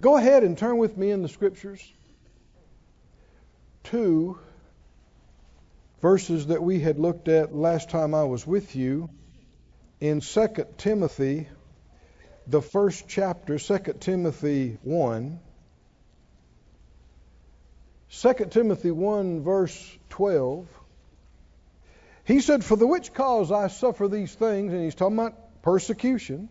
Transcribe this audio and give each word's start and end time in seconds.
Go 0.00 0.16
ahead 0.16 0.44
and 0.44 0.58
turn 0.58 0.76
with 0.76 0.96
me 0.96 1.10
in 1.10 1.22
the 1.22 1.28
scriptures 1.28 1.92
to 3.84 4.38
verses 6.02 6.48
that 6.48 6.62
we 6.62 6.80
had 6.80 6.98
looked 6.98 7.28
at 7.28 7.54
last 7.54 7.88
time 7.88 8.14
I 8.14 8.24
was 8.24 8.46
with 8.46 8.76
you 8.76 9.08
in 10.00 10.20
2 10.20 10.48
Timothy, 10.76 11.48
the 12.46 12.60
first 12.60 13.08
chapter, 13.08 13.58
2 13.58 13.78
Timothy 14.00 14.78
1. 14.82 15.40
2 18.10 18.34
Timothy 18.50 18.90
1, 18.90 19.42
verse 19.42 19.98
12. 20.10 20.68
He 22.24 22.40
said, 22.40 22.64
For 22.64 22.76
the 22.76 22.86
which 22.86 23.14
cause 23.14 23.50
I 23.50 23.68
suffer 23.68 24.08
these 24.08 24.34
things, 24.34 24.72
and 24.72 24.84
he's 24.84 24.94
talking 24.94 25.18
about 25.18 25.62
persecution. 25.62 26.48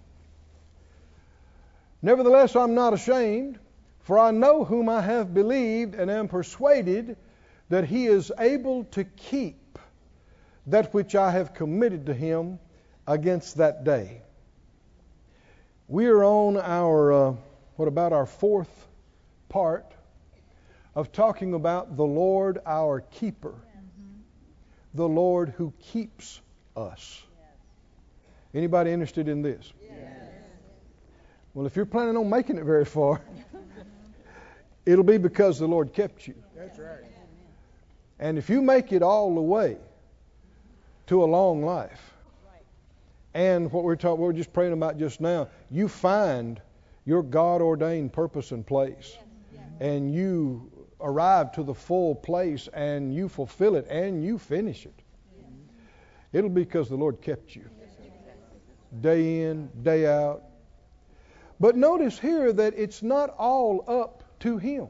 Nevertheless, 2.05 2.55
I'm 2.55 2.75
not 2.75 2.93
ashamed, 2.93 3.57
for 4.01 4.19
I 4.19 4.29
know 4.29 4.63
whom 4.63 4.89
I 4.89 5.01
have 5.01 5.33
believed, 5.33 5.95
and 5.95 6.11
am 6.11 6.27
persuaded 6.27 7.17
that 7.69 7.85
he 7.85 8.05
is 8.05 8.31
able 8.37 8.83
to 8.91 9.03
keep 9.05 9.79
that 10.67 10.93
which 10.93 11.15
I 11.15 11.31
have 11.31 11.55
committed 11.55 12.05
to 12.05 12.13
him 12.13 12.59
against 13.07 13.57
that 13.57 13.85
day. 13.85 14.21
We 15.87 16.05
are 16.05 16.23
on 16.23 16.57
our, 16.57 17.11
uh, 17.11 17.33
what 17.75 17.87
about 17.87 18.13
our 18.13 18.27
fourth 18.27 18.87
part 19.49 19.91
of 20.93 21.11
talking 21.11 21.55
about 21.55 21.97
the 21.97 22.05
Lord 22.05 22.59
our 22.67 23.01
keeper, 23.01 23.55
mm-hmm. 23.55 24.19
the 24.93 25.09
Lord 25.09 25.55
who 25.57 25.73
keeps 25.79 26.39
us. 26.77 27.23
Yes. 27.39 27.49
Anybody 28.53 28.91
interested 28.91 29.27
in 29.27 29.41
this? 29.41 29.73
Yes. 29.81 30.24
Well, 31.55 31.65
if 31.65 31.77
you're 31.77 31.85
planning 31.85 32.17
on 32.17 32.29
making 32.29 32.57
it 32.57 32.65
very 32.65 32.83
far, 32.83 33.21
it'll 34.85 35.05
be 35.05 35.17
because 35.17 35.57
the 35.57 35.67
Lord 35.67 35.93
kept 35.93 36.27
you. 36.27 36.35
That's 36.53 36.77
right. 36.77 36.99
And 38.19 38.37
if 38.37 38.49
you 38.49 38.61
make 38.61 38.91
it 38.91 39.01
all 39.01 39.33
the 39.33 39.41
way 39.41 39.77
to 41.07 41.23
a 41.23 41.25
long 41.25 41.63
life, 41.63 42.13
and 43.33 43.71
what 43.71 43.85
we're 43.85 43.95
talking, 43.95 44.21
what 44.21 44.27
we're 44.27 44.33
just 44.33 44.51
praying 44.51 44.73
about 44.73 44.99
just 44.99 45.21
now, 45.21 45.47
you 45.71 45.87
find 45.87 46.61
your 47.05 47.23
God 47.23 47.61
ordained 47.61 48.11
purpose 48.11 48.51
and 48.51 48.67
place, 48.67 49.17
and 49.79 50.13
you 50.13 50.69
arrive 50.99 51.53
to 51.53 51.63
the 51.63 51.73
full 51.73 52.15
place, 52.15 52.67
and 52.73 53.15
you 53.15 53.29
fulfill 53.29 53.75
it, 53.75 53.87
and 53.89 54.21
you 54.23 54.37
finish 54.37 54.85
it. 54.85 55.01
It'll 56.33 56.49
be 56.49 56.65
because 56.65 56.89
the 56.89 56.97
Lord 56.97 57.21
kept 57.21 57.55
you 57.55 57.69
day 59.01 59.41
in, 59.41 59.69
day 59.83 60.05
out. 60.05 60.43
But 61.59 61.75
notice 61.75 62.19
here 62.19 62.51
that 62.53 62.73
it's 62.77 63.01
not 63.01 63.29
all 63.37 63.83
up 63.87 64.23
to 64.41 64.57
Him 64.57 64.87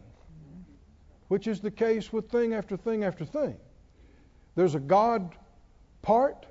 which 1.28 1.48
is 1.48 1.60
the 1.60 1.72
case 1.72 2.14
with 2.14 2.30
thing 2.30 2.54
after 2.54 2.78
thing 2.78 3.04
after 3.04 3.26
thing. 3.26 3.58
There's 4.56 4.76
a 4.76 4.80
God 4.80 5.36
part 6.02 6.46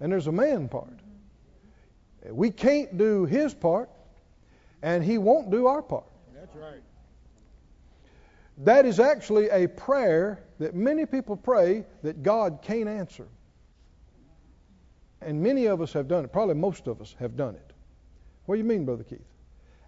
and 0.00 0.12
there's 0.12 0.26
a 0.26 0.32
man 0.32 0.68
part. 0.68 1.00
We 2.28 2.50
can't 2.50 2.96
do 2.98 3.24
his 3.24 3.54
part 3.54 3.90
and 4.82 5.02
he 5.02 5.18
won't 5.18 5.50
do 5.50 5.66
our 5.66 5.82
part. 5.82 6.04
That's 6.34 6.54
right. 6.54 6.82
That 8.58 8.84
is 8.84 9.00
actually 9.00 9.48
a 9.48 9.66
prayer 9.66 10.44
that 10.58 10.74
many 10.74 11.06
people 11.06 11.36
pray 11.36 11.84
that 12.02 12.22
God 12.22 12.58
can't 12.62 12.88
answer. 12.88 13.26
And 15.20 15.42
many 15.42 15.66
of 15.66 15.80
us 15.80 15.92
have 15.94 16.06
done 16.06 16.24
it. 16.24 16.32
Probably 16.32 16.54
most 16.54 16.86
of 16.86 17.00
us 17.00 17.16
have 17.18 17.36
done 17.36 17.54
it. 17.54 17.72
What 18.44 18.56
do 18.56 18.58
you 18.58 18.64
mean, 18.64 18.84
Brother 18.84 19.04
Keith? 19.04 19.20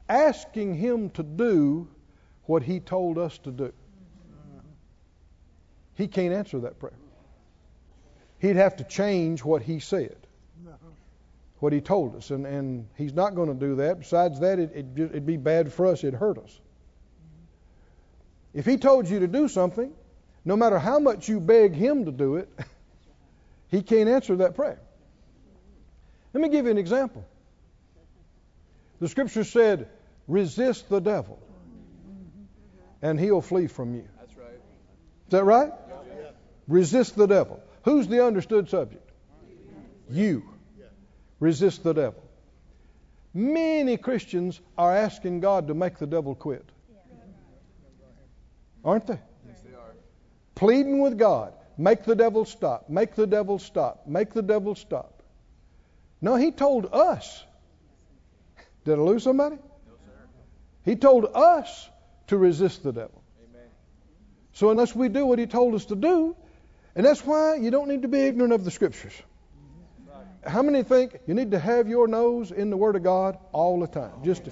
Asking 0.08 0.74
him 0.74 1.10
to 1.10 1.22
do 1.22 1.88
what 2.44 2.62
he 2.62 2.80
told 2.80 3.18
us 3.18 3.38
to 3.38 3.50
do. 3.50 3.72
He 5.94 6.08
can't 6.08 6.34
answer 6.34 6.58
that 6.60 6.78
prayer. 6.78 6.92
He'd 8.38 8.56
have 8.56 8.76
to 8.76 8.84
change 8.84 9.44
what 9.44 9.62
he 9.62 9.78
said, 9.78 10.16
what 11.60 11.72
he 11.72 11.80
told 11.80 12.16
us, 12.16 12.30
and, 12.30 12.46
and 12.46 12.86
he's 12.96 13.14
not 13.14 13.34
going 13.34 13.48
to 13.48 13.54
do 13.54 13.76
that. 13.76 14.00
Besides 14.00 14.40
that, 14.40 14.58
it, 14.58 14.72
it, 14.74 14.86
it'd 14.96 15.26
be 15.26 15.36
bad 15.36 15.72
for 15.72 15.86
us. 15.86 16.04
It'd 16.04 16.14
hurt 16.14 16.38
us. 16.38 16.60
If 18.52 18.66
he 18.66 18.76
told 18.76 19.08
you 19.08 19.20
to 19.20 19.26
do 19.26 19.48
something, 19.48 19.92
no 20.44 20.56
matter 20.56 20.78
how 20.78 20.98
much 20.98 21.28
you 21.28 21.40
beg 21.40 21.74
him 21.74 22.04
to 22.04 22.12
do 22.12 22.36
it, 22.36 22.48
he 23.68 23.82
can't 23.82 24.08
answer 24.08 24.36
that 24.36 24.54
prayer. 24.54 24.78
Let 26.32 26.42
me 26.42 26.48
give 26.48 26.66
you 26.66 26.70
an 26.70 26.78
example. 26.78 27.24
The 29.00 29.08
scripture 29.08 29.44
said, 29.44 29.88
resist 30.28 30.88
the 30.88 31.00
devil, 31.00 31.38
and 33.02 33.18
he'll 33.18 33.42
flee 33.42 33.66
from 33.66 33.94
you. 33.94 34.08
That's 34.18 34.36
right. 34.36 34.54
Is 35.26 35.30
that 35.30 35.44
right? 35.44 35.72
Resist 36.68 37.16
the 37.16 37.26
devil. 37.26 37.60
Who's 37.82 38.08
the 38.08 38.24
understood 38.24 38.68
subject? 38.70 39.10
You. 40.08 40.44
Resist 41.40 41.82
the 41.82 41.92
devil. 41.92 42.22
Many 43.34 43.96
Christians 43.96 44.60
are 44.78 44.96
asking 44.96 45.40
God 45.40 45.68
to 45.68 45.74
make 45.74 45.98
the 45.98 46.06
devil 46.06 46.34
quit. 46.34 46.64
Aren't 48.84 49.06
they? 49.06 49.18
Yes, 49.48 49.60
they 49.66 49.74
are. 49.74 49.94
Pleading 50.54 51.00
with 51.00 51.18
God, 51.18 51.54
make 51.76 52.04
the 52.04 52.14
devil 52.14 52.44
stop, 52.44 52.88
make 52.88 53.14
the 53.14 53.26
devil 53.26 53.58
stop, 53.58 54.06
make 54.06 54.32
the 54.32 54.42
devil 54.42 54.74
stop. 54.74 55.22
No, 56.20 56.36
he 56.36 56.52
told 56.52 56.88
us. 56.92 57.44
Did 58.84 58.98
I 58.98 59.02
lose 59.02 59.22
somebody? 59.22 59.56
No, 59.56 59.92
sir. 60.04 60.12
He 60.84 60.96
told 60.96 61.26
us 61.34 61.88
to 62.28 62.36
resist 62.36 62.82
the 62.82 62.92
devil. 62.92 63.22
Amen. 63.50 63.68
So 64.52 64.70
unless 64.70 64.94
we 64.94 65.08
do 65.08 65.26
what 65.26 65.38
he 65.38 65.46
told 65.46 65.74
us 65.74 65.86
to 65.86 65.96
do, 65.96 66.36
and 66.94 67.04
that's 67.04 67.24
why 67.24 67.56
you 67.56 67.70
don't 67.70 67.88
need 67.88 68.02
to 68.02 68.08
be 68.08 68.20
ignorant 68.20 68.52
of 68.52 68.64
the 68.64 68.70
scriptures. 68.70 69.14
How 70.46 70.62
many 70.62 70.82
think 70.82 71.18
you 71.26 71.34
need 71.34 71.52
to 71.52 71.58
have 71.58 71.88
your 71.88 72.06
nose 72.06 72.50
in 72.50 72.68
the 72.68 72.76
Word 72.76 72.96
of 72.96 73.02
God 73.02 73.38
all 73.52 73.80
the 73.80 73.86
time, 73.86 74.12
just 74.22 74.48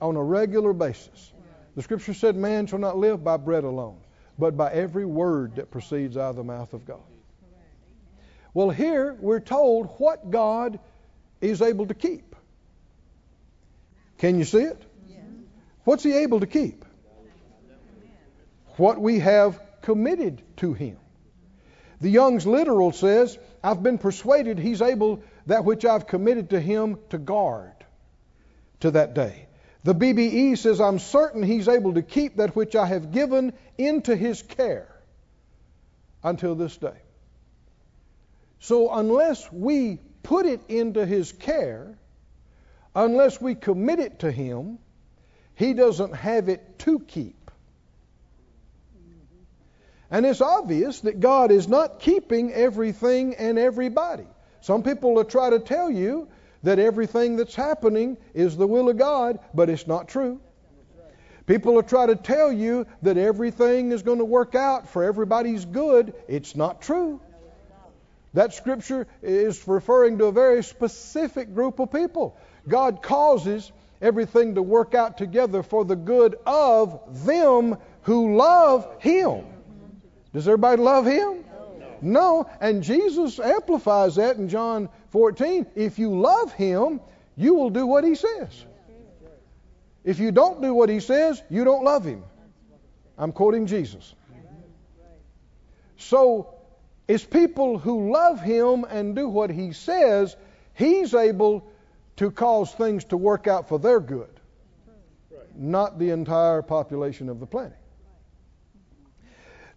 on 0.00 0.16
a 0.16 0.22
regular 0.22 0.72
basis? 0.72 1.32
The 1.76 1.82
scripture 1.82 2.14
said, 2.14 2.36
Man 2.36 2.66
shall 2.66 2.80
not 2.80 2.96
live 2.96 3.22
by 3.22 3.36
bread 3.36 3.62
alone, 3.62 3.98
but 4.38 4.56
by 4.56 4.72
every 4.72 5.04
word 5.04 5.56
that 5.56 5.70
proceeds 5.70 6.16
out 6.16 6.30
of 6.30 6.36
the 6.36 6.44
mouth 6.44 6.72
of 6.72 6.84
God. 6.84 7.02
Well, 8.54 8.70
here 8.70 9.14
we're 9.20 9.40
told 9.40 9.86
what 9.98 10.30
God 10.30 10.80
is 11.40 11.62
able 11.62 11.86
to 11.86 11.94
keep. 11.94 12.25
Can 14.18 14.38
you 14.38 14.44
see 14.44 14.62
it? 14.62 14.82
What's 15.84 16.02
He 16.02 16.12
able 16.14 16.40
to 16.40 16.46
keep? 16.46 16.84
What 18.76 19.00
we 19.00 19.20
have 19.20 19.60
committed 19.82 20.42
to 20.58 20.72
Him. 20.72 20.98
The 22.00 22.10
Young's 22.10 22.46
literal 22.46 22.92
says, 22.92 23.38
I've 23.62 23.82
been 23.82 23.98
persuaded 23.98 24.58
he's 24.58 24.82
able 24.82 25.22
that 25.46 25.64
which 25.64 25.84
I've 25.84 26.06
committed 26.06 26.50
to 26.50 26.60
him 26.60 26.98
to 27.10 27.18
guard 27.18 27.72
to 28.80 28.90
that 28.92 29.14
day. 29.14 29.46
The 29.84 29.94
BBE 29.94 30.58
says, 30.58 30.80
I'm 30.80 30.98
certain 30.98 31.42
he's 31.42 31.68
able 31.68 31.94
to 31.94 32.02
keep 32.02 32.36
that 32.36 32.54
which 32.54 32.76
I 32.76 32.86
have 32.86 33.12
given 33.12 33.52
into 33.78 34.14
his 34.14 34.42
care 34.42 34.88
until 36.22 36.54
this 36.54 36.76
day. 36.76 36.98
So, 38.58 38.92
unless 38.92 39.50
we 39.52 39.98
put 40.22 40.44
it 40.44 40.60
into 40.68 41.06
his 41.06 41.32
care, 41.32 41.96
unless 42.96 43.40
we 43.40 43.54
commit 43.54 44.00
it 44.00 44.20
to 44.20 44.32
him, 44.32 44.78
he 45.54 45.74
doesn't 45.74 46.14
have 46.16 46.48
it 46.48 46.78
to 46.80 46.98
keep. 46.98 47.50
And 50.10 50.24
it's 50.24 50.40
obvious 50.40 51.00
that 51.00 51.20
God 51.20 51.50
is 51.50 51.68
not 51.68 52.00
keeping 52.00 52.52
everything 52.52 53.34
and 53.34 53.58
everybody. 53.58 54.26
Some 54.60 54.82
people 54.82 55.14
will 55.14 55.24
try 55.24 55.50
to 55.50 55.58
tell 55.58 55.90
you 55.90 56.28
that 56.62 56.78
everything 56.78 57.36
that's 57.36 57.54
happening 57.54 58.16
is 58.32 58.56
the 58.56 58.66
will 58.66 58.88
of 58.88 58.96
God, 58.96 59.40
but 59.52 59.68
it's 59.68 59.86
not 59.86 60.08
true. 60.08 60.40
People 61.46 61.74
will 61.74 61.82
try 61.82 62.06
to 62.06 62.16
tell 62.16 62.50
you 62.50 62.86
that 63.02 63.16
everything 63.16 63.92
is 63.92 64.02
going 64.02 64.18
to 64.18 64.24
work 64.24 64.54
out 64.54 64.88
for 64.88 65.04
everybody's 65.04 65.64
good. 65.64 66.14
It's 66.28 66.56
not 66.56 66.82
true. 66.82 67.20
That 68.34 68.52
scripture 68.52 69.06
is 69.22 69.66
referring 69.66 70.18
to 70.18 70.26
a 70.26 70.32
very 70.32 70.62
specific 70.62 71.54
group 71.54 71.78
of 71.78 71.90
people. 71.90 72.36
God 72.68 73.02
causes 73.02 73.70
everything 74.00 74.54
to 74.56 74.62
work 74.62 74.94
out 74.94 75.18
together 75.18 75.62
for 75.62 75.84
the 75.84 75.96
good 75.96 76.36
of 76.46 77.24
them 77.24 77.78
who 78.02 78.36
love 78.36 78.88
Him. 79.00 79.44
Does 80.36 80.46
everybody 80.46 80.82
love 80.82 81.06
him? 81.06 81.46
No. 82.02 82.44
no. 82.44 82.50
And 82.60 82.82
Jesus 82.82 83.40
amplifies 83.40 84.16
that 84.16 84.36
in 84.36 84.50
John 84.50 84.90
14. 85.08 85.66
If 85.74 85.98
you 85.98 86.20
love 86.20 86.52
him, 86.52 87.00
you 87.36 87.54
will 87.54 87.70
do 87.70 87.86
what 87.86 88.04
he 88.04 88.14
says. 88.14 88.66
If 90.04 90.18
you 90.18 90.32
don't 90.32 90.60
do 90.60 90.74
what 90.74 90.90
he 90.90 91.00
says, 91.00 91.42
you 91.48 91.64
don't 91.64 91.84
love 91.84 92.04
him. 92.04 92.22
I'm 93.16 93.32
quoting 93.32 93.66
Jesus. 93.66 94.14
So, 95.96 96.54
it's 97.08 97.24
people 97.24 97.78
who 97.78 98.12
love 98.12 98.38
him 98.42 98.84
and 98.84 99.16
do 99.16 99.30
what 99.30 99.48
he 99.48 99.72
says, 99.72 100.36
he's 100.74 101.14
able 101.14 101.66
to 102.16 102.30
cause 102.30 102.72
things 102.72 103.04
to 103.04 103.16
work 103.16 103.46
out 103.46 103.68
for 103.68 103.78
their 103.78 104.00
good. 104.00 104.28
not 105.54 105.98
the 105.98 106.10
entire 106.10 106.60
population 106.60 107.28
of 107.28 107.40
the 107.40 107.46
planet. 107.46 107.78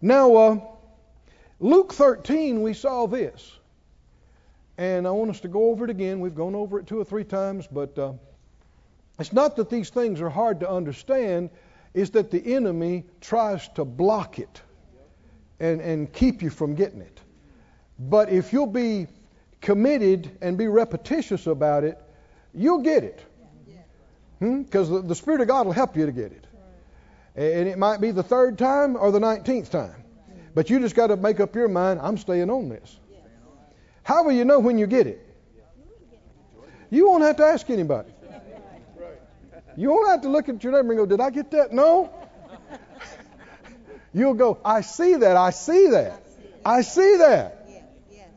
Now, 0.02 0.34
uh, 0.36 0.60
Luke 1.58 1.92
13, 1.92 2.62
we 2.62 2.74
saw 2.74 3.06
this. 3.06 3.52
And 4.78 5.06
I 5.06 5.10
want 5.10 5.30
us 5.30 5.40
to 5.40 5.48
go 5.48 5.70
over 5.70 5.84
it 5.84 5.90
again. 5.90 6.20
We've 6.20 6.34
gone 6.34 6.54
over 6.54 6.78
it 6.78 6.86
two 6.86 6.98
or 6.98 7.04
three 7.04 7.24
times, 7.24 7.66
but 7.66 7.98
uh, 7.98 8.12
it's 9.18 9.32
not 9.32 9.54
that 9.56 9.68
these 9.68 9.90
things 9.90 10.22
are 10.22 10.30
hard 10.30 10.58
to 10.60 10.70
understand, 10.70 11.50
it's 11.92 12.08
that 12.10 12.30
the 12.30 12.54
enemy 12.54 13.04
tries 13.20 13.68
to 13.70 13.84
block 13.84 14.38
it 14.38 14.62
and, 15.60 15.82
and 15.82 16.10
keep 16.14 16.40
you 16.40 16.48
from 16.48 16.74
getting 16.74 17.02
it. 17.02 17.20
But 17.98 18.30
if 18.30 18.54
you'll 18.54 18.66
be 18.66 19.06
committed 19.60 20.30
and 20.40 20.56
be 20.56 20.68
repetitious 20.68 21.46
about 21.46 21.84
it, 21.84 21.98
you'll 22.54 22.82
get 22.82 23.04
it. 23.04 23.24
Because 24.38 24.88
hmm? 24.88 24.94
the, 24.94 25.02
the 25.02 25.14
Spirit 25.14 25.40
of 25.40 25.48
God 25.48 25.66
will 25.66 25.72
help 25.72 25.96
you 25.96 26.06
to 26.06 26.12
get 26.12 26.32
it. 26.32 26.46
And 27.36 27.68
it 27.68 27.78
might 27.78 28.00
be 28.00 28.10
the 28.10 28.22
third 28.22 28.58
time 28.58 28.96
or 28.96 29.12
the 29.12 29.20
nineteenth 29.20 29.70
time. 29.70 29.94
But 30.54 30.68
you 30.68 30.80
just 30.80 30.94
got 30.94 31.08
to 31.08 31.16
make 31.16 31.38
up 31.38 31.54
your 31.54 31.68
mind, 31.68 32.00
I'm 32.02 32.18
staying 32.18 32.50
on 32.50 32.68
this. 32.68 32.98
How 34.02 34.24
will 34.24 34.32
you 34.32 34.44
know 34.44 34.58
when 34.58 34.78
you 34.78 34.86
get 34.86 35.06
it? 35.06 35.26
You 36.90 37.08
won't 37.08 37.22
have 37.22 37.36
to 37.36 37.44
ask 37.44 37.70
anybody. 37.70 38.10
You 39.76 39.90
won't 39.90 40.08
have 40.08 40.22
to 40.22 40.28
look 40.28 40.48
at 40.48 40.62
your 40.64 40.72
neighbor 40.72 40.92
and 40.92 40.98
go, 40.98 41.06
Did 41.06 41.20
I 41.20 41.30
get 41.30 41.50
that? 41.52 41.72
No. 41.72 42.10
You'll 44.12 44.34
go, 44.34 44.58
I 44.64 44.80
see 44.80 45.14
that, 45.14 45.36
I 45.36 45.50
see 45.50 45.90
that, 45.90 46.22
I 46.64 46.82
see 46.82 47.16
that. 47.18 47.68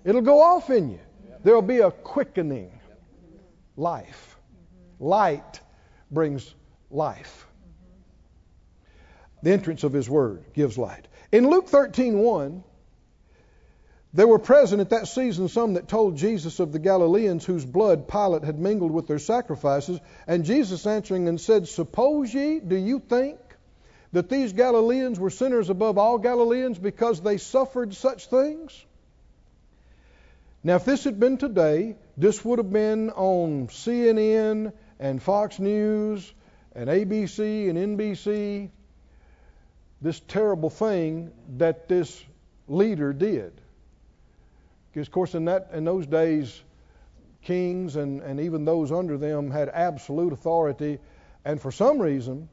It'll 0.04 0.22
go 0.22 0.42
off 0.42 0.70
in 0.70 0.92
you. 0.92 1.00
There'll 1.44 1.62
be 1.62 1.80
a 1.80 1.90
quickening 1.90 2.73
life. 3.76 4.38
Light 5.00 5.60
brings 6.12 6.54
life. 6.90 7.48
The 9.42 9.52
entrance 9.52 9.84
of 9.84 9.94
His 9.94 10.10
Word 10.10 10.44
gives 10.54 10.78
light. 10.78 11.08
In 11.32 11.50
Luke 11.50 11.68
13:1, 11.68 12.64
there 14.14 14.28
were 14.28 14.40
present 14.40 14.80
at 14.80 14.92
that 14.92 15.08
season 15.08 15.48
some 15.48 15.74
that 15.74 15.88
told 15.88 16.18
Jesus 16.18 16.60
of 16.60 16.72
the 16.72 16.80
Galileans 16.80 17.44
whose 17.46 17.66
blood 17.66 18.08
Pilate 18.08 18.44
had 18.44 18.60
mingled 18.60 18.92
with 18.92 19.08
their 19.08 19.20
sacrifices, 19.20 20.00
and 20.28 20.46
Jesus 20.46 20.86
answering 20.86 21.28
and 21.28 21.42
said, 21.42 21.68
Suppose 21.68 22.32
ye, 22.32 22.60
do 22.60 22.76
you 22.76 23.00
think 23.00 23.40
that 24.12 24.30
these 24.30 24.54
Galileans 24.54 25.20
were 25.20 25.32
sinners 25.32 25.72
above 25.72 25.98
all 25.98 26.20
Galileans 26.20 26.78
because 26.78 27.22
they 27.22 27.38
suffered 27.38 27.96
such 27.96 28.28
things? 28.28 28.86
Now, 30.64 30.76
if 30.76 30.86
this 30.86 31.04
had 31.04 31.20
been 31.20 31.38
today, 31.38 31.96
this 32.18 32.44
would 32.46 32.60
have 32.60 32.72
been 32.72 33.10
on 33.12 33.68
CNN 33.68 34.74
and 35.00 35.22
Fox 35.22 35.60
News 35.60 36.32
and 36.76 36.90
ABC 36.90 37.70
and 37.70 37.98
NBC, 37.98 38.70
this 40.02 40.20
terrible 40.28 40.70
thing 40.70 41.32
that 41.58 41.88
this 41.88 42.24
leader 42.68 43.14
did. 43.14 43.54
Because, 44.92 45.08
of 45.08 45.12
course, 45.12 45.34
in, 45.34 45.46
that, 45.46 45.70
in 45.74 45.86
those 45.86 46.06
days, 46.06 46.62
kings 47.42 47.96
and, 47.96 48.22
and 48.22 48.40
even 48.40 48.64
those 48.64 48.92
under 48.92 49.18
them 49.18 49.50
had 49.50 49.70
absolute 49.70 50.34
authority. 50.34 51.00
And 51.44 51.60
for 51.60 51.72
some 51.72 52.00
reason, 52.00 52.48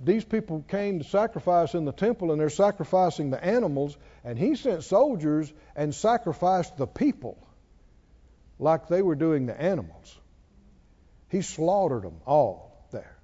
these 0.00 0.24
people 0.24 0.64
came 0.68 0.98
to 0.98 1.04
sacrifice 1.04 1.74
in 1.74 1.84
the 1.84 1.92
temple 1.92 2.32
and 2.32 2.40
they're 2.40 2.50
sacrificing 2.50 3.30
the 3.30 3.42
animals, 3.42 3.96
and 4.24 4.38
he 4.38 4.56
sent 4.56 4.82
soldiers 4.82 5.52
and 5.76 5.94
sacrificed 5.94 6.76
the 6.76 6.86
people 6.86 7.47
like 8.58 8.88
they 8.88 9.02
were 9.02 9.14
doing 9.14 9.46
the 9.46 9.60
animals. 9.60 10.18
He 11.28 11.42
slaughtered 11.42 12.02
them 12.02 12.20
all 12.26 12.86
there. 12.90 13.16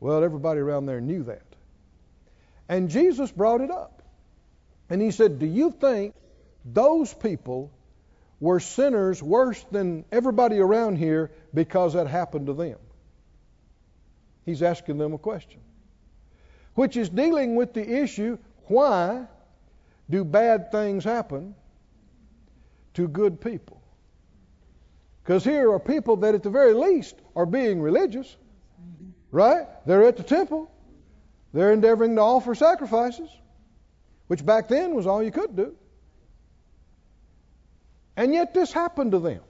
Well, 0.00 0.22
everybody 0.22 0.60
around 0.60 0.86
there 0.86 1.00
knew 1.00 1.24
that. 1.24 1.42
And 2.68 2.88
Jesus 2.88 3.30
brought 3.30 3.60
it 3.60 3.70
up. 3.70 4.02
And 4.88 5.00
he 5.00 5.10
said, 5.10 5.38
Do 5.38 5.46
you 5.46 5.70
think 5.70 6.14
those 6.64 7.12
people 7.12 7.70
were 8.40 8.60
sinners 8.60 9.22
worse 9.22 9.64
than 9.70 10.04
everybody 10.12 10.58
around 10.58 10.96
here 10.96 11.30
because 11.54 11.94
that 11.94 12.06
happened 12.06 12.46
to 12.46 12.54
them? 12.54 12.78
He's 14.44 14.62
asking 14.62 14.98
them 14.98 15.14
a 15.14 15.18
question, 15.18 15.60
which 16.74 16.96
is 16.96 17.08
dealing 17.08 17.54
with 17.54 17.74
the 17.74 18.02
issue 18.02 18.38
why 18.66 19.26
do 20.08 20.24
bad 20.24 20.72
things 20.72 21.04
happen 21.04 21.54
to 22.94 23.08
good 23.08 23.40
people? 23.40 23.81
Because 25.22 25.44
here 25.44 25.72
are 25.72 25.78
people 25.78 26.16
that, 26.16 26.34
at 26.34 26.42
the 26.42 26.50
very 26.50 26.74
least, 26.74 27.14
are 27.36 27.46
being 27.46 27.80
religious, 27.80 28.36
right? 29.30 29.66
They're 29.86 30.04
at 30.04 30.16
the 30.16 30.22
temple, 30.22 30.70
they're 31.52 31.72
endeavoring 31.72 32.16
to 32.16 32.22
offer 32.22 32.54
sacrifices, 32.54 33.30
which 34.26 34.44
back 34.44 34.68
then 34.68 34.94
was 34.94 35.06
all 35.06 35.22
you 35.22 35.30
could 35.30 35.54
do. 35.54 35.76
And 38.16 38.34
yet 38.34 38.52
this 38.52 38.72
happened 38.72 39.12
to 39.12 39.18
them. 39.20 39.40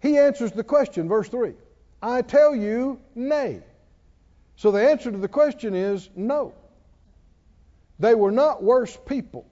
He 0.00 0.18
answers 0.18 0.52
the 0.52 0.64
question, 0.64 1.08
verse 1.08 1.28
3 1.28 1.54
I 2.02 2.22
tell 2.22 2.54
you, 2.54 3.00
nay. 3.14 3.62
So 4.56 4.70
the 4.70 4.88
answer 4.90 5.10
to 5.10 5.18
the 5.18 5.28
question 5.28 5.74
is 5.74 6.08
no. 6.14 6.54
They 7.98 8.14
were 8.14 8.32
not 8.32 8.62
worse 8.62 8.96
people. 9.06 9.46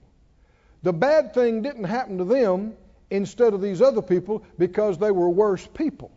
The 0.83 0.93
bad 0.93 1.33
thing 1.33 1.61
didn't 1.61 1.85
happen 1.85 2.17
to 2.17 2.25
them 2.25 2.75
instead 3.11 3.53
of 3.53 3.61
these 3.61 3.81
other 3.81 4.01
people 4.01 4.43
because 4.57 4.97
they 4.97 5.11
were 5.11 5.29
worse 5.29 5.67
people. 5.67 6.11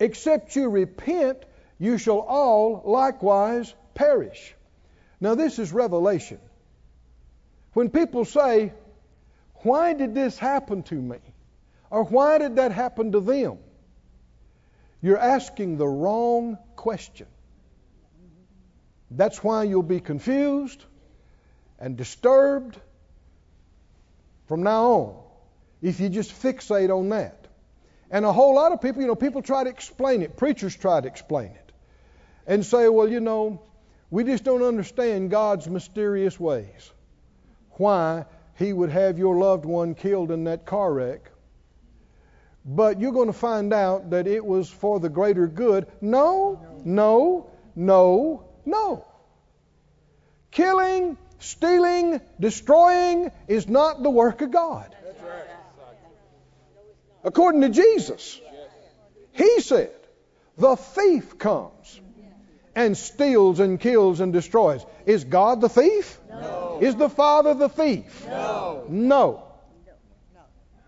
Except 0.00 0.56
you 0.56 0.68
repent, 0.70 1.44
you 1.78 1.98
shall 1.98 2.18
all 2.20 2.82
likewise 2.84 3.72
perish. 3.94 4.54
Now, 5.20 5.34
this 5.34 5.58
is 5.58 5.72
revelation. 5.72 6.38
When 7.74 7.90
people 7.90 8.24
say, 8.24 8.72
Why 9.56 9.92
did 9.92 10.14
this 10.14 10.38
happen 10.38 10.82
to 10.84 10.94
me? 10.94 11.18
Or 11.90 12.04
why 12.04 12.38
did 12.38 12.56
that 12.56 12.72
happen 12.72 13.12
to 13.12 13.20
them? 13.20 13.58
You're 15.02 15.18
asking 15.18 15.76
the 15.76 15.86
wrong 15.86 16.58
question. 16.74 17.26
That's 19.10 19.44
why 19.44 19.64
you'll 19.64 19.82
be 19.82 20.00
confused 20.00 20.84
and 21.78 21.96
disturbed 21.96 22.78
from 24.48 24.62
now 24.62 24.92
on 24.92 25.25
if 25.82 26.00
you 26.00 26.08
just 26.08 26.32
fixate 26.42 26.90
on 26.90 27.10
that. 27.10 27.46
And 28.10 28.24
a 28.24 28.32
whole 28.32 28.54
lot 28.54 28.72
of 28.72 28.80
people, 28.80 29.02
you 29.02 29.08
know, 29.08 29.14
people 29.14 29.42
try 29.42 29.64
to 29.64 29.70
explain 29.70 30.22
it. 30.22 30.36
Preachers 30.36 30.76
try 30.76 31.00
to 31.00 31.06
explain 31.06 31.50
it 31.50 31.72
and 32.46 32.64
say, 32.64 32.88
well, 32.88 33.08
you 33.08 33.20
know, 33.20 33.60
we 34.10 34.24
just 34.24 34.44
don't 34.44 34.62
understand 34.62 35.30
God's 35.30 35.68
mysterious 35.68 36.38
ways. 36.38 36.92
Why 37.72 38.24
He 38.58 38.72
would 38.72 38.90
have 38.90 39.18
your 39.18 39.36
loved 39.36 39.64
one 39.64 39.94
killed 39.94 40.30
in 40.30 40.44
that 40.44 40.64
car 40.64 40.92
wreck. 40.92 41.30
But 42.64 43.00
you're 43.00 43.12
going 43.12 43.28
to 43.28 43.32
find 43.32 43.72
out 43.72 44.10
that 44.10 44.26
it 44.26 44.44
was 44.44 44.68
for 44.68 44.98
the 44.98 45.08
greater 45.08 45.46
good. 45.46 45.86
No, 46.00 46.60
no, 46.84 47.50
no, 47.76 48.44
no. 48.64 49.04
Killing, 50.50 51.16
stealing, 51.38 52.20
destroying 52.40 53.30
is 53.46 53.68
not 53.68 54.02
the 54.02 54.10
work 54.10 54.40
of 54.40 54.50
God. 54.50 54.96
According 57.26 57.62
to 57.62 57.68
Jesus, 57.68 58.40
He 59.32 59.60
said, 59.60 59.90
the 60.56 60.76
thief 60.76 61.36
comes 61.36 62.00
and 62.74 62.96
steals 62.96 63.60
and 63.60 63.80
kills 63.80 64.20
and 64.20 64.32
destroys. 64.32 64.86
Is 65.04 65.24
God 65.24 65.60
the 65.60 65.68
thief? 65.68 66.18
No. 66.30 66.78
Is 66.80 66.94
the 66.94 67.08
Father 67.08 67.52
the 67.52 67.68
thief? 67.68 68.26
No. 68.26 68.84
No. 68.88 69.42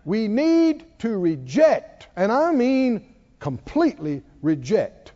We 0.05 0.27
need 0.27 0.85
to 0.99 1.15
reject, 1.15 2.07
and 2.15 2.31
I 2.31 2.51
mean 2.53 3.13
completely 3.39 4.23
reject, 4.41 5.11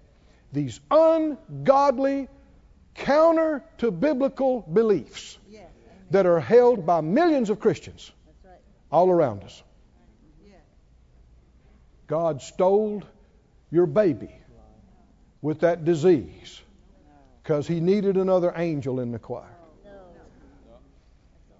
these 0.52 0.80
ungodly, 0.92 2.28
counter 2.96 3.64
to 3.80 3.92
biblical 3.92 4.62
beliefs 4.62 5.40
that 6.12 6.26
are 6.26 6.40
held 6.40 6.86
by 6.86 7.02
millions 7.02 7.50
of 7.50 7.60
Christians 7.60 8.12
all 8.92 9.10
around 9.10 9.44
us. 9.44 9.64
God 12.14 12.44
stole 12.44 13.02
your 13.72 13.88
baby 13.88 14.30
with 15.42 15.62
that 15.62 15.84
disease 15.84 16.62
because 17.42 17.68
he 17.68 17.80
needed 17.80 18.18
another 18.18 18.54
angel 18.56 19.00
in 19.00 19.12
the 19.12 19.18
choir. 19.18 19.58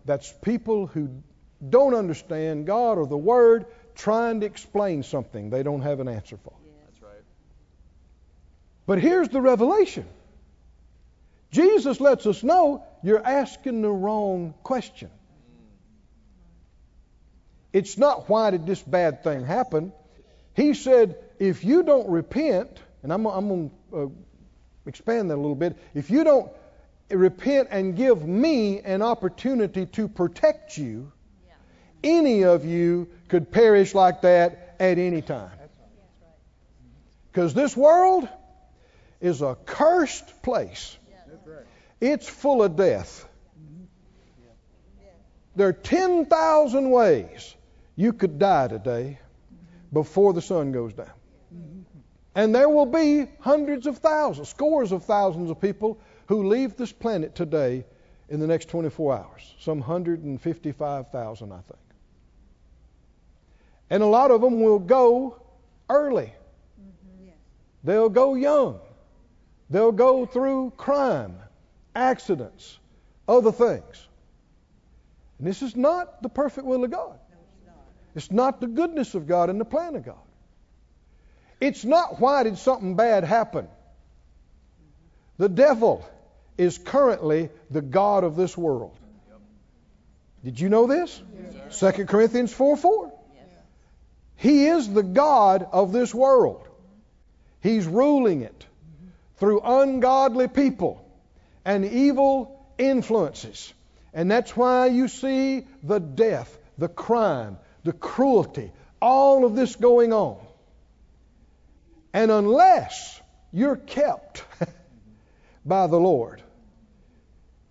That's 0.06 0.32
people 0.44 0.86
who 0.86 1.10
don't 1.68 1.96
understand 1.96 2.68
God 2.68 3.00
or 3.00 3.08
the 3.08 3.18
Word 3.18 3.66
trying 3.96 4.42
to 4.42 4.46
explain 4.46 5.02
something 5.02 5.50
they 5.50 5.64
don't 5.64 5.82
have 5.82 6.00
an 6.00 6.08
answer 6.08 6.38
for. 6.38 6.54
That's 6.86 7.02
right. 7.02 7.24
But 8.86 9.00
here's 9.00 9.30
the 9.30 9.42
revelation 9.42 10.06
Jesus 11.50 12.00
lets 12.00 12.28
us 12.28 12.44
know 12.44 12.84
you're 13.02 13.26
asking 13.26 13.82
the 13.82 13.90
wrong 13.90 14.54
question. 14.62 15.10
It's 17.74 17.98
not 17.98 18.30
why 18.30 18.52
did 18.52 18.68
this 18.68 18.84
bad 18.84 19.24
thing 19.24 19.46
happen? 19.46 19.94
He 20.56 20.74
said, 20.74 21.18
if 21.40 21.64
you 21.64 21.84
don't 21.84 22.10
repent 22.10 22.80
and 23.04 23.12
I'm, 23.12 23.26
I'm 23.26 23.48
going 23.48 23.72
to 23.92 23.98
uh, 23.98 24.08
expand 24.86 25.30
that 25.30 25.36
a 25.36 25.42
little 25.44 25.56
bit. 25.56 25.78
If 25.94 26.10
you 26.10 26.24
don't 26.24 26.52
repent 27.10 27.68
and 27.70 27.96
give 27.96 28.26
me 28.26 28.80
an 28.80 29.02
opportunity 29.02 29.86
to 29.88 30.08
protect 30.08 30.78
you, 30.78 31.12
any 32.04 32.44
of 32.44 32.66
you 32.66 33.10
could 33.28 33.52
perish 33.52 33.94
like 33.94 34.22
that 34.22 34.76
at 34.80 34.98
any 34.98 35.22
time. 35.22 35.52
Because 37.32 37.54
this 37.54 37.76
world 37.76 38.28
is 39.22 39.42
a 39.42 39.58
cursed 39.66 40.42
place. 40.44 40.98
It's 42.00 42.28
full 42.28 42.64
of 42.64 42.76
death. 42.76 43.28
There 45.56 45.68
are 45.68 45.74
10,000 45.74 46.90
ways 46.90 47.56
you 47.96 48.14
could 48.14 48.40
die 48.40 48.68
today 48.68 49.20
before 49.94 50.34
the 50.34 50.42
sun 50.42 50.72
goes 50.72 50.94
down. 50.94 51.12
And 52.36 52.54
there 52.54 52.68
will 52.68 52.88
be 52.88 53.28
hundreds 53.40 53.86
of 53.86 54.00
thousands, 54.00 54.50
scores 54.50 54.92
of 54.92 55.06
thousands 55.06 55.52
of 55.52 55.62
people 55.62 56.00
who 56.28 56.48
leave 56.48 56.76
this 56.76 56.92
planet 56.92 57.36
today 57.36 57.86
in 58.28 58.40
the 58.40 58.48
next 58.48 58.70
24 58.70 59.18
hours. 59.18 59.54
Some 59.60 59.80
155,000, 59.80 61.52
I 61.52 61.56
think. 61.56 61.80
And 63.92 64.02
a 64.02 64.08
lot 64.08 64.32
of 64.32 64.42
them 64.42 64.62
will 64.62 64.80
go 64.80 65.40
early. 65.90 66.34
They'll 67.84 68.10
go 68.10 68.34
young. 68.34 68.80
They'll 69.70 69.92
go 69.92 70.26
through 70.26 70.74
crime, 70.78 71.36
accidents, 71.96 72.80
other 73.28 73.52
things. 73.52 74.08
And 75.38 75.48
this 75.48 75.62
is 75.62 75.76
not 75.76 76.24
the 76.24 76.30
perfect 76.30 76.66
will 76.66 76.84
of 76.84 76.92
God. 76.92 77.20
It's 78.16 78.32
not 78.32 78.62
the 78.62 78.68
goodness 78.68 79.16
of 79.16 79.28
God 79.28 79.50
and 79.50 79.60
the 79.60 79.66
plan 79.66 79.96
of 79.96 80.06
God. 80.06 80.16
It's 81.60 81.86
not 81.86 82.20
why 82.20 82.44
did 82.44 82.58
something 82.58 82.96
bad 82.96 83.24
happen. 83.24 83.68
The 85.38 85.50
devil 85.50 86.06
is 86.58 86.78
currently 86.78 87.50
the 87.72 87.82
God 87.82 88.24
of 88.24 88.36
this 88.36 88.58
world. 88.58 88.98
Did 90.44 90.60
you 90.60 90.70
know 90.70 90.88
this? 90.88 91.22
Yes. 91.72 91.80
2 91.80 92.06
Corinthians 92.06 92.54
4 92.54 92.76
4. 92.76 93.14
Yes. 93.34 93.46
He 94.36 94.66
is 94.66 94.92
the 94.92 95.04
God 95.04 95.66
of 95.72 95.94
this 95.94 96.14
world. 96.14 96.68
He's 97.62 97.88
ruling 97.88 98.42
it 98.42 98.60
mm-hmm. 98.60 99.08
through 99.38 99.62
ungodly 99.62 100.50
people 100.50 101.04
and 101.64 101.86
evil 101.86 102.68
influences. 102.78 103.74
And 104.14 104.30
that's 104.30 104.56
why 104.56 104.88
you 104.88 105.08
see 105.08 105.66
the 105.82 106.00
death, 106.00 106.56
the 106.78 106.90
crime, 106.90 107.58
the 107.84 107.94
cruelty, 107.94 108.72
all 109.02 109.46
of 109.46 109.56
this 109.56 109.76
going 109.76 110.14
on. 110.14 110.38
And 112.14 112.32
unless 112.32 113.22
you're 113.52 113.76
kept 113.76 114.44
by 115.66 115.88
the 115.88 115.98
Lord, 115.98 116.42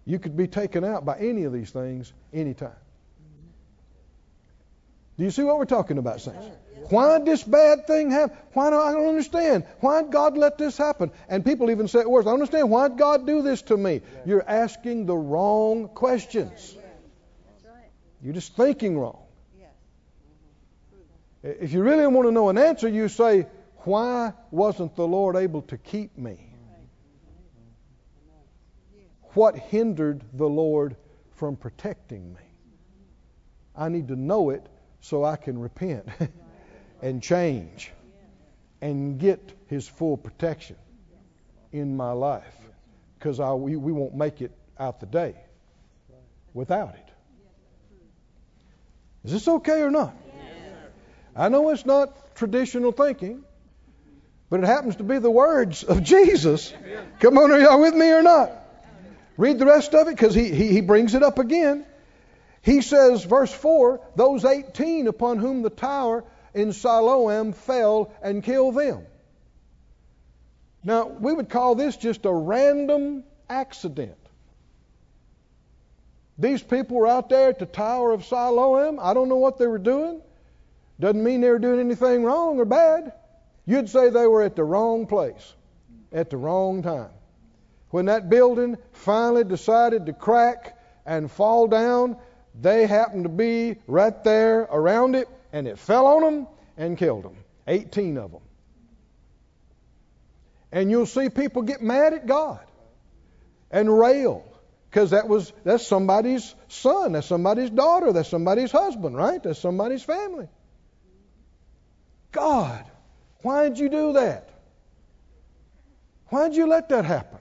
you 0.04 0.18
could 0.18 0.36
be 0.36 0.48
taken 0.48 0.84
out 0.84 1.04
by 1.04 1.18
any 1.18 1.44
of 1.44 1.52
these 1.52 1.70
things 1.70 2.12
anytime. 2.32 2.70
Do 5.18 5.24
you 5.24 5.30
see 5.30 5.42
what 5.42 5.58
we're 5.58 5.66
talking 5.66 5.98
about, 5.98 6.20
saints? 6.20 6.44
Why 6.88 7.18
did 7.18 7.26
this 7.26 7.42
bad 7.44 7.86
thing 7.86 8.10
happen? 8.10 8.36
Why 8.54 8.70
do 8.70 8.76
I 8.76 8.92
don't 8.92 9.08
understand? 9.08 9.64
Why 9.80 10.02
did 10.02 10.10
God 10.10 10.36
let 10.36 10.58
this 10.58 10.76
happen? 10.76 11.12
And 11.28 11.44
people 11.44 11.70
even 11.70 11.86
say 11.86 12.04
worse. 12.04 12.26
I 12.26 12.30
don't 12.30 12.40
understand. 12.40 12.70
Why 12.70 12.88
did 12.88 12.98
God 12.98 13.26
do 13.26 13.42
this 13.42 13.62
to 13.62 13.76
me? 13.76 14.00
You're 14.26 14.44
asking 14.46 15.06
the 15.06 15.16
wrong 15.16 15.88
questions. 15.88 16.76
You're 18.20 18.34
just 18.34 18.56
thinking 18.56 18.98
wrong. 18.98 19.21
If 21.42 21.72
you 21.72 21.82
really 21.82 22.06
want 22.06 22.28
to 22.28 22.32
know 22.32 22.48
an 22.50 22.58
answer, 22.58 22.88
you 22.88 23.08
say, 23.08 23.46
Why 23.78 24.32
wasn't 24.50 24.94
the 24.94 25.06
Lord 25.06 25.36
able 25.36 25.62
to 25.62 25.78
keep 25.78 26.16
me? 26.16 26.38
What 29.34 29.56
hindered 29.56 30.22
the 30.34 30.48
Lord 30.48 30.96
from 31.32 31.56
protecting 31.56 32.34
me? 32.34 32.40
I 33.74 33.88
need 33.88 34.08
to 34.08 34.16
know 34.16 34.50
it 34.50 34.66
so 35.00 35.24
I 35.24 35.36
can 35.36 35.58
repent 35.58 36.06
and 37.02 37.22
change 37.22 37.90
and 38.80 39.18
get 39.18 39.52
His 39.66 39.88
full 39.88 40.16
protection 40.16 40.76
in 41.72 41.96
my 41.96 42.12
life 42.12 42.54
because 43.18 43.40
we, 43.40 43.76
we 43.76 43.90
won't 43.90 44.14
make 44.14 44.42
it 44.42 44.52
out 44.78 45.00
the 45.00 45.06
day 45.06 45.34
without 46.54 46.94
it. 46.94 47.08
Is 49.24 49.32
this 49.32 49.48
okay 49.48 49.80
or 49.82 49.90
not? 49.90 50.14
I 51.34 51.48
know 51.48 51.70
it's 51.70 51.86
not 51.86 52.34
traditional 52.34 52.92
thinking, 52.92 53.44
but 54.50 54.60
it 54.60 54.66
happens 54.66 54.96
to 54.96 55.04
be 55.04 55.18
the 55.18 55.30
words 55.30 55.82
of 55.82 56.02
Jesus. 56.02 56.72
Come 57.20 57.38
on, 57.38 57.50
are 57.50 57.58
y'all 57.58 57.80
with 57.80 57.94
me 57.94 58.10
or 58.10 58.22
not? 58.22 58.52
Read 59.36 59.58
the 59.58 59.66
rest 59.66 59.94
of 59.94 60.08
it 60.08 60.16
because 60.16 60.34
he, 60.34 60.50
he, 60.50 60.68
he 60.68 60.80
brings 60.82 61.14
it 61.14 61.22
up 61.22 61.38
again. 61.38 61.86
He 62.60 62.80
says, 62.82 63.24
verse 63.24 63.52
4 63.52 64.00
those 64.14 64.44
18 64.44 65.06
upon 65.06 65.38
whom 65.38 65.62
the 65.62 65.70
tower 65.70 66.24
in 66.54 66.72
Siloam 66.72 67.52
fell 67.52 68.12
and 68.22 68.42
killed 68.42 68.76
them. 68.76 69.06
Now, 70.84 71.06
we 71.06 71.32
would 71.32 71.48
call 71.48 71.74
this 71.74 71.96
just 71.96 72.24
a 72.24 72.32
random 72.32 73.24
accident. 73.48 74.16
These 76.38 76.62
people 76.62 76.96
were 76.96 77.06
out 77.06 77.28
there 77.28 77.50
at 77.50 77.58
the 77.58 77.66
Tower 77.66 78.12
of 78.12 78.24
Siloam. 78.24 78.98
I 79.00 79.14
don't 79.14 79.28
know 79.28 79.36
what 79.36 79.58
they 79.58 79.66
were 79.66 79.78
doing. 79.78 80.20
Doesn't 81.00 81.22
mean 81.22 81.40
they 81.40 81.50
were 81.50 81.58
doing 81.58 81.80
anything 81.80 82.24
wrong 82.24 82.58
or 82.58 82.64
bad. 82.64 83.12
You'd 83.66 83.88
say 83.88 84.10
they 84.10 84.26
were 84.26 84.42
at 84.42 84.56
the 84.56 84.64
wrong 84.64 85.06
place 85.06 85.54
at 86.12 86.30
the 86.30 86.36
wrong 86.36 86.82
time. 86.82 87.10
When 87.90 88.06
that 88.06 88.28
building 88.28 88.76
finally 88.92 89.44
decided 89.44 90.06
to 90.06 90.12
crack 90.12 90.78
and 91.04 91.30
fall 91.30 91.66
down, 91.66 92.16
they 92.58 92.86
happened 92.86 93.24
to 93.24 93.28
be 93.28 93.76
right 93.86 94.22
there 94.24 94.60
around 94.62 95.14
it, 95.14 95.28
and 95.52 95.66
it 95.66 95.78
fell 95.78 96.06
on 96.06 96.22
them 96.22 96.46
and 96.76 96.96
killed 96.96 97.24
them. 97.24 97.36
18 97.66 98.18
of 98.18 98.32
them. 98.32 98.40
And 100.70 100.90
you'll 100.90 101.06
see 101.06 101.28
people 101.28 101.62
get 101.62 101.82
mad 101.82 102.14
at 102.14 102.26
God 102.26 102.60
and 103.70 103.98
rail 103.98 104.44
because 104.88 105.10
that 105.10 105.28
was 105.28 105.52
that's 105.64 105.86
somebody's 105.86 106.54
son, 106.68 107.12
that's 107.12 107.26
somebody's 107.26 107.70
daughter, 107.70 108.12
that's 108.12 108.28
somebody's 108.28 108.72
husband, 108.72 109.16
right? 109.16 109.42
That's 109.42 109.58
somebody's 109.58 110.02
family. 110.02 110.48
God, 112.32 112.84
why 113.42 113.68
did 113.68 113.78
you 113.78 113.88
do 113.88 114.14
that? 114.14 114.48
Why 116.28 116.48
did 116.48 116.56
you 116.56 116.66
let 116.66 116.88
that 116.88 117.04
happen? 117.04 117.38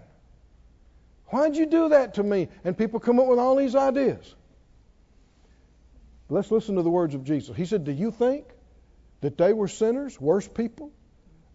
Why 1.27 1.47
did 1.47 1.57
you 1.57 1.65
do 1.65 1.89
that 1.89 2.15
to 2.15 2.23
me? 2.23 2.49
And 2.65 2.77
people 2.77 2.99
come 2.99 3.19
up 3.19 3.27
with 3.27 3.39
all 3.39 3.55
these 3.55 3.73
ideas. 3.73 4.35
Let's 6.27 6.51
listen 6.51 6.75
to 6.75 6.81
the 6.81 6.89
words 6.89 7.15
of 7.15 7.23
Jesus. 7.23 7.55
He 7.55 7.65
said, 7.65 7.85
Do 7.85 7.91
you 7.91 8.11
think 8.11 8.45
that 9.21 9.37
they 9.37 9.53
were 9.53 9.67
sinners, 9.67 10.19
worse 10.19 10.47
people, 10.47 10.91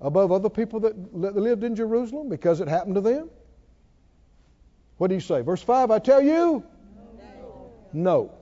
above 0.01 0.33
other 0.33 0.49
people 0.49 0.81
that 0.81 0.97
lived 1.15 1.65
in 1.65 1.77
Jerusalem 1.77 2.29
because 2.29 2.61
it 2.61 2.69
happened 2.69 2.95
to 2.95 3.01
them? 3.01 3.31
What 4.99 5.09
do 5.09 5.15
you 5.15 5.21
say? 5.21 5.43
Verse 5.43 5.63
5 5.63 5.91
I 5.91 5.99
tell 5.99 6.23
you, 6.23 6.65
no. 7.93 8.33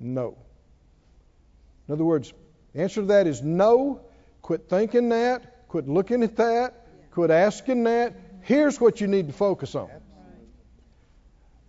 No. 0.00 0.24
no. 0.26 0.38
In 1.88 1.94
other 1.94 2.04
words, 2.04 2.32
the 2.76 2.82
answer 2.82 3.00
to 3.00 3.06
that 3.06 3.26
is 3.26 3.42
no. 3.42 4.02
Quit 4.42 4.68
thinking 4.68 5.08
that. 5.08 5.66
Quit 5.68 5.88
looking 5.88 6.22
at 6.22 6.36
that. 6.36 6.86
Quit 7.10 7.30
asking 7.30 7.84
that. 7.84 8.14
Here's 8.42 8.78
what 8.78 9.00
you 9.00 9.06
need 9.06 9.28
to 9.28 9.32
focus 9.32 9.74
on. 9.74 9.88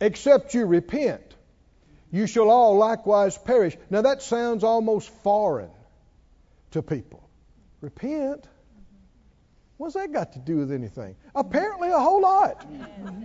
Except 0.01 0.53
you 0.53 0.65
repent, 0.65 1.23
you 2.11 2.27
shall 2.27 2.49
all 2.49 2.75
likewise 2.75 3.37
perish. 3.37 3.77
Now 3.89 4.01
that 4.01 4.21
sounds 4.21 4.65
almost 4.65 5.09
foreign 5.23 5.69
to 6.71 6.81
people. 6.81 7.23
Repent? 7.79 8.45
What's 9.77 9.93
that 9.93 10.11
got 10.11 10.33
to 10.33 10.39
do 10.39 10.57
with 10.57 10.73
anything? 10.73 11.15
Apparently 11.33 11.89
a 11.89 11.99
whole 11.99 12.21
lot. 12.21 12.65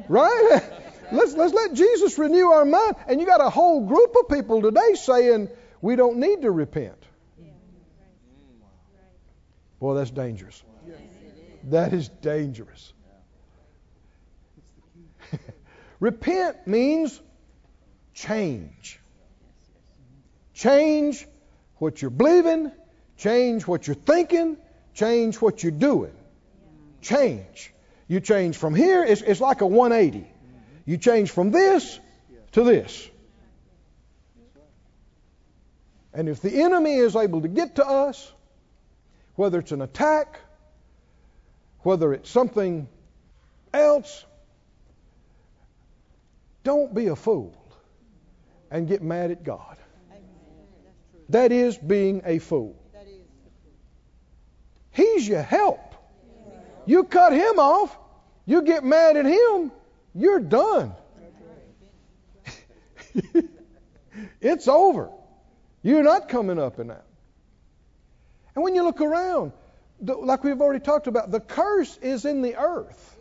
Right? 0.08 0.62
let's 1.10 1.34
let's 1.34 1.52
let 1.52 1.74
Jesus 1.74 2.16
renew 2.16 2.46
our 2.46 2.64
mind. 2.64 2.94
And 3.08 3.20
you 3.20 3.26
got 3.26 3.40
a 3.40 3.50
whole 3.50 3.84
group 3.84 4.14
of 4.20 4.28
people 4.28 4.62
today 4.62 4.94
saying 4.94 5.48
we 5.80 5.96
don't 5.96 6.18
need 6.18 6.42
to 6.42 6.52
repent. 6.52 7.01
Boy, 9.82 9.94
that's 9.94 10.12
dangerous. 10.12 10.62
That 11.64 11.92
is 11.92 12.08
dangerous. 12.08 12.92
Repent 15.98 16.68
means 16.68 17.20
change. 18.14 19.00
Change 20.54 21.26
what 21.78 22.00
you're 22.00 22.12
believing, 22.12 22.70
change 23.16 23.66
what 23.66 23.88
you're 23.88 23.96
thinking, 23.96 24.56
change 24.94 25.40
what 25.40 25.64
you're 25.64 25.72
doing. 25.72 26.14
Change. 27.00 27.74
You 28.06 28.20
change 28.20 28.56
from 28.58 28.76
here, 28.76 29.02
it's, 29.02 29.22
it's 29.22 29.40
like 29.40 29.62
a 29.62 29.66
180. 29.66 30.30
You 30.84 30.96
change 30.96 31.32
from 31.32 31.50
this 31.50 31.98
to 32.52 32.62
this. 32.62 33.10
And 36.14 36.28
if 36.28 36.40
the 36.40 36.62
enemy 36.62 36.94
is 36.94 37.16
able 37.16 37.40
to 37.40 37.48
get 37.48 37.74
to 37.76 37.84
us, 37.84 38.32
whether 39.34 39.58
it's 39.58 39.72
an 39.72 39.82
attack, 39.82 40.40
whether 41.80 42.12
it's 42.12 42.30
something 42.30 42.88
else, 43.72 44.24
don't 46.64 46.94
be 46.94 47.08
a 47.08 47.16
fool 47.16 47.56
and 48.70 48.86
get 48.86 49.02
mad 49.02 49.30
at 49.30 49.42
God. 49.44 49.76
That 51.28 51.52
is 51.52 51.76
being 51.78 52.22
a 52.24 52.38
fool. 52.38 52.76
He's 54.90 55.26
your 55.26 55.42
help. 55.42 55.80
You 56.84 57.04
cut 57.04 57.32
him 57.32 57.58
off, 57.58 57.96
you 58.44 58.62
get 58.62 58.84
mad 58.84 59.16
at 59.16 59.24
him, 59.24 59.72
you're 60.14 60.40
done. 60.40 60.94
it's 64.40 64.68
over. 64.68 65.10
You're 65.82 66.02
not 66.02 66.28
coming 66.28 66.58
up 66.58 66.78
and 66.78 66.90
out. 66.90 67.04
And 68.54 68.64
when 68.64 68.74
you 68.74 68.82
look 68.82 69.00
around, 69.00 69.52
like 70.00 70.44
we've 70.44 70.60
already 70.60 70.84
talked 70.84 71.06
about, 71.06 71.30
the 71.30 71.40
curse 71.40 71.96
is 71.98 72.24
in 72.24 72.42
the 72.42 72.56
earth. 72.56 73.18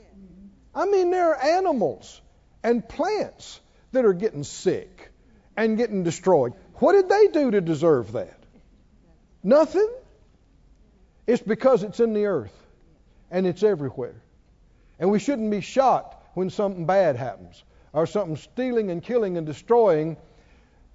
I 0.73 0.85
mean, 0.85 1.11
there 1.11 1.35
are 1.35 1.57
animals 1.59 2.21
and 2.63 2.87
plants 2.87 3.59
that 3.91 4.05
are 4.05 4.13
getting 4.13 4.43
sick 4.43 5.11
and 5.57 5.77
getting 5.77 6.03
destroyed. 6.03 6.53
What 6.75 6.93
did 6.93 7.09
they 7.09 7.27
do 7.27 7.51
to 7.51 7.61
deserve 7.61 8.13
that? 8.13 8.37
Nothing. 9.43 9.89
It's 11.27 11.41
because 11.41 11.83
it's 11.83 11.99
in 11.99 12.13
the 12.13 12.25
earth 12.25 12.53
and 13.29 13.45
it's 13.45 13.63
everywhere. 13.63 14.21
And 14.99 15.11
we 15.11 15.19
shouldn't 15.19 15.49
be 15.51 15.61
shocked 15.61 16.15
when 16.35 16.49
something 16.49 16.85
bad 16.85 17.15
happens 17.15 17.63
or 17.93 18.05
something 18.05 18.37
stealing 18.37 18.91
and 18.91 19.03
killing 19.03 19.37
and 19.37 19.45
destroying. 19.45 20.17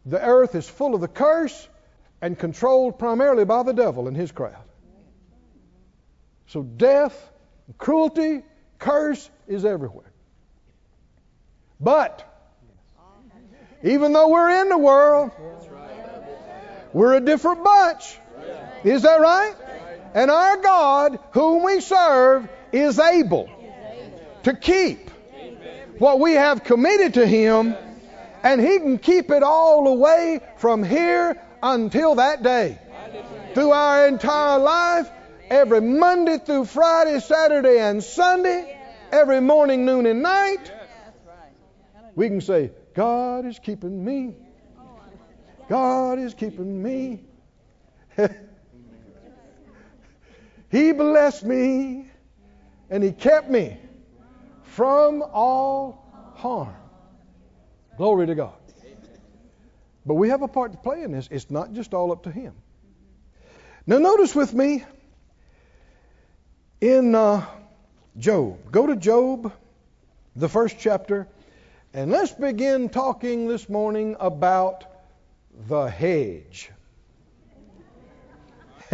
The 0.05 0.23
earth 0.23 0.55
is 0.55 0.69
full 0.69 0.95
of 0.95 1.01
the 1.01 1.09
curse 1.09 1.69
and 2.21 2.39
controlled 2.39 2.99
primarily 2.99 3.45
by 3.45 3.63
the 3.63 3.73
devil 3.73 4.09
and 4.09 4.17
his 4.17 4.33
crowd. 4.33 4.57
So 6.49 6.63
death, 6.63 7.31
cruelty, 7.79 8.43
curse 8.79 9.29
is 9.49 9.65
everywhere. 9.65 10.13
But 11.81 12.25
even 13.83 14.13
though 14.13 14.29
we're 14.29 14.63
in 14.63 14.69
the 14.69 14.79
world, 14.79 15.33
we're 16.93 17.15
a 17.15 17.21
different 17.21 17.63
bunch. 17.63 18.19
Is 18.85 19.03
that 19.03 19.21
right? 19.21 19.55
And 20.15 20.31
our 20.31 20.57
God, 20.57 21.19
whom 21.33 21.65
we 21.65 21.81
serve, 21.81 22.49
is 22.73 22.99
able 22.99 23.51
to 24.45 24.55
keep 24.55 25.11
what 25.99 26.21
we 26.21 26.33
have 26.33 26.65
committed 26.65 27.15
to 27.15 27.27
Him, 27.27 27.75
and 28.43 28.61
He 28.61 28.79
can 28.79 28.99
keep 28.99 29.31
it 29.31 29.43
all 29.43 29.89
away 29.89 30.41
from 30.57 30.83
here 30.83 31.43
until 31.63 32.17
that 32.17 32.43
day. 32.43 32.79
Through 33.55 33.71
our 33.71 34.09
entire 34.09 34.59
life, 34.59 35.11
every 35.49 35.81
Monday 35.81 36.39
through 36.39 36.67
Friday, 36.67 37.21
Saturday, 37.21 37.79
and 37.81 38.03
Sunday, 38.03 38.79
every 39.11 39.41
morning, 39.41 39.87
noon, 39.87 40.07
and 40.07 40.23
night, 40.23 40.73
we 42.15 42.29
can 42.29 42.41
say, 42.41 42.73
God 42.95 43.47
is 43.47 43.59
keeping 43.59 44.05
me. 44.05 44.37
God 45.69 46.19
is 46.19 46.35
keeping 46.35 46.83
me. 46.83 47.23
he 50.71 50.93
blessed 50.93 51.45
me 51.45 52.07
and 52.91 53.03
He 53.03 53.13
kept 53.13 53.51
me 53.51 53.79
from 54.63 55.23
all 55.23 56.33
harm. 56.37 56.75
Glory 57.97 58.27
to 58.27 58.35
God. 58.35 58.55
But 60.07 60.15
we 60.15 60.29
have 60.29 60.43
a 60.43 60.49
part 60.49 60.71
to 60.73 60.79
play 60.79 61.03
in 61.03 61.11
this. 61.11 61.29
It's 61.33 61.51
not 61.51 61.73
just 61.73 61.93
all 61.93 62.13
up 62.13 62.23
to 62.23 62.31
Him. 62.31 62.55
Now, 63.87 63.99
notice 63.99 64.35
with 64.35 64.55
me 64.55 64.85
in 66.81 67.15
uh, 67.15 67.45
Job. 68.17 68.71
Go 68.71 68.87
to 68.87 68.97
Job, 68.97 69.53
the 70.37 70.49
first 70.49 70.77
chapter, 70.79 71.27
and 71.93 72.11
let's 72.11 72.33
begin 72.33 72.89
talking 72.89 73.49
this 73.49 73.69
morning 73.69 74.17
about 74.21 74.85
the 75.69 75.87
hedge. 75.87 76.71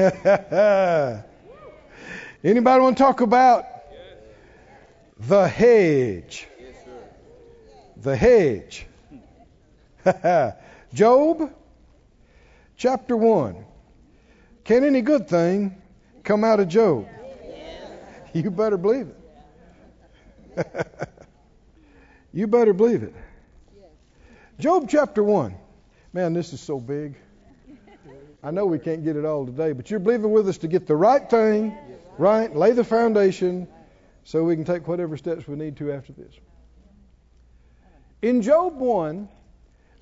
Anybody 2.44 2.80
want 2.80 2.96
to 2.96 3.02
talk 3.02 3.20
about 3.20 3.66
the 5.18 5.46
hedge? 5.46 6.48
The 7.98 8.16
hedge. 8.16 8.86
Job 10.94 11.50
chapter 12.76 13.16
1. 13.16 13.64
Can 14.64 14.84
any 14.84 15.00
good 15.00 15.26
thing 15.28 15.80
come 16.22 16.44
out 16.44 16.60
of 16.60 16.68
Job? 16.68 17.08
You 18.34 18.50
better 18.50 18.78
believe 18.78 19.12
it. 20.56 20.66
you 22.32 22.46
better 22.46 22.72
believe 22.72 23.02
it. 23.02 23.14
Job 24.58 24.88
chapter 24.88 25.22
1. 25.22 25.54
Man, 26.14 26.32
this 26.32 26.54
is 26.54 26.60
so 26.62 26.80
big. 26.80 27.14
I 28.42 28.50
know 28.50 28.64
we 28.64 28.78
can't 28.78 29.04
get 29.04 29.16
it 29.16 29.26
all 29.26 29.44
today, 29.44 29.72
but 29.72 29.90
you're 29.90 30.00
believing 30.00 30.30
with 30.30 30.48
us 30.48 30.56
to 30.58 30.66
get 30.66 30.86
the 30.86 30.96
right 30.96 31.28
thing, 31.28 31.76
right? 32.16 32.56
Lay 32.56 32.72
the 32.72 32.84
foundation 32.84 33.68
so 34.24 34.44
we 34.44 34.56
can 34.56 34.64
take 34.64 34.88
whatever 34.88 35.18
steps 35.18 35.46
we 35.46 35.56
need 35.56 35.76
to 35.76 35.92
after 35.92 36.14
this. 36.14 36.32
In 38.22 38.40
Job 38.40 38.78
1, 38.78 39.28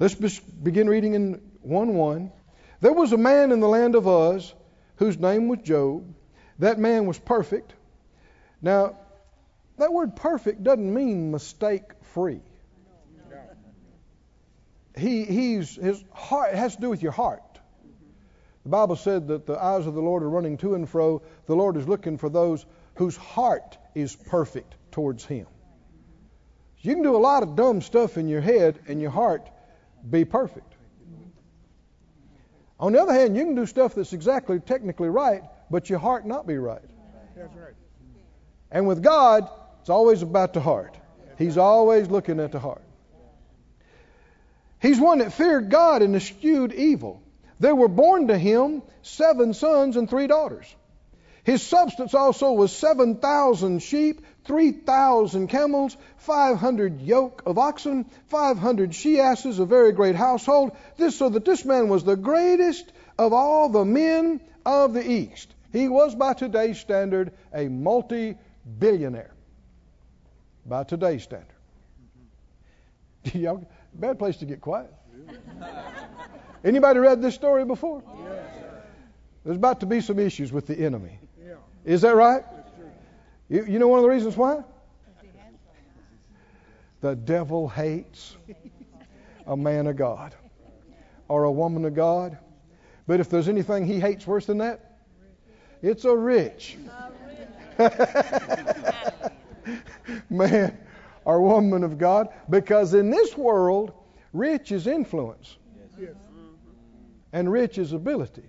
let's 0.00 0.40
begin 0.40 0.88
reading 0.88 1.14
in 1.14 1.40
1 1.62 1.94
1. 1.94 2.32
There 2.80 2.92
was 2.92 3.12
a 3.12 3.18
man 3.18 3.52
in 3.52 3.60
the 3.60 3.68
land 3.68 3.94
of 3.94 4.06
Uz 4.06 4.52
whose 4.96 5.18
name 5.18 5.48
was 5.48 5.60
Job. 5.60 6.14
That 6.58 6.78
man 6.78 7.06
was 7.06 7.18
perfect. 7.18 7.72
Now, 8.60 8.96
that 9.78 9.92
word 9.92 10.16
perfect 10.16 10.62
doesn't 10.62 10.92
mean 10.92 11.30
mistake 11.30 11.84
free. 12.14 12.40
He, 14.96 15.24
he's, 15.24 15.76
his 15.76 16.02
heart, 16.12 16.52
it 16.52 16.56
has 16.56 16.74
to 16.74 16.80
do 16.80 16.90
with 16.90 17.02
your 17.02 17.12
heart. 17.12 17.42
The 18.64 18.68
Bible 18.68 18.96
said 18.96 19.28
that 19.28 19.46
the 19.46 19.56
eyes 19.56 19.86
of 19.86 19.94
the 19.94 20.02
Lord 20.02 20.22
are 20.22 20.28
running 20.28 20.58
to 20.58 20.74
and 20.74 20.88
fro. 20.88 21.22
The 21.46 21.54
Lord 21.56 21.76
is 21.76 21.88
looking 21.88 22.18
for 22.18 22.28
those 22.28 22.66
whose 22.94 23.16
heart 23.16 23.78
is 23.94 24.14
perfect 24.14 24.74
towards 24.90 25.24
Him. 25.24 25.46
You 26.80 26.94
can 26.94 27.02
do 27.02 27.16
a 27.16 27.18
lot 27.18 27.42
of 27.42 27.56
dumb 27.56 27.80
stuff 27.80 28.18
in 28.18 28.28
your 28.28 28.40
head 28.40 28.78
and 28.88 29.00
your 29.00 29.10
heart 29.10 29.48
be 30.08 30.24
perfect. 30.24 30.74
On 32.78 32.92
the 32.92 33.02
other 33.02 33.12
hand, 33.12 33.36
you 33.36 33.44
can 33.44 33.54
do 33.54 33.66
stuff 33.66 33.94
that's 33.94 34.12
exactly 34.12 34.58
technically 34.58 35.08
right, 35.08 35.42
but 35.70 35.90
your 35.90 35.98
heart 35.98 36.26
not 36.26 36.46
be 36.46 36.56
right. 36.56 36.80
And 38.70 38.86
with 38.86 39.02
God, 39.02 39.48
it's 39.80 39.90
always 39.90 40.22
about 40.22 40.54
the 40.54 40.60
heart. 40.60 40.96
He's 41.38 41.58
always 41.58 42.08
looking 42.08 42.40
at 42.40 42.52
the 42.52 42.58
heart. 42.58 42.82
He's 44.80 44.98
one 44.98 45.18
that 45.18 45.32
feared 45.32 45.70
God 45.70 46.02
and 46.02 46.16
eschewed 46.16 46.72
evil. 46.72 47.22
There 47.58 47.74
were 47.74 47.88
born 47.88 48.28
to 48.28 48.38
him 48.38 48.82
seven 49.02 49.52
sons 49.52 49.96
and 49.96 50.08
three 50.08 50.26
daughters. 50.26 50.66
His 51.44 51.62
substance 51.62 52.14
also 52.14 52.53
was 52.53 52.72
7,000 52.72 53.83
sheep, 53.83 54.24
3,000 54.44 55.48
camels, 55.48 55.96
500 56.18 57.00
yoke 57.00 57.42
of 57.46 57.59
oxen, 57.59 58.05
500 58.29 58.94
she 58.94 59.20
asses, 59.20 59.59
a 59.59 59.64
very 59.64 59.92
great 59.92 60.16
household. 60.16 60.72
This 60.96 61.16
so 61.16 61.29
that 61.31 61.44
this 61.44 61.64
man 61.64 61.88
was 61.88 62.05
the 62.05 62.16
greatest 62.16 62.92
of 63.18 63.33
all 63.33 63.68
the 63.68 63.85
men 63.85 64.40
of 64.66 64.92
the 64.92 65.09
East. 65.09 65.55
He 65.72 65.88
was, 65.88 66.14
by 66.14 66.35
today's 66.35 66.79
standard, 66.79 67.33
a 67.55 67.68
multi 67.68 68.37
billionaire. 68.79 69.33
By 70.66 70.85
today's 70.85 71.22
standard. 71.22 71.46
Y'all, 73.33 73.66
bad 73.94 74.18
place 74.18 74.38
to 74.38 74.46
get 74.46 74.61
quiet. 74.61 74.92
Anybody 76.64 76.98
read 76.98 77.22
this 77.22 77.35
story 77.35 77.64
before? 77.64 78.03
There's 79.44 79.57
about 79.57 79.81
to 79.81 79.87
be 79.87 80.00
some 80.00 80.18
issues 80.18 80.53
with 80.53 80.66
the 80.66 80.79
enemy. 80.79 81.19
Is 81.90 82.03
that 82.03 82.14
right? 82.14 82.44
You, 83.48 83.64
you 83.64 83.81
know 83.81 83.88
one 83.88 83.98
of 83.98 84.05
the 84.05 84.11
reasons 84.11 84.37
why? 84.37 84.62
The 87.00 87.16
devil 87.16 87.68
hates 87.68 88.37
a 89.44 89.57
man 89.57 89.88
of 89.88 89.96
God 89.96 90.37
or 91.26 91.42
a 91.42 91.50
woman 91.50 91.85
of 91.85 91.94
God. 91.94 92.38
But 93.09 93.18
if 93.18 93.29
there's 93.29 93.48
anything 93.48 93.87
he 93.87 93.98
hates 93.98 94.24
worse 94.24 94.46
than 94.46 94.59
that, 94.59 94.98
it's 95.83 96.05
a 96.05 96.16
rich 96.16 96.76
man 100.31 100.79
or 101.24 101.42
woman 101.42 101.83
of 101.83 101.98
God. 101.98 102.29
Because 102.48 102.94
in 102.94 103.11
this 103.11 103.37
world, 103.37 103.90
rich 104.33 104.70
is 104.70 104.87
influence 104.87 105.57
and 107.33 107.50
rich 107.50 107.79
is 107.79 107.92
ability. 107.92 108.48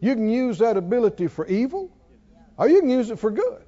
You 0.00 0.14
can 0.14 0.28
use 0.28 0.58
that 0.58 0.76
ability 0.76 1.28
for 1.28 1.46
evil 1.46 1.92
or 2.56 2.68
you 2.68 2.80
can 2.80 2.90
use 2.90 3.10
it 3.10 3.18
for 3.18 3.30
good. 3.30 3.62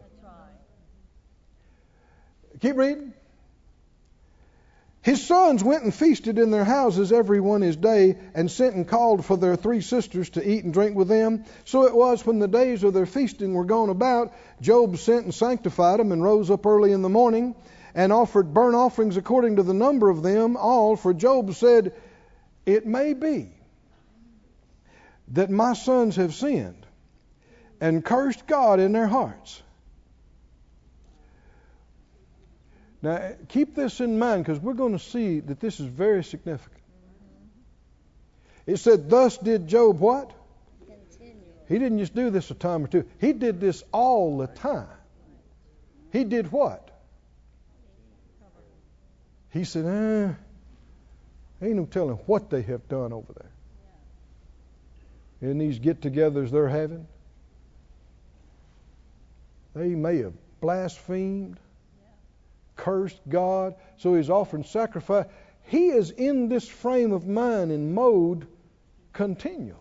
Keep 2.60 2.76
reading. 2.76 3.12
His 5.02 5.24
sons 5.24 5.62
went 5.62 5.84
and 5.84 5.94
feasted 5.94 6.38
in 6.38 6.50
their 6.50 6.64
houses 6.64 7.12
every 7.12 7.40
one 7.40 7.62
his 7.62 7.76
day, 7.76 8.18
and 8.34 8.50
sent 8.50 8.74
and 8.74 8.86
called 8.86 9.24
for 9.24 9.36
their 9.36 9.54
three 9.54 9.80
sisters 9.80 10.30
to 10.30 10.46
eat 10.46 10.64
and 10.64 10.72
drink 10.72 10.96
with 10.96 11.08
them. 11.08 11.44
So 11.64 11.84
it 11.84 11.94
was 11.94 12.26
when 12.26 12.40
the 12.40 12.48
days 12.48 12.82
of 12.82 12.94
their 12.94 13.06
feasting 13.06 13.54
were 13.54 13.64
gone 13.64 13.90
about, 13.90 14.34
Job 14.60 14.98
sent 14.98 15.24
and 15.24 15.34
sanctified 15.34 16.00
them, 16.00 16.10
and 16.10 16.22
rose 16.22 16.50
up 16.50 16.66
early 16.66 16.92
in 16.92 17.02
the 17.02 17.08
morning, 17.08 17.54
and 17.94 18.12
offered 18.12 18.52
burnt 18.52 18.74
offerings 18.74 19.16
according 19.16 19.56
to 19.56 19.62
the 19.62 19.72
number 19.72 20.10
of 20.10 20.22
them 20.22 20.56
all. 20.56 20.96
For 20.96 21.14
Job 21.14 21.54
said, 21.54 21.94
It 22.66 22.84
may 22.84 23.14
be 23.14 23.52
that 25.28 25.48
my 25.48 25.74
sons 25.74 26.16
have 26.16 26.34
sinned 26.34 26.87
and 27.80 28.04
cursed 28.04 28.46
God 28.46 28.80
in 28.80 28.92
their 28.92 29.06
hearts. 29.06 29.62
Now, 33.00 33.32
keep 33.48 33.74
this 33.74 34.00
in 34.00 34.18
mind 34.18 34.44
because 34.44 34.58
we're 34.58 34.74
going 34.74 34.92
to 34.92 35.04
see 35.04 35.40
that 35.40 35.60
this 35.60 35.78
is 35.78 35.86
very 35.86 36.24
significant. 36.24 36.82
It 38.66 38.78
said, 38.78 39.08
Thus 39.08 39.38
did 39.38 39.68
Job 39.68 40.00
what? 40.00 40.32
Continue. 40.86 41.34
He 41.68 41.78
didn't 41.78 42.00
just 42.00 42.14
do 42.14 42.30
this 42.30 42.50
a 42.50 42.54
time 42.54 42.84
or 42.84 42.88
two, 42.88 43.04
he 43.20 43.32
did 43.32 43.60
this 43.60 43.84
all 43.92 44.38
the 44.38 44.48
time. 44.48 44.88
He 46.12 46.24
did 46.24 46.50
what? 46.50 46.88
He 49.50 49.64
said, 49.64 49.86
eh, 49.86 51.66
ain't 51.66 51.76
no 51.76 51.86
telling 51.86 52.16
what 52.26 52.50
they 52.50 52.62
have 52.62 52.86
done 52.88 53.12
over 53.12 53.32
there. 53.32 53.50
In 55.50 55.58
these 55.58 55.78
get 55.78 56.00
togethers 56.00 56.50
they're 56.50 56.68
having, 56.68 57.06
they 59.78 59.94
may 59.94 60.18
have 60.18 60.34
blasphemed 60.60 61.58
cursed 62.76 63.20
God, 63.28 63.74
so 63.98 64.14
he's 64.14 64.30
offering 64.30 64.64
sacrifice. 64.64 65.26
He 65.64 65.88
is 65.88 66.10
in 66.10 66.48
this 66.48 66.66
frame 66.66 67.12
of 67.12 67.26
mind 67.26 67.72
and 67.72 67.94
mode 67.94 68.46
continually. 69.12 69.74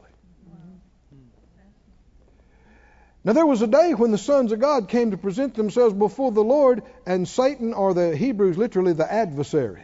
Now, 3.24 3.34
there 3.34 3.46
was 3.46 3.62
a 3.62 3.68
day 3.68 3.94
when 3.94 4.12
the 4.12 4.18
sons 4.18 4.54
of 4.54 4.60
God 4.60 4.88
came 4.88 5.12
to 5.12 5.18
present 5.18 5.54
themselves 5.54 5.94
before 5.94 6.32
the 6.32 6.44
Lord, 6.44 6.84
and 7.06 7.28
Satan, 7.28 7.74
or 7.74 7.94
the 7.94 8.16
Hebrews 8.16 8.58
literally 8.58 8.94
the 8.94 9.12
adversary, 9.12 9.84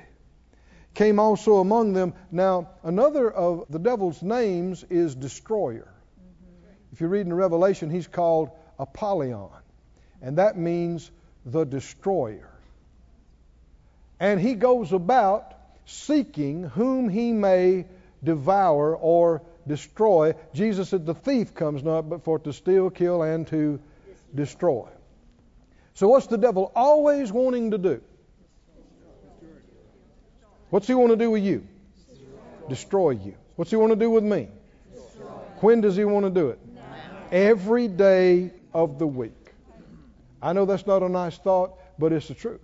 came 0.93 1.19
also 1.19 1.57
among 1.57 1.93
them. 1.93 2.13
Now, 2.31 2.69
another 2.83 3.29
of 3.29 3.65
the 3.69 3.79
devil's 3.79 4.21
names 4.21 4.85
is 4.89 5.13
Destroyer. 5.13 5.91
If 6.93 7.01
you 7.01 7.07
read 7.07 7.25
in 7.25 7.33
Revelation, 7.33 7.89
he's 7.89 8.07
called 8.07 8.51
Apollyon, 8.79 9.49
and 10.23 10.37
that 10.37 10.57
means 10.57 11.11
the 11.45 11.65
destroyer. 11.65 12.49
And 14.19 14.39
he 14.39 14.53
goes 14.53 14.93
about 14.93 15.53
seeking 15.85 16.63
whom 16.63 17.09
he 17.09 17.33
may 17.33 17.85
devour 18.23 18.95
or 18.95 19.41
destroy. 19.67 20.33
Jesus 20.53 20.89
said, 20.89 21.05
The 21.05 21.13
thief 21.13 21.53
comes 21.53 21.83
not 21.83 22.09
but 22.09 22.23
for 22.23 22.39
to 22.39 22.53
steal, 22.53 22.89
kill, 22.89 23.21
and 23.21 23.45
to 23.47 23.81
destroy. 24.33 24.87
So, 25.93 26.07
what's 26.07 26.27
the 26.27 26.37
devil 26.37 26.71
always 26.73 27.31
wanting 27.31 27.71
to 27.71 27.77
do? 27.77 28.01
What's 30.69 30.87
he 30.87 30.95
want 30.95 31.11
to 31.11 31.17
do 31.17 31.29
with 31.29 31.43
you? 31.43 31.67
Destroy 32.69 33.11
you. 33.11 33.35
What's 33.57 33.69
he 33.69 33.77
want 33.77 33.91
to 33.91 33.97
do 33.97 34.09
with 34.09 34.23
me? 34.23 34.47
When 35.57 35.81
does 35.81 35.97
he 35.97 36.05
want 36.05 36.25
to 36.25 36.31
do 36.31 36.49
it? 36.49 36.59
Every 37.31 37.87
day 37.87 38.51
of 38.73 38.99
the 38.99 39.07
week. 39.07 39.42
I 40.43 40.51
know 40.51 40.65
that's 40.65 40.85
not 40.85 41.01
a 41.01 41.09
nice 41.09 41.37
thought, 41.37 41.79
but 41.97 42.11
it's 42.11 42.27
the 42.27 42.33
truth. 42.33 42.59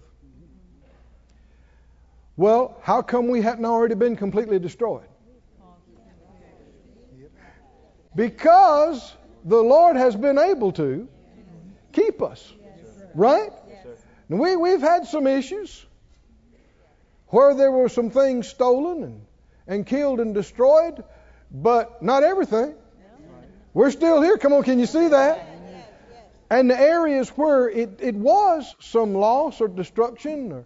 Well, 2.35 2.77
how 2.83 3.01
come 3.01 3.29
we 3.29 3.41
hadn't 3.41 3.63
already 3.63 3.95
been 3.95 4.17
completely 4.17 4.59
destroyed? 4.59 5.07
Because 8.13 9.15
the 9.45 9.61
Lord 9.61 9.95
has 9.95 10.13
been 10.13 10.37
able 10.37 10.73
to 10.73 11.07
keep 11.93 12.21
us. 12.21 12.53
Right? 13.15 13.51
we, 14.27 14.57
we've 14.57 14.81
had 14.81 15.07
some 15.07 15.25
issues 15.25 15.85
where 17.27 17.55
there 17.55 17.71
were 17.71 17.87
some 17.87 18.09
things 18.09 18.47
stolen 18.49 19.03
and, 19.03 19.25
and 19.67 19.85
killed 19.85 20.19
and 20.19 20.33
destroyed, 20.33 21.01
but 21.49 22.03
not 22.03 22.23
everything. 22.23 22.75
We're 23.73 23.91
still 23.91 24.21
here. 24.21 24.37
Come 24.37 24.51
on, 24.51 24.63
can 24.63 24.79
you 24.79 24.85
see 24.85 25.07
that? 25.07 25.48
And 26.49 26.69
the 26.69 26.79
areas 26.79 27.29
where 27.29 27.69
it, 27.69 27.99
it 27.99 28.15
was 28.15 28.75
some 28.79 29.13
loss 29.13 29.61
or 29.61 29.67
destruction 29.67 30.51
or, 30.51 30.65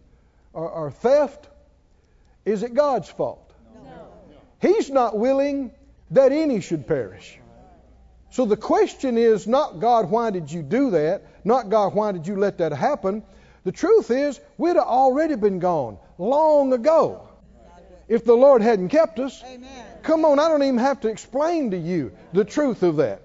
or, 0.53 0.69
or 0.69 0.91
theft, 0.91 1.47
is 2.45 2.63
it 2.63 2.73
God's 2.73 3.09
fault? 3.09 3.53
No. 3.75 4.09
He's 4.61 4.89
not 4.89 5.17
willing 5.17 5.71
that 6.11 6.31
any 6.31 6.61
should 6.61 6.87
perish. 6.87 7.37
So 8.31 8.45
the 8.45 8.57
question 8.57 9.17
is 9.17 9.45
not 9.45 9.79
God, 9.79 10.09
why 10.09 10.31
did 10.31 10.51
you 10.51 10.63
do 10.63 10.91
that? 10.91 11.23
Not 11.43 11.69
God, 11.69 11.93
why 11.93 12.13
did 12.13 12.25
you 12.27 12.37
let 12.37 12.57
that 12.59 12.71
happen? 12.71 13.23
The 13.63 13.71
truth 13.71 14.09
is, 14.09 14.39
we'd 14.57 14.75
have 14.75 14.87
already 14.87 15.35
been 15.35 15.59
gone 15.59 15.97
long 16.17 16.73
ago 16.73 17.27
if 18.07 18.25
the 18.25 18.33
Lord 18.33 18.61
hadn't 18.61 18.89
kept 18.89 19.19
us. 19.19 19.43
Amen. 19.45 19.85
Come 20.01 20.25
on, 20.25 20.39
I 20.39 20.47
don't 20.47 20.63
even 20.63 20.79
have 20.79 21.01
to 21.01 21.09
explain 21.09 21.71
to 21.71 21.77
you 21.77 22.11
the 22.33 22.43
truth 22.43 22.83
of 22.83 22.97
that. 22.97 23.21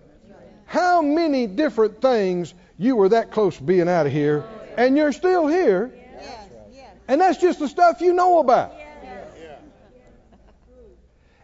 How 0.69 1.01
many 1.03 1.47
different 1.47 2.03
things 2.03 2.53
you 2.79 2.95
were 2.95 3.09
that 3.09 3.33
close 3.33 3.57
to 3.57 3.63
being 3.63 3.89
out 3.89 4.07
of 4.07 4.13
here, 4.13 4.45
and 4.77 4.97
you're 4.97 5.13
still 5.13 5.47
here, 5.47 5.93
and 7.09 7.21
that's 7.21 7.39
just 7.39 7.59
the 7.59 7.69
stuff 7.69 8.03
you 8.03 8.13
know 8.13 8.39
about. 8.39 8.75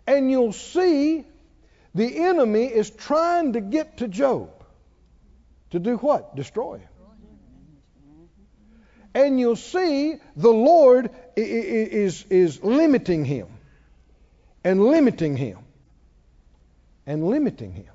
And 0.06 0.30
you'll 0.30 0.52
see 0.52 1.24
the 1.94 2.18
enemy 2.18 2.66
is 2.66 2.90
trying 2.90 3.54
to 3.54 3.62
get 3.62 3.96
to 3.98 4.08
Job. 4.08 4.50
To 5.70 5.78
do 5.78 5.96
what? 5.96 6.36
Destroy 6.36 6.76
him. 6.76 6.88
And 9.14 9.40
you'll 9.40 9.56
see 9.56 10.16
the 10.36 10.52
Lord 10.52 11.10
is, 11.34 12.24
is 12.28 12.62
limiting 12.62 13.24
him. 13.24 13.46
And 14.62 14.84
limiting 14.84 15.36
him. 15.36 15.58
And 17.06 17.26
limiting 17.26 17.72
him. 17.72 17.93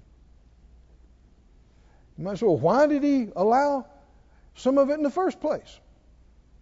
You 2.20 2.26
might 2.26 2.38
say, 2.38 2.46
well, 2.46 2.58
why 2.58 2.86
did 2.86 3.02
he 3.02 3.30
allow 3.34 3.88
some 4.54 4.78
of 4.78 4.90
it 4.90 4.96
in 4.96 5.04
the 5.04 5.10
first 5.10 5.40
place? 5.40 5.80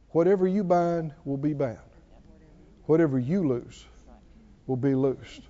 Whatever 0.10 0.48
you 0.48 0.64
bind 0.64 1.16
will 1.26 1.38
be 1.38 1.54
bound. 1.54 1.80
Whatever 2.86 3.18
you 3.18 3.48
lose 3.48 3.84
will 4.68 4.78
be 4.78 4.94
loosed. 4.94 5.42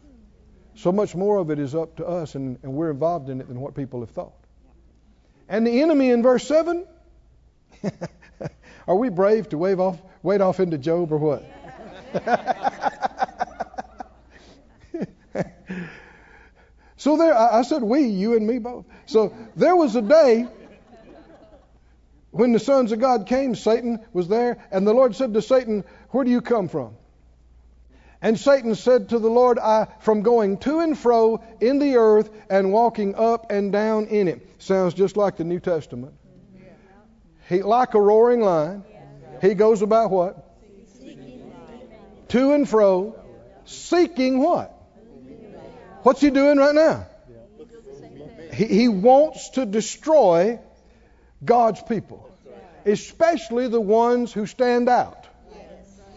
So 0.75 0.93
much 0.93 1.13
more 1.13 1.39
of 1.39 1.51
it 1.51 1.59
is 1.59 1.75
up 1.75 1.97
to 1.97 2.07
us, 2.07 2.35
and, 2.35 2.57
and 2.63 2.71
we're 2.71 2.89
involved 2.89 3.29
in 3.29 3.41
it 3.41 3.49
than 3.49 3.59
what 3.59 3.75
people 3.75 3.99
have 3.99 4.11
thought. 4.11 4.31
And 5.49 5.67
the 5.67 5.81
enemy 5.81 6.11
in 6.11 6.23
verse 6.23 6.47
7 6.47 6.87
are 8.87 8.95
we 8.95 9.09
brave 9.09 9.49
to 9.49 9.57
wave 9.57 9.81
off, 9.81 10.01
wade 10.23 10.39
off 10.39 10.61
into 10.61 10.77
Job 10.77 11.11
or 11.11 11.17
what? 11.17 11.43
so 16.97 17.15
there, 17.15 17.37
I 17.37 17.61
said 17.61 17.83
we, 17.83 18.07
you 18.07 18.35
and 18.35 18.45
me 18.45 18.57
both. 18.57 18.85
So 19.05 19.33
there 19.55 19.75
was 19.75 19.95
a 19.95 20.01
day 20.01 20.47
when 22.31 22.53
the 22.53 22.59
sons 22.59 22.91
of 22.91 22.99
God 22.99 23.27
came, 23.27 23.55
Satan 23.55 23.99
was 24.13 24.27
there, 24.27 24.57
and 24.71 24.85
the 24.85 24.93
Lord 24.93 25.15
said 25.15 25.33
to 25.33 25.41
Satan, 25.41 25.83
Where 26.09 26.25
do 26.25 26.31
you 26.31 26.41
come 26.41 26.67
from? 26.67 26.95
And 28.21 28.39
Satan 28.39 28.73
said 28.75 29.09
to 29.09 29.19
the 29.19 29.29
Lord, 29.29 29.59
I, 29.59 29.87
from 29.99 30.23
going 30.23 30.57
to 30.59 30.79
and 30.79 30.97
fro 30.97 31.43
in 31.61 31.77
the 31.77 31.97
earth 31.97 32.31
and 32.49 32.71
walking 32.71 33.15
up 33.15 33.51
and 33.51 33.71
down 33.71 34.07
in 34.07 34.27
it. 34.27 34.47
Sounds 34.57 34.93
just 34.93 35.17
like 35.17 35.37
the 35.37 35.43
New 35.43 35.59
Testament. 35.59 36.13
He, 37.47 37.61
like 37.61 37.93
a 37.93 38.01
roaring 38.01 38.41
lion, 38.41 38.83
he 39.41 39.53
goes 39.53 39.81
about 39.81 40.09
what? 40.09 40.43
To 42.29 42.53
and 42.53 42.67
fro, 42.67 43.15
seeking 43.65 44.39
what? 44.39 44.76
What's 46.07 46.21
he 46.21 46.29
doing 46.29 46.57
right 46.57 46.73
now? 46.73 47.05
He, 48.53 48.65
he 48.65 48.87
wants 48.87 49.49
to 49.51 49.65
destroy 49.65 50.59
God's 51.43 51.81
people, 51.83 52.31
especially 52.85 53.67
the 53.67 53.81
ones 53.81 54.31
who 54.31 54.45
stand 54.45 54.87
out 54.87 55.27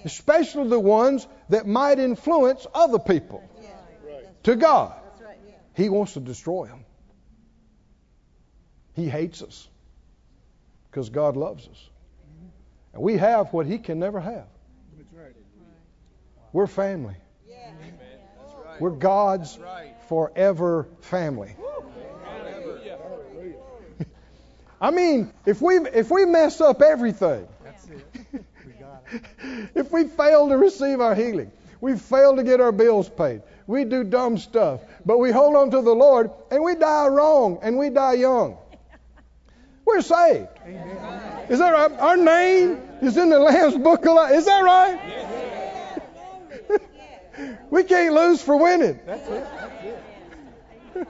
especially 0.04 0.68
the 0.68 0.80
ones 0.80 1.26
that 1.48 1.66
might 1.66 1.98
influence 1.98 2.66
other 2.74 2.98
people 2.98 3.42
to 4.44 4.56
God. 4.56 4.94
He 5.74 5.88
wants 5.88 6.14
to 6.14 6.20
destroy 6.20 6.66
them. 6.66 6.84
He 8.94 9.08
hates 9.08 9.42
us 9.42 9.68
because 10.90 11.10
God 11.10 11.36
loves 11.36 11.66
us. 11.68 11.88
And 12.92 13.02
we 13.02 13.16
have 13.16 13.52
what 13.52 13.66
He 13.66 13.78
can 13.78 13.98
never 13.98 14.20
have. 14.20 14.46
We're 16.52 16.66
family. 16.66 17.16
We're 18.80 18.90
God's 18.90 19.58
forever 20.08 20.88
family. 21.02 21.54
I 24.80 24.90
mean, 24.90 25.32
if 25.46 25.60
we 25.60 25.76
if 25.76 26.10
we 26.10 26.24
mess 26.24 26.60
up 26.60 26.80
everything, 26.80 27.46
if 29.74 29.92
we 29.92 30.04
fail 30.04 30.48
to 30.48 30.56
receive 30.56 31.00
our 31.00 31.14
healing, 31.14 31.52
we 31.80 31.96
fail 31.96 32.36
to 32.36 32.42
get 32.42 32.60
our 32.60 32.72
bills 32.72 33.08
paid, 33.08 33.42
we 33.66 33.84
do 33.84 34.02
dumb 34.02 34.38
stuff, 34.38 34.80
but 35.04 35.18
we 35.18 35.30
hold 35.30 35.56
on 35.56 35.70
to 35.72 35.82
the 35.82 35.94
Lord 35.94 36.30
and 36.50 36.64
we 36.64 36.74
die 36.74 37.08
wrong 37.08 37.58
and 37.62 37.76
we 37.76 37.90
die 37.90 38.14
young. 38.14 38.56
We're 39.84 40.02
saved. 40.02 40.48
Amen. 40.64 41.46
Is 41.50 41.58
that 41.58 41.70
right? 41.70 41.90
Our 41.98 42.16
name 42.16 42.80
is 43.02 43.16
in 43.16 43.28
the 43.28 43.38
Lamb's 43.38 43.76
book 43.76 44.06
of 44.06 44.14
life. 44.14 44.32
Is 44.34 44.44
that 44.46 44.60
right? 44.60 45.49
We 47.70 47.84
can't 47.84 48.14
lose 48.14 48.42
for 48.42 48.56
winning. 48.56 49.00
That's 49.06 49.28
it. 49.28 49.46
That's 49.56 49.84
it. 49.84 51.08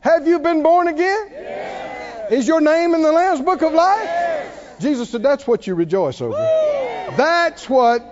Have 0.00 0.28
you 0.28 0.38
been 0.38 0.62
born 0.62 0.86
again? 0.86 1.28
Yes. 1.32 2.32
Is 2.32 2.46
your 2.46 2.60
name 2.60 2.94
in 2.94 3.02
the 3.02 3.10
Lamb's 3.10 3.40
book 3.40 3.62
of 3.62 3.72
life? 3.72 4.04
Yes. 4.04 4.80
Jesus 4.80 5.10
said 5.10 5.22
that's 5.22 5.46
what 5.46 5.66
you 5.66 5.74
rejoice 5.74 6.20
over. 6.20 6.30
Woo. 6.30 7.16
That's 7.16 7.68
what 7.68 8.04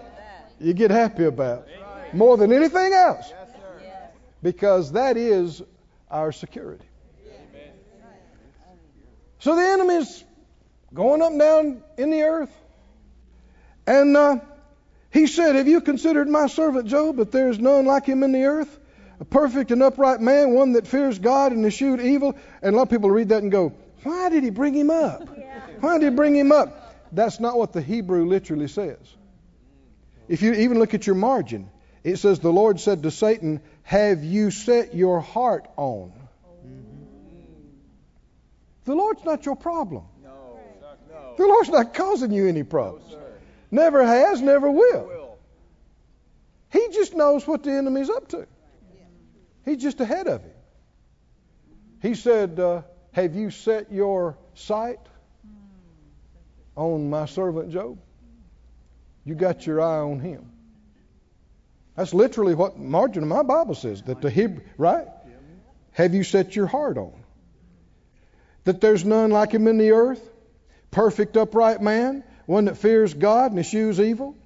you 0.60 0.72
get 0.72 0.90
happy 0.90 1.24
about 1.24 1.68
more 2.12 2.36
than 2.36 2.52
anything 2.52 2.92
else. 2.92 3.32
Because 4.42 4.92
that 4.92 5.16
is 5.16 5.62
our 6.10 6.32
security. 6.32 6.84
So 9.38 9.56
the 9.56 9.62
enemy's 9.62 10.24
going 10.92 11.20
up 11.20 11.30
and 11.30 11.38
down 11.38 11.82
in 11.98 12.10
the 12.10 12.22
earth. 12.22 12.54
And 13.86 14.16
uh, 14.16 14.38
he 15.14 15.28
said, 15.28 15.54
Have 15.54 15.68
you 15.68 15.80
considered 15.80 16.28
my 16.28 16.48
servant 16.48 16.88
Job, 16.88 17.16
that 17.18 17.30
there 17.30 17.48
is 17.48 17.60
none 17.60 17.86
like 17.86 18.04
him 18.04 18.24
in 18.24 18.32
the 18.32 18.42
earth? 18.46 18.80
A 19.20 19.24
perfect 19.24 19.70
and 19.70 19.80
upright 19.80 20.20
man, 20.20 20.54
one 20.54 20.72
that 20.72 20.88
fears 20.88 21.20
God 21.20 21.52
and 21.52 21.64
eschewed 21.64 22.00
evil. 22.00 22.36
And 22.60 22.74
a 22.74 22.76
lot 22.76 22.82
of 22.82 22.90
people 22.90 23.08
read 23.08 23.28
that 23.28 23.40
and 23.40 23.52
go, 23.52 23.72
Why 24.02 24.28
did 24.28 24.42
he 24.42 24.50
bring 24.50 24.74
him 24.74 24.90
up? 24.90 25.28
Why 25.78 25.98
did 25.98 26.10
he 26.10 26.16
bring 26.16 26.34
him 26.34 26.50
up? 26.50 26.96
That's 27.12 27.38
not 27.38 27.56
what 27.56 27.72
the 27.72 27.80
Hebrew 27.80 28.26
literally 28.26 28.66
says. 28.66 28.98
If 30.26 30.42
you 30.42 30.52
even 30.52 30.80
look 30.80 30.94
at 30.94 31.06
your 31.06 31.14
margin, 31.14 31.70
it 32.02 32.16
says, 32.16 32.40
The 32.40 32.52
Lord 32.52 32.80
said 32.80 33.04
to 33.04 33.12
Satan, 33.12 33.60
Have 33.84 34.24
you 34.24 34.50
set 34.50 34.96
your 34.96 35.20
heart 35.20 35.68
on? 35.76 36.12
The 38.84 38.96
Lord's 38.96 39.24
not 39.24 39.46
your 39.46 39.54
problem. 39.54 40.06
No. 40.24 40.58
The 41.38 41.46
Lord's 41.46 41.68
not 41.68 41.94
causing 41.94 42.32
you 42.32 42.48
any 42.48 42.64
problems. 42.64 43.12
No, 43.12 43.23
never 43.74 44.04
has, 44.04 44.40
never 44.40 44.70
will. 44.70 45.38
He 46.70 46.88
just 46.92 47.14
knows 47.14 47.46
what 47.46 47.62
the 47.62 47.72
enemy's 47.72 48.10
up 48.10 48.28
to. 48.28 48.46
He's 49.64 49.82
just 49.82 50.00
ahead 50.00 50.26
of 50.26 50.42
him. 50.42 50.50
He 52.00 52.14
said, 52.14 52.58
uh, 52.58 52.82
Have 53.12 53.34
you 53.34 53.50
set 53.50 53.92
your 53.92 54.36
sight 54.54 55.00
on 56.76 57.10
my 57.10 57.26
servant 57.26 57.70
Job? 57.70 57.98
You 59.24 59.34
got 59.34 59.66
your 59.66 59.80
eye 59.80 60.00
on 60.00 60.20
him. 60.20 60.50
That's 61.96 62.12
literally 62.12 62.54
what 62.54 62.78
margin 62.78 63.22
of 63.22 63.28
my 63.28 63.42
Bible 63.42 63.74
says. 63.74 64.02
That 64.02 64.20
the 64.20 64.30
Hebrew, 64.30 64.62
right? 64.76 65.06
Have 65.92 66.14
you 66.14 66.24
set 66.24 66.56
your 66.56 66.66
heart 66.66 66.98
on? 66.98 67.24
that 68.64 68.80
there's 68.80 69.04
none 69.04 69.30
like 69.30 69.52
him 69.52 69.68
in 69.68 69.78
the 69.78 69.92
earth, 69.92 70.22
perfect, 70.90 71.36
upright 71.36 71.80
man, 71.80 72.24
one 72.46 72.66
that 72.66 72.76
fears 72.76 73.14
God 73.14 73.50
and 73.50 73.60
eschews 73.60 74.00
evil. 74.00 74.36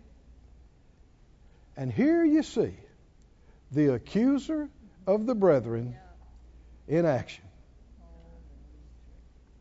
And 1.77 1.93
here 1.93 2.25
you 2.25 2.43
see 2.43 2.75
the 3.71 3.95
accuser 3.95 4.69
of 5.07 5.27
the 5.27 5.35
brethren 5.35 5.97
in 6.87 7.07
action. 7.07 7.45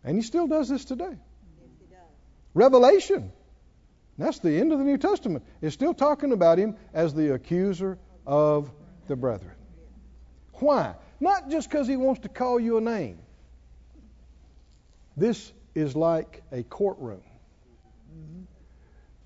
And 0.03 0.15
he 0.15 0.21
still 0.21 0.47
does 0.47 0.69
this 0.69 0.85
today. 0.85 1.17
Revelation, 2.53 3.31
that's 4.17 4.39
the 4.39 4.59
end 4.59 4.71
of 4.71 4.79
the 4.79 4.85
New 4.85 4.97
Testament, 4.97 5.43
is 5.61 5.73
still 5.73 5.93
talking 5.93 6.31
about 6.31 6.57
him 6.57 6.75
as 6.93 7.13
the 7.13 7.33
accuser 7.33 7.99
of 8.25 8.71
the 9.07 9.15
brethren. 9.15 9.53
Why? 10.53 10.95
Not 11.19 11.49
just 11.49 11.69
because 11.69 11.87
he 11.87 11.97
wants 11.97 12.21
to 12.21 12.29
call 12.29 12.59
you 12.59 12.77
a 12.77 12.81
name. 12.81 13.19
This 15.15 15.51
is 15.75 15.95
like 15.95 16.41
a 16.51 16.63
courtroom. 16.63 17.21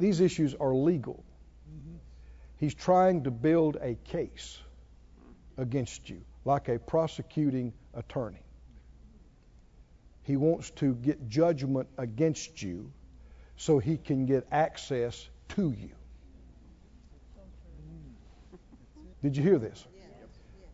These 0.02 0.20
issues 0.20 0.56
are 0.56 0.74
legal. 0.74 1.24
Mm-hmm. 1.70 1.98
He's 2.58 2.74
trying 2.74 3.26
to 3.26 3.30
build 3.30 3.78
a 3.80 3.94
case 4.04 4.58
against 5.60 6.10
you, 6.10 6.22
like 6.44 6.70
a 6.70 6.80
prosecuting 6.80 7.72
attorney. 7.94 8.42
He 10.24 10.38
wants 10.38 10.72
to 10.72 10.96
get 10.96 11.30
judgment 11.30 11.88
against 12.00 12.64
you 12.64 12.92
so 13.58 13.78
he 13.78 13.96
can 13.96 14.26
get 14.26 14.48
access 14.52 15.30
to 15.50 15.70
you. 15.70 15.92
Did 19.22 19.38
you 19.38 19.44
hear 19.44 19.60
this? 19.60 19.86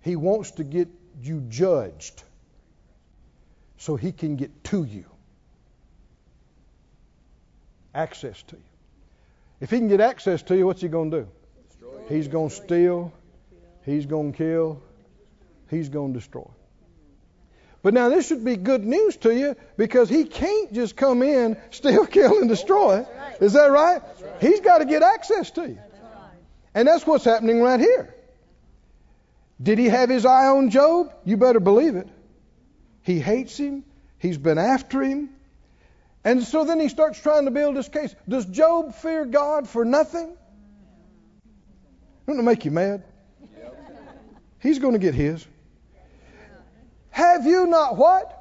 He 0.04 0.16
wants 0.16 0.52
to 0.52 0.64
get 0.64 0.88
you 1.22 1.42
judged 1.50 2.24
so 3.78 3.98
he 3.98 4.14
can 4.14 4.38
get 4.38 4.64
to 4.64 4.86
you. 4.86 5.04
Access 7.94 8.42
to 8.44 8.56
you. 8.56 8.77
If 9.60 9.72
he 9.72 9.78
can 9.78 9.88
get 9.88 10.02
access 10.02 10.44
to 10.44 10.56
you, 10.56 10.66
what's 10.66 10.82
he 10.82 10.88
going 10.88 11.12
to 11.12 11.22
do? 11.22 11.28
He's 12.10 12.28
going 12.28 12.50
to 12.50 12.56
steal, 12.56 13.12
he's 13.84 14.06
going 14.06 14.32
to 14.32 14.38
kill, 14.38 14.82
he's 15.70 15.90
going 15.90 16.14
to 16.14 16.20
destroy. 16.20 16.50
But 17.84 17.94
now 17.94 18.10
this 18.10 18.28
should 18.28 18.44
be 18.44 18.56
good 18.56 18.84
news 18.84 19.18
to 19.18 19.34
you 19.34 19.56
because 19.78 20.10
he 20.10 20.26
can't 20.26 20.74
just 20.74 20.96
come 20.96 21.22
in, 21.22 21.58
steal, 21.72 22.06
kill, 22.06 22.40
and 22.40 22.50
destroy. 22.50 23.06
Is 23.40 23.54
that 23.54 23.68
right? 23.68 24.02
He's 24.42 24.62
got 24.62 24.80
to 24.80 24.86
get 24.86 25.04
access 25.04 25.52
to 25.52 25.70
you. 25.70 25.80
And 26.74 26.88
that's 26.88 27.06
what's 27.08 27.26
happening 27.26 27.62
right 27.62 27.80
here. 27.80 28.14
Did 29.62 29.80
he 29.80 29.86
have 29.86 30.10
his 30.10 30.26
eye 30.26 30.48
on 30.48 30.70
Job? 30.70 31.12
You 31.26 31.38
better 31.38 31.60
believe 31.60 31.96
it. 31.96 32.08
He 33.02 33.20
hates 33.20 33.58
him. 33.58 33.84
He's 34.20 34.38
been 34.38 34.58
after 34.58 35.02
him. 35.02 35.30
And 36.28 36.44
so 36.44 36.66
then 36.66 36.82
he 36.82 36.90
starts 36.90 37.22
trying 37.22 37.46
to 37.46 37.52
build 37.52 37.78
his 37.78 37.88
case. 37.88 38.14
Does 38.28 38.46
Job 38.46 38.94
fear 38.96 39.24
God 39.24 39.66
for 39.66 39.86
nothing? 39.86 40.36
Doesn't 42.28 42.42
it 42.42 42.44
make 42.44 42.66
you 42.66 42.72
mad? 42.72 43.06
He's 44.60 44.80
going 44.80 44.92
to 44.92 45.00
get 45.00 45.14
his. 45.14 45.48
Have 47.12 47.46
you 47.46 47.66
not 47.66 47.96
what? 47.96 48.34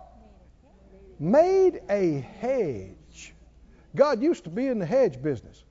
Made 1.20 1.80
a 1.88 2.26
hedge. 2.40 3.32
God 3.94 4.20
used 4.20 4.42
to 4.44 4.50
be 4.50 4.66
in 4.66 4.80
the 4.80 4.86
hedge 4.86 5.22
business. 5.22 5.62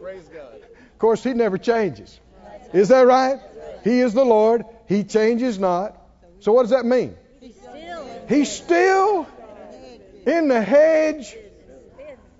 Praise 0.00 0.24
God. 0.32 0.54
Of 0.54 0.98
course, 0.98 1.22
he 1.22 1.34
never 1.34 1.58
changes. 1.58 2.18
Is 2.72 2.88
that 2.88 3.06
right? 3.06 3.38
He 3.84 4.00
is 4.00 4.14
the 4.14 4.24
Lord. 4.24 4.64
He 4.88 5.04
changes 5.04 5.58
not. 5.58 5.94
So 6.40 6.52
what 6.52 6.62
does 6.62 6.70
that 6.70 6.86
mean? 6.86 7.14
He's 8.28 8.50
still 8.50 9.26
in 10.26 10.48
the 10.48 10.60
hedge 10.60 11.36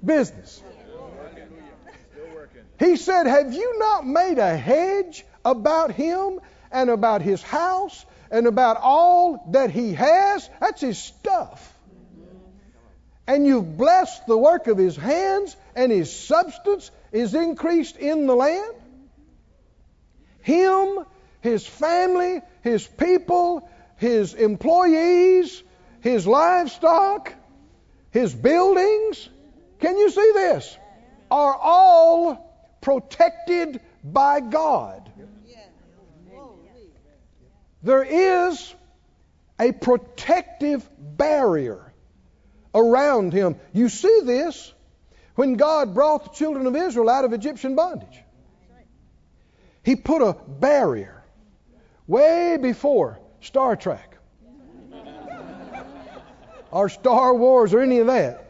business. 0.05 0.63
He 2.79 2.97
said, 2.97 3.27
Have 3.27 3.55
you 3.55 3.79
not 3.79 4.07
made 4.07 4.39
a 4.39 4.57
hedge 4.57 5.25
about 5.45 5.93
him 5.93 6.41
and 6.71 6.91
about 6.91 7.23
his 7.23 7.43
house 7.43 8.05
and 8.31 8.47
about 8.47 8.79
all 8.83 9.45
that 9.53 9.71
he 9.71 9.95
has? 9.95 10.49
That's 10.61 10.81
his 10.81 10.99
stuff. 10.99 11.73
And 13.27 13.47
you've 13.47 13.77
blessed 13.77 14.27
the 14.27 14.37
work 14.37 14.69
of 14.69 14.79
his 14.79 14.97
hands, 14.97 15.57
and 15.75 15.91
his 15.91 16.15
substance 16.15 16.91
is 17.11 17.35
increased 17.35 17.97
in 17.97 18.27
the 18.27 18.37
land? 18.37 18.75
Him 20.43 21.05
his 21.47 21.67
family, 21.67 22.43
his 22.63 22.87
people, 22.87 23.69
his 23.97 24.35
employees, 24.35 25.63
his 26.07 26.27
livestock, 26.27 27.35
his 28.11 28.33
buildings, 28.33 29.29
can 29.81 29.99
you 29.99 30.09
see 30.11 30.31
this? 30.35 30.77
Are 31.31 31.55
all 31.55 32.79
protected 32.81 33.81
by 34.05 34.41
God. 34.41 35.11
There 37.83 38.05
is 38.05 38.75
a 39.59 39.73
protective 39.73 40.89
barrier 40.99 41.93
around 42.75 43.33
him. 43.33 43.57
You 43.73 43.89
see 43.89 44.21
this 44.25 44.73
when 45.35 45.55
God 45.55 45.95
brought 45.95 46.25
the 46.25 46.31
children 46.31 46.67
of 46.67 46.77
Israel 46.77 47.11
out 47.11 47.25
of 47.25 47.33
Egyptian 47.33 47.75
bondage. 47.75 48.23
He 49.83 49.97
put 49.97 50.23
a 50.23 50.35
barrier 50.35 51.25
way 52.07 52.59
before 52.61 53.19
Star 53.41 53.77
Trek 53.77 54.16
or 56.71 56.89
Star 56.89 57.35
Wars 57.35 57.75
or 57.75 57.81
any 57.81 57.99
of 57.99 58.07
that. 58.09 58.45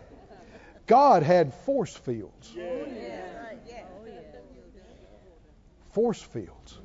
God 0.87 1.22
had 1.22 1.52
force 1.52 1.94
fields. 1.94 2.52
Force 5.92 6.22
fields. 6.22 6.79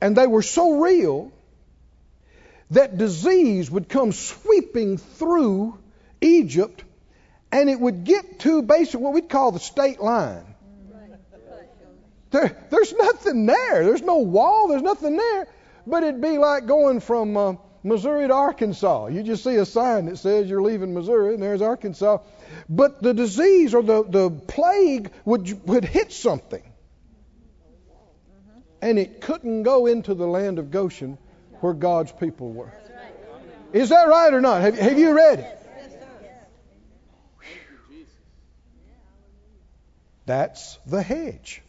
And 0.00 0.16
they 0.16 0.26
were 0.26 0.42
so 0.42 0.80
real 0.80 1.32
that 2.70 2.98
disease 2.98 3.70
would 3.70 3.88
come 3.88 4.12
sweeping 4.12 4.98
through 4.98 5.78
Egypt, 6.20 6.82
and 7.52 7.70
it 7.70 7.80
would 7.80 8.04
get 8.04 8.40
to 8.40 8.62
basically 8.62 9.02
what 9.02 9.14
we'd 9.14 9.28
call 9.28 9.52
the 9.52 9.60
state 9.60 10.00
line. 10.00 10.44
There, 12.30 12.66
there's 12.70 12.92
nothing 12.92 13.46
there. 13.46 13.84
There's 13.84 14.02
no 14.02 14.18
wall. 14.18 14.68
There's 14.68 14.82
nothing 14.82 15.16
there. 15.16 15.46
But 15.86 16.02
it'd 16.02 16.20
be 16.20 16.38
like 16.38 16.66
going 16.66 17.00
from 17.00 17.36
uh, 17.36 17.54
Missouri 17.86 18.26
to 18.26 18.34
Arkansas. 18.34 19.06
You 19.06 19.22
just 19.22 19.44
see 19.44 19.56
a 19.56 19.64
sign 19.64 20.06
that 20.06 20.18
says 20.18 20.50
you're 20.50 20.62
leaving 20.62 20.92
Missouri, 20.92 21.34
and 21.34 21.42
there's 21.42 21.62
Arkansas. 21.62 22.18
But 22.68 23.00
the 23.00 23.14
disease 23.14 23.74
or 23.74 23.82
the, 23.82 24.02
the 24.02 24.30
plague 24.30 25.12
would, 25.24 25.66
would 25.66 25.84
hit 25.84 26.12
something. 26.12 26.62
And 28.82 28.98
it 28.98 29.20
couldn't 29.20 29.62
go 29.62 29.86
into 29.86 30.14
the 30.14 30.26
land 30.26 30.58
of 30.58 30.70
Goshen 30.70 31.16
where 31.60 31.72
God's 31.72 32.12
people 32.12 32.52
were. 32.52 32.72
Is 33.72 33.90
that 33.90 34.08
right 34.08 34.32
or 34.32 34.40
not? 34.40 34.62
Have, 34.62 34.78
have 34.78 34.98
you 34.98 35.14
read 35.14 35.40
it? 35.40 35.52
That's 40.26 40.76
the 40.86 41.02
hedge 41.02 41.62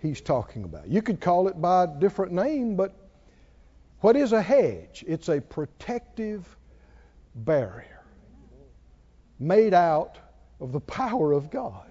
he's 0.00 0.20
talking 0.20 0.62
about. 0.62 0.88
You 0.88 1.02
could 1.02 1.20
call 1.20 1.48
it 1.48 1.60
by 1.60 1.84
a 1.84 1.86
different 1.86 2.32
name, 2.32 2.76
but 2.76 2.94
what 4.00 4.16
is 4.16 4.32
a 4.32 4.42
hedge? 4.42 5.04
It's 5.06 5.28
a 5.28 5.40
protective 5.40 6.56
barrier 7.34 8.02
made 9.38 9.74
out 9.74 10.18
of 10.60 10.72
the 10.72 10.80
power 10.80 11.32
of 11.32 11.50
God. 11.50 11.86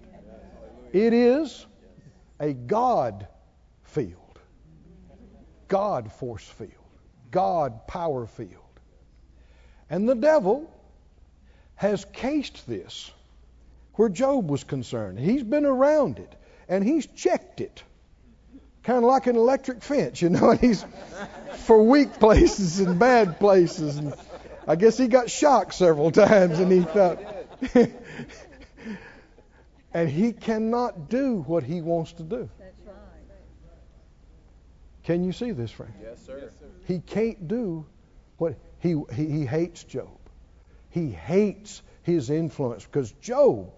It 0.93 1.13
is 1.13 1.65
a 2.39 2.53
God 2.53 3.27
field, 3.83 4.39
God 5.67 6.11
force 6.11 6.47
field, 6.47 6.71
God 7.31 7.87
power 7.87 8.25
field. 8.25 8.63
And 9.89 10.07
the 10.07 10.15
devil 10.15 10.71
has 11.75 12.05
cased 12.05 12.67
this 12.67 13.11
where 13.95 14.09
Job 14.09 14.49
was 14.49 14.63
concerned. 14.63 15.19
He's 15.19 15.43
been 15.43 15.65
around 15.65 16.19
it 16.19 16.35
and 16.69 16.83
he's 16.83 17.07
checked 17.07 17.61
it. 17.61 17.83
Kind 18.87 18.99
of 18.99 19.03
like 19.03 19.27
an 19.27 19.35
electric 19.35 19.83
fence, 19.83 20.21
you 20.21 20.29
know, 20.29 20.49
and 20.51 20.59
he's 20.61 20.85
for 21.65 21.83
weak 21.83 22.13
places 22.21 22.79
and 22.79 22.97
bad 22.97 23.37
places. 23.37 23.97
And 23.97 24.13
I 24.65 24.77
guess 24.77 24.97
he 24.97 25.09
got 25.09 25.29
shocked 25.29 25.73
several 25.73 26.09
times 26.25 26.57
and 26.59 26.71
he 26.71 26.79
thought, 26.83 27.19
and 29.93 30.09
he 30.09 30.31
cannot 30.31 31.09
do 31.09 31.43
what 31.45 31.63
he 31.63 31.81
wants 31.81 32.13
to 32.13 32.23
do. 32.23 32.49
Can 35.03 35.25
you 35.25 35.33
see 35.33 35.51
this, 35.51 35.69
Frank? 35.69 35.91
Yes, 36.01 36.25
sir. 36.25 36.49
He 36.85 36.99
can't 36.99 37.45
do 37.45 37.85
what 38.37 38.55
he, 38.79 38.95
he, 39.13 39.25
he 39.25 39.45
hates 39.45 39.83
Job. 39.83 40.17
He 40.91 41.11
hates 41.11 41.81
his 42.03 42.29
influence 42.29 42.85
because 42.85 43.11
Job, 43.21 43.69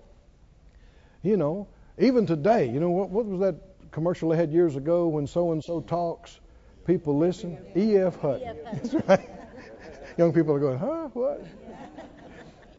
you 1.24 1.36
know, 1.36 1.67
even 1.98 2.28
today, 2.28 2.69
you 2.69 2.80
know, 2.80 2.91
what, 2.91 3.10
what 3.10 3.26
was 3.26 3.39
that 3.39 3.68
commercial 3.91 4.30
they 4.30 4.38
had 4.38 4.52
years 4.52 4.75
ago 4.75 5.08
when 5.08 5.28
so 5.28 5.52
and 5.52 5.63
so 5.63 5.82
talks? 5.82 6.39
People 6.86 7.17
listen. 7.17 7.58
E.F. 7.75 8.19
Hutton. 8.19 8.58
That's 8.63 8.93
right. 9.08 9.30
Young 10.17 10.34
people 10.34 10.54
are 10.56 10.60
going, 10.60 10.80
huh? 10.80 11.10
What? 11.13 11.45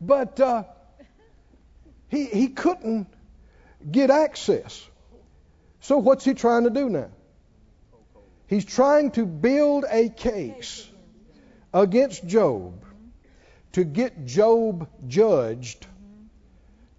But 0.01 0.41
uh, 0.41 0.65
he, 2.09 2.25
he 2.25 2.49
couldn't 2.49 3.07
get 3.91 4.11
access. 4.11 4.87
So 5.81 5.99
what's 5.99 6.25
he 6.25 6.35
trying 6.35 6.65
to 6.65 6.71
do 6.71 6.89
now? 6.89 7.11
He's 8.47 8.65
trying 8.65 9.13
to 9.13 9.25
build 9.25 9.85
a 9.89 10.09
case 10.09 10.89
against 11.73 12.27
Job 12.27 12.85
to 13.73 13.85
get 13.85 14.27
Job 14.27 14.89
judged 15.07 15.87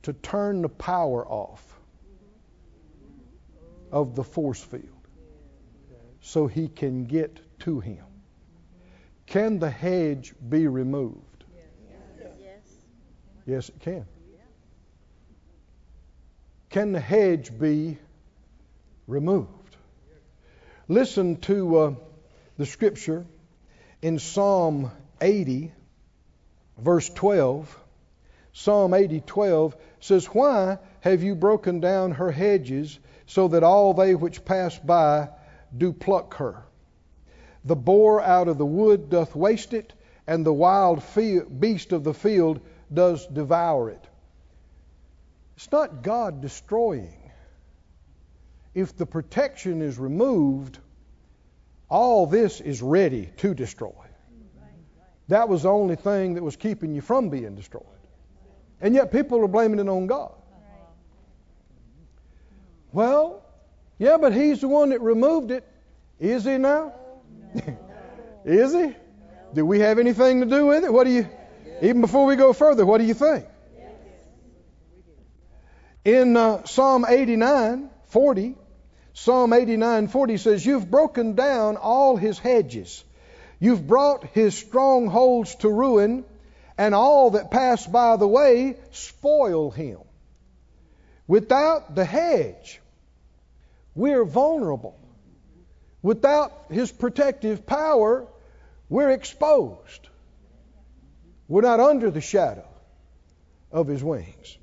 to 0.03 0.13
turn 0.13 0.61
the 0.61 0.69
power 0.69 1.27
off 1.27 1.70
of 3.91 4.15
the 4.15 4.23
force 4.23 4.61
field 4.61 4.85
so 6.21 6.47
he 6.47 6.67
can 6.67 7.05
get 7.05 7.39
to 7.59 7.79
him. 7.79 8.05
Can 9.25 9.59
the 9.59 9.69
hedge 9.69 10.33
be 10.47 10.67
removed? 10.67 11.17
Yes, 13.45 13.69
it 13.69 13.79
can. 13.79 14.05
Can 16.69 16.91
the 16.91 16.99
hedge 16.99 17.57
be 17.57 17.97
removed? 19.07 19.75
Listen 20.87 21.37
to 21.37 21.77
uh, 21.77 21.93
the 22.57 22.65
scripture 22.65 23.25
in 24.01 24.19
Psalm 24.19 24.91
80, 25.19 25.71
verse 26.77 27.09
12. 27.09 27.79
Psalm 28.53 28.93
80, 28.93 29.21
12 29.21 29.75
says, 29.99 30.25
Why 30.27 30.77
have 31.01 31.23
you 31.23 31.35
broken 31.35 31.79
down 31.79 32.11
her 32.11 32.31
hedges 32.31 32.99
so 33.31 33.47
that 33.47 33.63
all 33.63 33.93
they 33.93 34.13
which 34.13 34.43
pass 34.43 34.77
by 34.77 35.29
do 35.77 35.93
pluck 35.93 36.35
her? 36.35 36.65
The 37.63 37.77
boar 37.77 38.21
out 38.21 38.49
of 38.49 38.57
the 38.57 38.65
wood 38.65 39.09
doth 39.09 39.35
waste 39.35 39.73
it, 39.73 39.93
and 40.27 40.45
the 40.45 40.51
wild 40.51 41.01
beast 41.57 41.93
of 41.93 42.03
the 42.03 42.13
field 42.13 42.59
does 42.93 43.25
devour 43.27 43.89
it. 43.91 44.05
It's 45.55 45.71
not 45.71 46.03
God 46.03 46.41
destroying. 46.41 47.31
If 48.73 48.97
the 48.97 49.05
protection 49.05 49.81
is 49.81 49.97
removed, 49.97 50.79
all 51.89 52.25
this 52.25 52.59
is 52.59 52.81
ready 52.81 53.29
to 53.37 53.53
destroy. 53.53 53.93
That 55.29 55.47
was 55.47 55.63
the 55.63 55.69
only 55.71 55.95
thing 55.95 56.33
that 56.33 56.43
was 56.43 56.57
keeping 56.57 56.93
you 56.93 56.99
from 56.99 57.29
being 57.29 57.55
destroyed. 57.55 57.85
And 58.81 58.93
yet 58.93 59.13
people 59.13 59.41
are 59.41 59.47
blaming 59.47 59.79
it 59.79 59.87
on 59.87 60.07
God. 60.07 60.33
Well, 62.91 63.43
yeah, 63.97 64.17
but 64.17 64.33
He's 64.33 64.61
the 64.61 64.67
one 64.67 64.89
that 64.89 65.01
removed 65.01 65.51
it. 65.51 65.67
Is 66.19 66.43
He 66.45 66.57
now? 66.57 66.93
is 68.45 68.73
He? 68.73 68.95
Do 69.53 69.65
we 69.65 69.79
have 69.79 69.99
anything 69.99 70.41
to 70.41 70.45
do 70.45 70.67
with 70.67 70.83
it? 70.83 70.93
What 70.93 71.05
do 71.05 71.11
you, 71.11 71.27
even 71.81 72.01
before 72.01 72.25
we 72.25 72.35
go 72.35 72.53
further, 72.53 72.85
what 72.85 72.99
do 72.99 73.05
you 73.05 73.13
think? 73.13 73.45
In 76.03 76.35
uh, 76.35 76.63
Psalm 76.65 77.05
89, 77.07 77.89
40, 78.07 78.55
Psalm 79.13 79.51
89:40 79.51 80.39
says, 80.39 80.65
"You've 80.65 80.89
broken 80.89 81.33
down 81.33 81.77
all 81.77 82.15
his 82.15 82.39
hedges. 82.39 83.03
You've 83.59 83.85
brought 83.85 84.23
his 84.23 84.57
strongholds 84.57 85.55
to 85.55 85.69
ruin, 85.69 86.23
and 86.77 86.95
all 86.95 87.31
that 87.31 87.51
pass 87.51 87.85
by 87.85 88.15
the 88.15 88.27
way 88.27 88.77
spoil 88.91 89.69
him." 89.69 89.99
Without 91.27 91.93
the 91.93 92.05
hedge, 92.05 92.80
we're 93.95 94.25
vulnerable. 94.25 94.97
Without 96.01 96.51
his 96.69 96.91
protective 96.91 97.65
power, 97.65 98.27
we're 98.89 99.11
exposed. 99.11 100.09
We're 101.47 101.61
not 101.61 101.79
under 101.79 102.09
the 102.09 102.21
shadow 102.21 102.67
of 103.71 103.87
his 103.87 104.03
wings. 104.03 104.57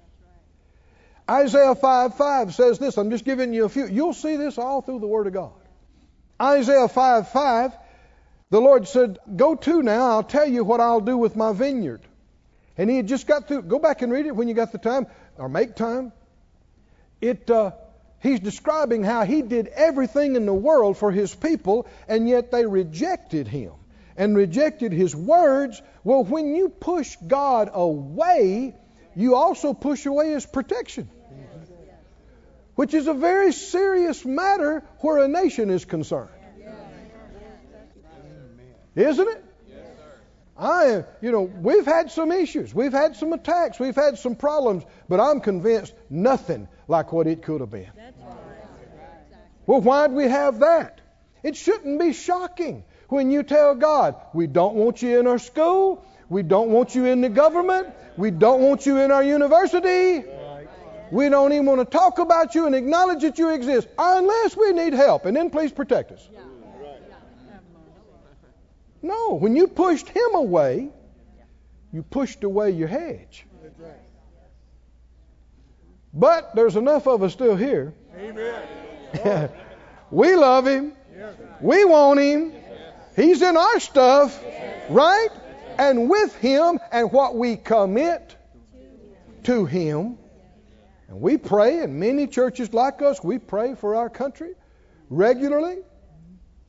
Isaiah 1.31 1.75
5 1.75 2.15
5 2.15 2.55
says 2.55 2.79
this. 2.79 2.97
I'm 2.97 3.11
just 3.11 3.25
giving 3.25 3.53
you 3.53 3.67
a 3.67 3.69
few. 3.69 3.87
You'll 3.87 4.15
see 4.15 4.37
this 4.37 4.57
all 4.57 4.81
through 4.81 5.01
the 5.01 5.07
Word 5.07 5.27
of 5.27 5.35
God. 5.35 5.53
Isaiah 6.41 6.89
5 6.89 7.29
5, 7.29 7.73
the 8.51 8.61
Lord 8.61 8.89
said, 8.89 9.19
Go 9.37 9.55
to 9.55 9.83
now, 9.83 10.11
I'll 10.11 10.23
tell 10.23 10.49
you 10.49 10.65
what 10.65 10.81
I'll 10.81 11.01
do 11.01 11.19
with 11.19 11.37
my 11.37 11.53
vineyard. 11.53 12.01
And 12.79 12.89
he 12.89 12.97
had 12.97 13.09
just 13.09 13.27
got 13.27 13.49
through. 13.49 13.63
Go 13.63 13.79
back 13.79 14.03
and 14.03 14.13
read 14.13 14.27
it 14.27 14.35
when 14.35 14.49
you 14.49 14.55
got 14.55 14.73
the 14.73 14.79
time, 14.79 15.07
or 15.37 15.49
make 15.49 15.75
time. 15.75 16.13
It, 17.21 17.51
uh, 17.51 17.73
he's 18.21 18.41
describing 18.41 19.03
how 19.03 19.25
he 19.25 19.43
did 19.43 19.69
everything 19.69 20.37
in 20.37 20.47
the 20.47 20.55
world 20.55 20.97
for 20.97 21.11
his 21.11 21.35
people, 21.35 21.87
and 22.09 22.29
yet 22.29 22.51
they 22.51 22.67
rejected 22.67 23.49
him 23.49 23.73
and 24.17 24.37
rejected 24.37 24.93
his 24.93 25.15
words. 25.15 25.81
Well, 26.05 26.25
when 26.25 26.55
you 26.55 26.69
push 26.69 27.17
God 27.27 27.71
away, 27.73 28.75
you 29.15 29.35
also 29.35 29.75
push 29.75 30.07
away 30.07 30.33
his 30.33 30.47
protection 30.47 31.09
which 32.79 32.95
is 32.95 33.09
a 33.09 33.13
very 33.13 33.51
serious 33.53 34.25
matter 34.25 34.85
where 35.01 35.19
a 35.19 35.27
nation 35.27 35.69
is 35.69 35.85
concerned. 35.85 36.31
Isn't 38.95 39.27
it? 39.27 39.45
I, 40.59 41.05
you 41.21 41.31
know, 41.31 41.43
we've 41.43 41.87
had 41.87 42.11
some 42.11 42.33
issues, 42.33 42.75
we've 42.75 42.93
had 42.93 43.15
some 43.15 43.33
attacks, 43.33 43.79
we've 43.79 43.95
had 43.95 44.19
some 44.19 44.35
problems, 44.35 44.85
but 45.09 45.21
I'm 45.21 45.41
convinced 45.41 45.95
nothing 46.11 46.67
like 46.89 47.13
what 47.13 47.29
it 47.29 47.43
could 47.43 47.61
have 47.61 47.71
been. 47.71 47.91
Well, 49.67 49.81
why'd 49.81 50.13
we 50.13 50.25
have 50.25 50.61
that? 50.61 51.01
It 51.45 51.57
shouldn't 51.57 52.01
be 52.01 52.13
shocking 52.13 52.85
when 53.09 53.31
you 53.31 53.43
tell 53.43 53.75
God, 53.77 54.17
we 54.35 54.47
don't 54.47 54.75
want 54.75 55.01
you 55.01 55.21
in 55.21 55.27
our 55.29 55.39
school, 55.39 56.05
we 56.29 56.43
don't 56.43 56.71
want 56.71 56.95
you 56.95 57.07
in 57.07 57.21
the 57.21 57.29
government, 57.29 57.89
we 58.17 58.31
don't 58.31 58.61
want 58.61 58.85
you 58.85 58.99
in 58.99 59.13
our 59.13 59.23
university. 59.23 60.25
We 61.11 61.31
don't 61.31 61.55
even 61.55 61.65
want 61.65 61.81
to 61.81 61.87
talk 61.87 62.19
about 62.19 62.55
you 62.55 62.67
and 62.67 62.75
acknowledge 62.75 63.23
that 63.23 63.39
you 63.39 63.51
exist 63.55 63.89
unless 63.97 64.55
we 64.55 64.73
need 64.73 64.93
help. 64.93 65.25
And 65.25 65.35
then 65.35 65.49
please 65.49 65.73
protect 65.73 66.13
us. 66.13 66.29
No, 69.03 69.35
when 69.35 69.55
you 69.57 69.69
pushed 69.69 70.09
him 70.09 70.35
away, 70.35 70.91
You 71.93 72.03
pushed 72.03 72.45
away 72.45 72.73
your 72.73 72.89
hedge. 72.89 73.47
But 76.13 76.55
there's 76.55 76.77
enough 76.77 77.07
of 77.07 77.23
us 77.23 77.33
still 77.33 77.57
here. 77.57 77.95
Amen. 78.17 79.51
we 80.11 80.37
love 80.37 80.67
him. 80.67 80.93
We 81.61 81.85
want 81.85 82.21
him. 82.21 82.53
He's 83.17 83.43
in 83.43 83.57
our 83.57 83.81
stuff, 83.81 84.39
right? 84.91 85.29
And 85.79 86.09
with 86.11 86.35
him 86.37 86.79
and 86.93 87.13
what 87.13 87.37
we 87.37 87.57
commit 87.57 88.37
to 89.45 89.65
him. 89.65 90.19
And 91.09 91.21
we 91.21 91.39
pray, 91.39 91.81
and 91.81 91.99
many 91.99 92.27
churches 92.27 92.73
like 92.75 93.01
us, 93.01 93.23
we 93.25 93.39
pray 93.39 93.75
for 93.75 93.95
our 93.95 94.11
country 94.11 94.55
regularly, 95.09 95.79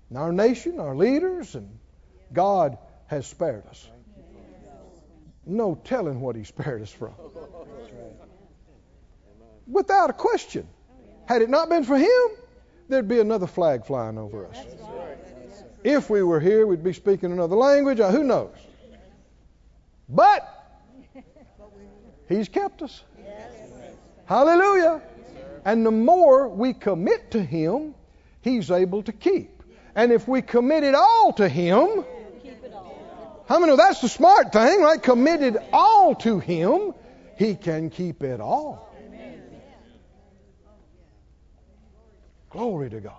and 0.10 0.18
our 0.18 0.32
nation, 0.32 0.80
our 0.80 0.96
leaders, 0.96 1.56
and 1.56 1.79
God 2.34 2.78
has 3.08 3.26
spared 3.28 3.66
us. 3.68 3.88
No 5.46 5.76
telling 5.84 6.22
what 6.22 6.36
He 6.36 6.44
spared 6.44 6.82
us 6.82 6.92
from. 6.92 7.14
Without 9.68 10.10
a 10.10 10.14
question. 10.14 10.68
Had 11.28 11.42
it 11.42 11.50
not 11.50 11.70
been 11.70 11.84
for 11.84 11.98
Him, 11.98 12.30
there'd 12.88 13.08
be 13.08 13.20
another 13.20 13.48
flag 13.48 13.86
flying 13.86 14.18
over 14.18 14.48
us. 14.48 14.58
If 15.84 16.10
we 16.10 16.24
were 16.24 16.40
here, 16.40 16.68
we'd 16.68 16.84
be 16.84 16.94
speaking 16.94 17.32
another 17.32 17.56
language. 17.56 18.00
Who 18.00 18.24
knows? 18.24 18.56
But 20.08 20.56
He's 22.28 22.50
kept 22.50 22.82
us. 22.82 23.04
Hallelujah. 24.26 25.02
And 25.66 25.86
the 25.86 25.92
more 25.92 26.48
we 26.48 26.74
commit 26.74 27.32
to 27.32 27.44
Him, 27.44 27.96
He's 28.42 28.72
able 28.72 29.04
to 29.04 29.12
keep. 29.12 29.64
And 29.96 30.12
if 30.12 30.28
we 30.28 30.42
commit 30.42 30.84
it 30.84 30.96
all 30.96 31.34
to 31.34 31.50
Him, 31.50 32.06
how 33.50 33.60
many 33.60 33.76
that's 33.76 34.00
the 34.00 34.08
smart 34.08 34.54
thing, 34.54 34.82
right? 34.82 35.02
Committed 35.02 35.58
all 35.74 36.16
to 36.16 36.40
Him, 36.40 36.94
He 37.38 37.56
can 37.56 37.90
keep 37.90 38.24
it 38.24 38.40
all. 38.40 38.88
Glory 42.52 42.90
to 42.90 43.00
God. 43.00 43.14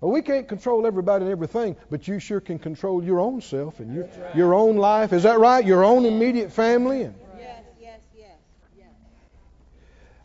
Well, 0.00 0.12
we 0.12 0.22
can't 0.22 0.46
control 0.48 0.86
everybody 0.86 1.24
and 1.24 1.32
everything, 1.32 1.76
but 1.90 2.06
you 2.06 2.18
sure 2.20 2.40
can 2.40 2.58
control 2.58 3.02
your 3.02 3.18
own 3.18 3.40
self 3.40 3.80
and 3.80 3.94
your, 3.94 4.08
your 4.34 4.54
own 4.54 4.76
life. 4.76 5.12
Is 5.12 5.24
that 5.24 5.40
right? 5.40 5.64
Your 5.64 5.84
own 5.84 6.04
immediate 6.04 6.52
family. 6.52 7.02
And 7.02 7.14
Yes, 7.36 7.62
yes, 7.80 8.00
yes, 8.16 8.36
yes. 8.76 8.88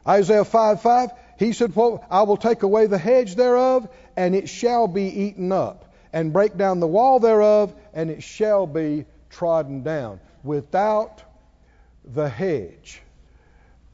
Isaiah 0.07 0.45
5 0.45 0.81
5, 0.81 1.09
he 1.39 1.53
said, 1.53 1.75
well, 1.75 2.05
I 2.09 2.23
will 2.23 2.37
take 2.37 2.63
away 2.63 2.85
the 2.85 2.99
hedge 2.99 3.35
thereof, 3.35 3.87
and 4.15 4.35
it 4.35 4.47
shall 4.47 4.87
be 4.87 5.05
eaten 5.05 5.51
up, 5.51 5.92
and 6.13 6.31
break 6.31 6.55
down 6.55 6.79
the 6.79 6.87
wall 6.87 7.19
thereof, 7.19 7.73
and 7.93 8.09
it 8.09 8.21
shall 8.21 8.67
be 8.67 9.05
trodden 9.29 9.81
down. 9.81 10.19
Without 10.43 11.23
the 12.05 12.29
hedge, 12.29 13.01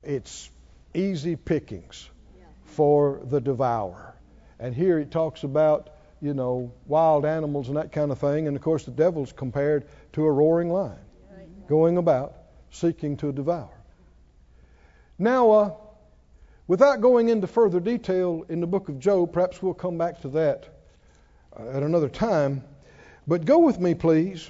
it's 0.03 0.49
easy 0.93 1.35
pickings 1.35 2.09
for 2.65 3.21
the 3.23 3.39
devourer. 3.39 4.13
And 4.59 4.75
here 4.75 4.99
it 4.99 5.11
talks 5.11 5.43
about, 5.43 5.91
you 6.21 6.33
know, 6.33 6.71
wild 6.85 7.25
animals 7.25 7.69
and 7.69 7.77
that 7.77 7.93
kind 7.93 8.11
of 8.11 8.19
thing. 8.19 8.47
And 8.47 8.57
of 8.57 8.61
course, 8.61 8.83
the 8.83 8.91
devil's 8.91 9.31
compared 9.31 9.87
to 10.13 10.25
a 10.25 10.31
roaring 10.31 10.69
lion 10.69 10.99
going 11.67 11.97
about 11.97 12.33
seeking 12.71 13.15
to 13.17 13.31
devour. 13.31 13.69
Now, 15.17 15.51
uh, 15.51 15.71
without 16.67 16.99
going 16.99 17.29
into 17.29 17.47
further 17.47 17.79
detail 17.79 18.45
in 18.49 18.59
the 18.59 18.67
book 18.67 18.89
of 18.89 18.99
Job, 18.99 19.31
perhaps 19.31 19.61
we'll 19.61 19.73
come 19.73 19.97
back 19.97 20.21
to 20.21 20.29
that 20.29 20.78
at 21.57 21.83
another 21.83 22.09
time. 22.09 22.63
But 23.27 23.45
go 23.45 23.59
with 23.59 23.79
me, 23.79 23.93
please, 23.93 24.49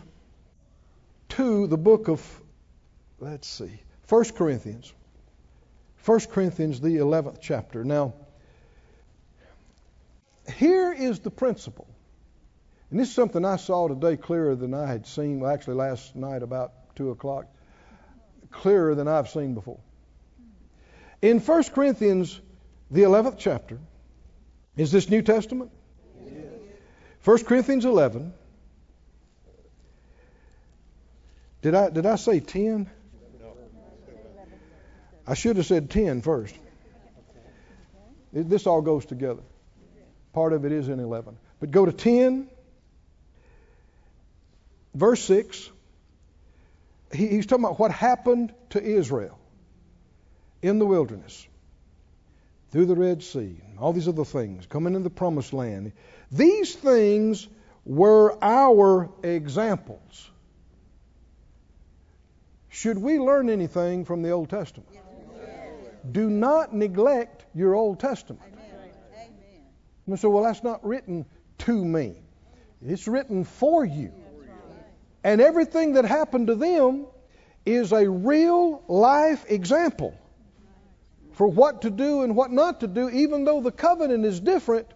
to 1.30 1.68
the 1.68 1.78
book 1.78 2.08
of, 2.08 2.42
let's 3.20 3.48
see, 3.48 3.82
1 4.08 4.26
Corinthians. 4.36 4.94
1 6.06 6.20
Corinthians, 6.32 6.80
the 6.80 6.98
11th 6.98 7.40
chapter. 7.42 7.84
Now, 7.84 8.14
here 10.56 10.94
is 10.94 11.20
the 11.20 11.30
principle. 11.30 11.88
And 12.90 13.00
this 13.00 13.10
is 13.10 13.14
something 13.14 13.46
I 13.46 13.58
saw 13.58 13.88
today 13.88 14.18
clearer 14.18 14.56
than 14.56 14.74
I 14.74 14.88
had 14.88 15.06
seen, 15.06 15.42
well, 15.42 15.52
actually 15.52 15.76
last 15.76 16.16
night 16.16 16.42
about 16.42 16.96
2 16.96 17.12
o'clock, 17.12 17.46
clearer 18.50 18.96
than 18.96 19.08
I've 19.08 19.30
seen 19.30 19.54
before. 19.54 19.80
In 21.22 21.40
1 21.40 21.64
Corinthians, 21.66 22.40
the 22.90 23.02
11th 23.02 23.36
chapter, 23.38 23.78
is 24.76 24.92
this 24.92 25.10
New 25.10 25.22
Testament? 25.22 25.72
1 27.30 27.44
Corinthians 27.44 27.86
11. 27.86 28.34
Did 31.62 31.76
I, 31.76 31.92
did 31.92 32.08
I 32.08 32.16
say 32.16 32.40
10? 32.40 32.90
I 35.28 35.36
should 35.36 35.58
have 35.58 35.68
said 35.68 35.92
10 35.92 36.24
first. 36.24 36.56
This 38.34 38.66
all 38.66 38.82
goes 38.82 39.06
together. 39.06 39.44
Part 40.34 40.54
of 40.54 40.66
it 40.66 40.72
is 40.72 40.90
in 40.90 41.00
11. 41.00 41.38
But 41.60 41.70
go 41.70 41.86
to 41.86 41.92
10, 41.92 42.50
verse 44.96 45.22
6. 45.22 45.70
He, 47.14 47.28
he's 47.28 47.46
talking 47.46 47.64
about 47.64 47.78
what 47.78 47.92
happened 47.92 48.56
to 48.72 48.82
Israel 48.82 49.38
in 50.64 50.80
the 50.80 50.86
wilderness, 50.88 51.46
through 52.72 52.88
the 52.88 52.96
Red 52.96 53.22
Sea, 53.22 53.62
all 53.78 53.94
these 53.94 54.08
other 54.08 54.26
things, 54.26 54.66
coming 54.66 54.96
into 54.96 55.04
the 55.04 55.12
promised 55.12 55.54
land. 55.54 55.92
These 56.32 56.76
things 56.76 57.48
were 57.86 58.38
our 58.44 59.10
examples. 59.24 60.30
Should 62.70 62.98
we 62.98 63.20
learn 63.20 63.50
anything 63.50 64.06
from 64.06 64.22
the 64.22 64.30
Old 64.30 64.50
Testament? 64.50 64.90
Do 66.12 66.30
not 66.30 66.74
neglect 66.74 67.46
your 67.54 67.76
Old 67.76 68.00
Testament. 68.00 68.42
Amen. 68.46 69.30
And 70.08 70.20
so, 70.20 70.30
well, 70.30 70.44
that's 70.44 70.64
not 70.64 70.86
written 70.86 71.26
to 71.60 71.86
me. 71.86 72.22
It's 72.86 73.08
written 73.08 73.44
for 73.44 73.84
you. 73.84 74.14
And 75.24 75.42
everything 75.42 75.94
that 75.94 76.06
happened 76.06 76.48
to 76.48 76.56
them 76.56 77.06
is 77.66 77.92
a 77.92 78.10
real 78.10 78.84
life 78.88 79.46
example 79.50 80.18
for 81.34 81.48
what 81.48 81.82
to 81.84 81.90
do 81.90 82.24
and 82.24 82.36
what 82.36 82.52
not 82.52 82.80
to 82.80 82.88
do, 82.88 83.10
even 83.10 83.44
though 83.44 83.62
the 83.62 83.72
covenant 83.72 84.26
is 84.26 84.40
different. 84.40 84.88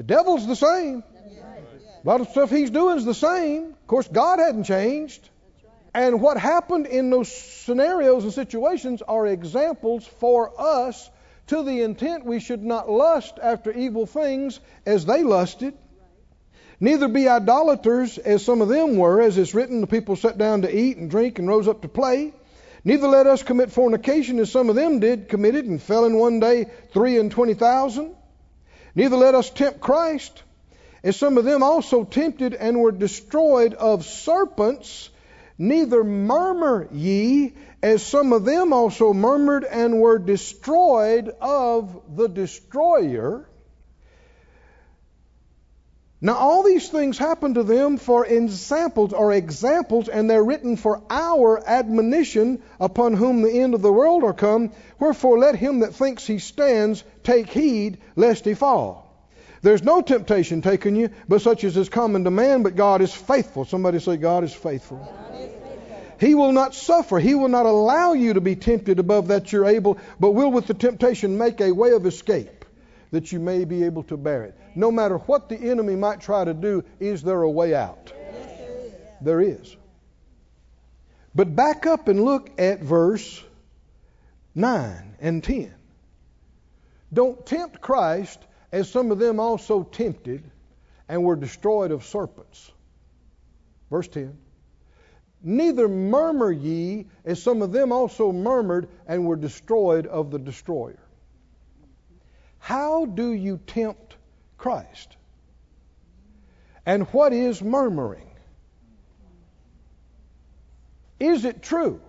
The 0.00 0.04
devil's 0.04 0.46
the 0.46 0.56
same. 0.56 1.04
A 2.02 2.08
lot 2.08 2.22
of 2.22 2.30
stuff 2.30 2.48
he's 2.48 2.70
doing 2.70 2.96
is 2.96 3.04
the 3.04 3.12
same. 3.12 3.64
Of 3.64 3.86
course, 3.86 4.08
God 4.08 4.38
hadn't 4.38 4.64
changed. 4.64 5.28
And 5.92 6.22
what 6.22 6.38
happened 6.38 6.86
in 6.86 7.10
those 7.10 7.30
scenarios 7.30 8.24
and 8.24 8.32
situations 8.32 9.02
are 9.02 9.26
examples 9.26 10.06
for 10.06 10.58
us 10.58 11.10
to 11.48 11.62
the 11.62 11.82
intent 11.82 12.24
we 12.24 12.40
should 12.40 12.64
not 12.64 12.88
lust 12.88 13.38
after 13.42 13.72
evil 13.72 14.06
things 14.06 14.58
as 14.86 15.04
they 15.04 15.22
lusted. 15.22 15.74
Neither 16.80 17.08
be 17.08 17.28
idolaters 17.28 18.16
as 18.16 18.42
some 18.42 18.62
of 18.62 18.68
them 18.68 18.96
were, 18.96 19.20
as 19.20 19.36
it's 19.36 19.52
written, 19.52 19.82
the 19.82 19.86
people 19.86 20.16
sat 20.16 20.38
down 20.38 20.62
to 20.62 20.74
eat 20.74 20.96
and 20.96 21.10
drink 21.10 21.38
and 21.38 21.46
rose 21.46 21.68
up 21.68 21.82
to 21.82 21.88
play. 21.88 22.32
Neither 22.84 23.06
let 23.06 23.26
us 23.26 23.42
commit 23.42 23.70
fornication 23.70 24.38
as 24.38 24.50
some 24.50 24.70
of 24.70 24.76
them 24.76 25.00
did, 25.00 25.28
committed 25.28 25.66
and 25.66 25.82
fell 25.82 26.06
in 26.06 26.14
one 26.14 26.40
day 26.40 26.70
three 26.94 27.18
and 27.18 27.30
twenty 27.30 27.52
thousand. 27.52 28.14
Neither 28.94 29.16
let 29.16 29.34
us 29.34 29.50
tempt 29.50 29.80
Christ, 29.80 30.42
as 31.04 31.16
some 31.16 31.38
of 31.38 31.44
them 31.44 31.62
also 31.62 32.04
tempted 32.04 32.54
and 32.54 32.80
were 32.80 32.92
destroyed 32.92 33.74
of 33.74 34.04
serpents. 34.04 35.10
Neither 35.58 36.02
murmur 36.02 36.88
ye, 36.90 37.52
as 37.82 38.02
some 38.02 38.32
of 38.32 38.44
them 38.44 38.72
also 38.72 39.12
murmured 39.12 39.64
and 39.64 40.00
were 40.00 40.18
destroyed 40.18 41.34
of 41.40 42.00
the 42.16 42.28
destroyer. 42.28 43.49
Now, 46.22 46.34
all 46.34 46.62
these 46.62 46.90
things 46.90 47.16
happen 47.16 47.54
to 47.54 47.62
them 47.62 47.96
for 47.96 48.26
examples 48.26 49.14
or 49.14 49.32
examples, 49.32 50.08
and 50.08 50.28
they're 50.28 50.44
written 50.44 50.76
for 50.76 51.02
our 51.08 51.66
admonition 51.66 52.62
upon 52.78 53.14
whom 53.14 53.40
the 53.40 53.50
end 53.50 53.72
of 53.72 53.80
the 53.80 53.92
world 53.92 54.22
are 54.22 54.34
come. 54.34 54.72
Wherefore, 54.98 55.38
let 55.38 55.56
him 55.56 55.80
that 55.80 55.94
thinks 55.94 56.26
he 56.26 56.38
stands 56.38 57.02
take 57.24 57.48
heed 57.48 57.98
lest 58.16 58.44
he 58.44 58.52
fall. 58.52 59.06
There's 59.62 59.82
no 59.82 60.02
temptation 60.02 60.60
taken 60.60 60.94
you, 60.94 61.08
but 61.26 61.40
such 61.40 61.64
as 61.64 61.76
is 61.78 61.88
common 61.88 62.24
to 62.24 62.30
man, 62.30 62.62
but 62.62 62.76
God 62.76 63.00
is 63.00 63.14
faithful. 63.14 63.64
Somebody 63.64 63.98
say, 63.98 64.18
God 64.18 64.44
is 64.44 64.52
faithful. 64.52 64.98
He 66.18 66.34
will 66.34 66.52
not 66.52 66.74
suffer. 66.74 67.18
He 67.18 67.34
will 67.34 67.48
not 67.48 67.64
allow 67.64 68.12
you 68.12 68.34
to 68.34 68.42
be 68.42 68.56
tempted 68.56 68.98
above 68.98 69.28
that 69.28 69.52
you're 69.52 69.66
able, 69.66 69.96
but 70.18 70.32
will 70.32 70.50
with 70.50 70.66
the 70.66 70.74
temptation 70.74 71.38
make 71.38 71.62
a 71.62 71.72
way 71.72 71.92
of 71.92 72.04
escape 72.04 72.66
that 73.10 73.32
you 73.32 73.40
may 73.40 73.64
be 73.64 73.84
able 73.84 74.02
to 74.04 74.18
bear 74.18 74.44
it. 74.44 74.59
No 74.74 74.90
matter 74.90 75.18
what 75.18 75.48
the 75.48 75.56
enemy 75.56 75.96
might 75.96 76.20
try 76.20 76.44
to 76.44 76.54
do, 76.54 76.84
is 76.98 77.22
there 77.22 77.42
a 77.42 77.50
way 77.50 77.74
out? 77.74 78.12
There 79.20 79.40
is. 79.40 79.76
But 81.34 81.54
back 81.54 81.86
up 81.86 82.08
and 82.08 82.24
look 82.24 82.50
at 82.58 82.80
verse 82.80 83.42
9 84.54 85.16
and 85.20 85.44
10. 85.44 85.74
Don't 87.12 87.44
tempt 87.44 87.80
Christ 87.80 88.38
as 88.72 88.88
some 88.88 89.10
of 89.10 89.18
them 89.18 89.40
also 89.40 89.82
tempted 89.82 90.42
and 91.08 91.24
were 91.24 91.36
destroyed 91.36 91.90
of 91.90 92.04
serpents. 92.04 92.70
Verse 93.90 94.08
10. 94.08 94.36
Neither 95.42 95.88
murmur 95.88 96.52
ye, 96.52 97.06
as 97.24 97.42
some 97.42 97.62
of 97.62 97.72
them 97.72 97.92
also 97.92 98.30
murmured 98.30 98.88
and 99.06 99.26
were 99.26 99.36
destroyed 99.36 100.06
of 100.06 100.30
the 100.30 100.38
destroyer. 100.38 100.98
How 102.58 103.06
do 103.06 103.32
you 103.32 103.58
tempt 103.66 104.16
Christ? 104.60 105.16
And 106.84 107.04
what 107.14 107.32
is 107.32 107.62
murmuring? 107.62 108.30
Is 111.18 111.46
it 111.46 111.62
true 111.62 112.00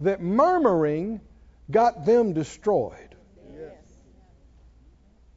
that 0.00 0.20
murmuring 0.20 1.20
got 1.70 2.04
them 2.04 2.34
destroyed? 2.34 3.14
Yes. 3.54 3.72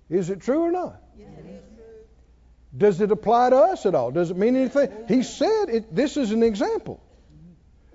Is 0.10 0.30
it 0.30 0.41
true 0.41 0.60
or 0.60 0.72
not? 0.72 1.01
Yes, 1.18 1.30
it 1.38 1.45
is 1.45 1.64
true. 1.76 1.86
Does 2.78 2.99
it 2.99 3.12
apply 3.12 3.51
to 3.51 3.58
us 3.58 3.86
at 3.86 3.95
all? 3.95 4.12
Does 4.12 4.30
it 4.30 4.38
mean 4.38 4.58
anything? 4.58 4.91
He 5.08 5.24
said 5.24 5.70
it, 5.70 5.95
this 5.95 6.18
is 6.18 6.32
an 6.32 6.43
example 6.43 7.01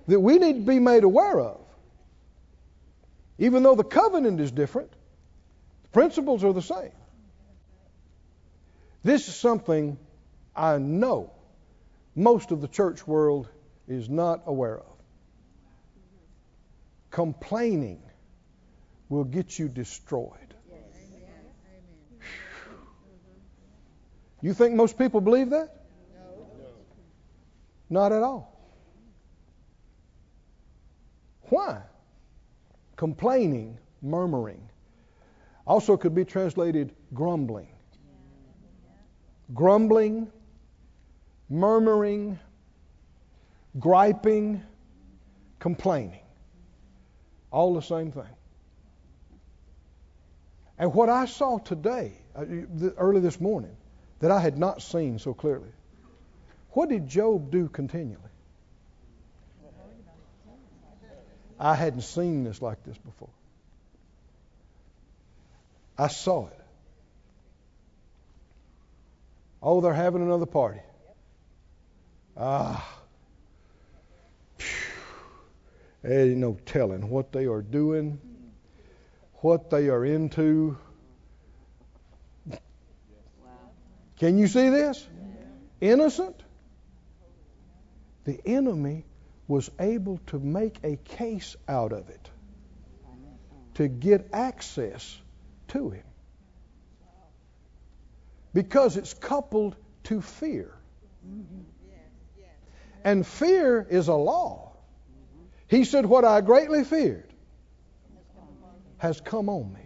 that 0.07 0.21
we 0.21 0.39
need 0.39 0.55
to 0.55 0.61
be 0.61 0.79
made 0.79 1.05
aware 1.05 1.41
of. 1.41 1.61
Even 3.39 3.63
though 3.63 3.75
the 3.75 3.85
covenant 3.85 4.41
is 4.41 4.51
different, 4.51 4.91
the 5.83 5.89
principles 5.89 6.43
are 6.43 6.55
the 6.55 6.63
same. 6.63 6.93
This 9.03 9.29
is 9.29 9.35
something 9.35 9.99
I 10.55 10.79
know 10.79 11.33
most 12.15 12.51
of 12.51 12.61
the 12.61 12.69
church 12.69 13.07
world 13.07 13.49
is 13.87 14.09
not 14.09 14.43
aware 14.47 14.79
of. 14.79 14.87
Complaining 17.11 18.03
will 19.09 19.25
get 19.25 19.59
you 19.59 19.69
destroyed. 19.69 20.55
You 24.41 24.55
think 24.55 24.75
most 24.75 24.99
people 24.99 25.21
believe 25.21 25.51
that? 25.51 25.75
Not 27.91 28.13
at 28.13 28.23
all. 28.23 28.55
Why? 31.49 31.83
Complaining, 32.97 33.79
murmuring. 34.03 34.69
Also 35.67 35.97
could 35.97 36.15
be 36.15 36.25
translated 36.25 36.95
grumbling. 37.15 37.69
Grumbling, 39.55 40.31
murmuring, 41.49 42.39
griping, 43.79 44.63
complaining. 45.59 46.21
All 47.51 47.75
the 47.75 47.83
same 47.83 48.13
thing. 48.13 48.25
And 50.79 50.95
what 50.95 51.09
I 51.09 51.25
saw 51.25 51.59
today, 51.59 52.13
uh, 52.37 52.45
early 52.97 53.21
this 53.21 53.41
morning, 53.41 53.77
that 54.21 54.31
I 54.31 54.41
had 54.41 54.59
not 54.59 54.83
seen 54.83 55.19
so 55.19 55.35
clearly, 55.35 55.71
what 56.71 56.89
did 56.89 57.09
Job 57.09 57.51
do 57.51 57.69
continually? 57.69 58.23
I 61.59 61.75
hadn't 61.75 62.03
seen 62.03 62.45
this 62.45 62.63
like 62.63 62.85
this 62.85 62.97
before. 62.99 63.31
I 65.97 66.07
saw 66.07 66.47
it. 66.47 66.58
Oh, 69.63 69.81
they're 69.81 69.93
having 69.93 70.23
another 70.23 70.47
party. 70.47 70.81
Ah. 72.37 72.97
Ain't 76.05 76.37
no 76.37 76.57
telling 76.65 77.11
what 77.11 77.33
they 77.33 77.47
are 77.47 77.63
doing, 77.63 78.21
what 79.35 79.71
they 79.71 79.89
are 79.89 80.05
into. 80.05 80.79
Can 84.19 84.39
you 84.39 84.47
see 84.47 84.69
this? 84.69 85.07
Innocent. 85.81 86.41
The 88.25 88.41
enemy 88.47 89.05
was 89.49 89.71
able 89.81 90.21
to 90.29 90.39
make 90.39 90.79
a 90.85 90.97
case 90.97 91.57
out 91.67 91.93
of 91.93 92.09
it 92.11 92.31
to 93.75 93.89
get 93.89 94.29
access 94.33 95.19
to 95.69 95.91
him 95.91 96.05
because 98.53 98.97
it's 98.97 99.15
coupled 99.15 99.77
to 100.05 100.21
fear. 100.21 100.75
And 103.05 103.27
fear 103.27 103.87
is 103.89 104.09
a 104.09 104.15
law. 104.15 104.73
He 105.67 105.85
said, 105.85 106.07
What 106.07 106.25
I 106.25 106.41
greatly 106.41 106.85
feared 106.85 107.33
has 108.99 109.21
come 109.21 109.49
on 109.49 109.73
me. 109.73 109.81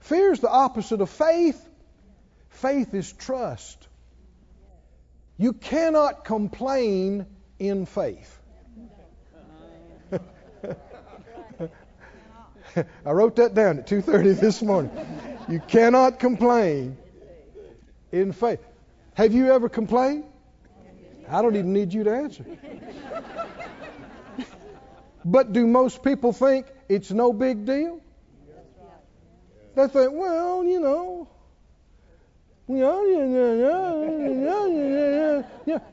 Fear 0.00 0.32
is 0.32 0.40
the 0.40 0.50
opposite 0.50 1.00
of 1.00 1.08
faith. 1.08 1.68
Faith 2.50 2.92
is 2.94 3.12
trust. 3.12 3.88
You 5.38 5.52
cannot 5.52 6.24
complain 6.24 7.26
in 7.58 7.86
faith. 7.86 8.40
I 13.06 13.10
wrote 13.10 13.36
that 13.36 13.54
down 13.54 13.78
at 13.78 13.86
2:30 13.86 14.40
this 14.40 14.60
morning. 14.62 14.90
You 15.48 15.60
cannot 15.60 16.18
complain 16.18 16.96
in 18.14 18.32
faith. 18.32 18.60
Have 19.14 19.34
you 19.34 19.52
ever 19.52 19.68
complained? 19.68 20.24
I 21.28 21.42
don't 21.42 21.56
even 21.56 21.72
need 21.72 21.92
you 21.92 22.04
to 22.04 22.10
answer. 22.10 22.44
but 25.24 25.52
do 25.52 25.66
most 25.66 26.02
people 26.02 26.32
think 26.32 26.66
it's 26.88 27.10
no 27.10 27.32
big 27.32 27.64
deal? 27.64 28.00
They 29.74 29.88
think, 29.88 30.12
well, 30.12 30.64
you 30.64 30.80
know. 30.80 31.28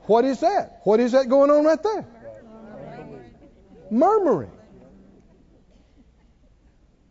What 0.06 0.26
is 0.26 0.40
that? 0.42 0.82
What 0.84 1.00
is 1.00 1.14
that 1.14 1.28
going 1.28 1.50
on 1.50 1.66
right 1.66 1.82
there? 1.82 2.06
Murmuring. 3.90 4.52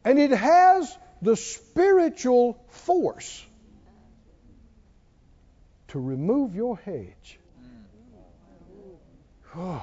And 0.05 0.19
it 0.19 0.31
has 0.31 0.97
the 1.21 1.37
spiritual 1.37 2.63
force 2.69 3.45
to 5.91 6.01
remove 6.01 6.55
your 6.55 6.77
hedge. 6.79 7.39
Oh. 9.57 9.83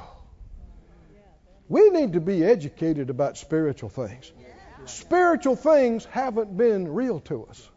We 1.69 1.89
need 1.89 2.13
to 2.13 2.21
be 2.21 2.43
educated 2.43 3.09
about 3.09 3.37
spiritual 3.37 3.89
things. 3.89 4.31
Spiritual 4.85 5.57
things 5.57 6.05
haven't 6.05 6.55
been 6.55 6.93
real 6.93 7.19
to 7.21 7.45
us 7.45 7.69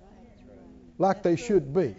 like 0.99 1.23
they 1.23 1.37
should 1.37 1.75
be. 1.75 1.97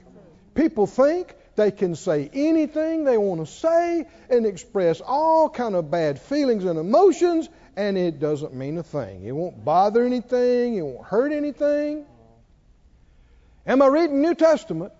People 0.53 0.87
think 0.87 1.35
they 1.55 1.71
can 1.71 1.95
say 1.95 2.29
anything 2.33 3.03
they 3.03 3.17
want 3.17 3.45
to 3.45 3.51
say 3.51 4.05
and 4.29 4.45
express 4.45 5.01
all 5.01 5.49
kind 5.49 5.75
of 5.75 5.91
bad 5.91 6.19
feelings 6.21 6.63
and 6.63 6.79
emotions 6.79 7.49
and 7.75 7.97
it 7.97 8.19
doesn't 8.19 8.53
mean 8.53 8.77
a 8.77 8.83
thing. 8.83 9.25
It 9.25 9.31
won't 9.31 9.63
bother 9.65 10.05
anything, 10.05 10.75
it 10.75 10.81
won't 10.81 11.05
hurt 11.05 11.31
anything. 11.31 12.05
Am 13.65 13.81
I 13.81 13.87
reading 13.87 14.21
New 14.21 14.35
Testament? 14.35 14.93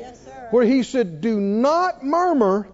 Yes, 0.00 0.24
sir. 0.24 0.48
Where 0.50 0.64
he 0.64 0.82
said, 0.82 1.20
Do 1.20 1.38
not 1.40 2.04
murmur 2.04 2.68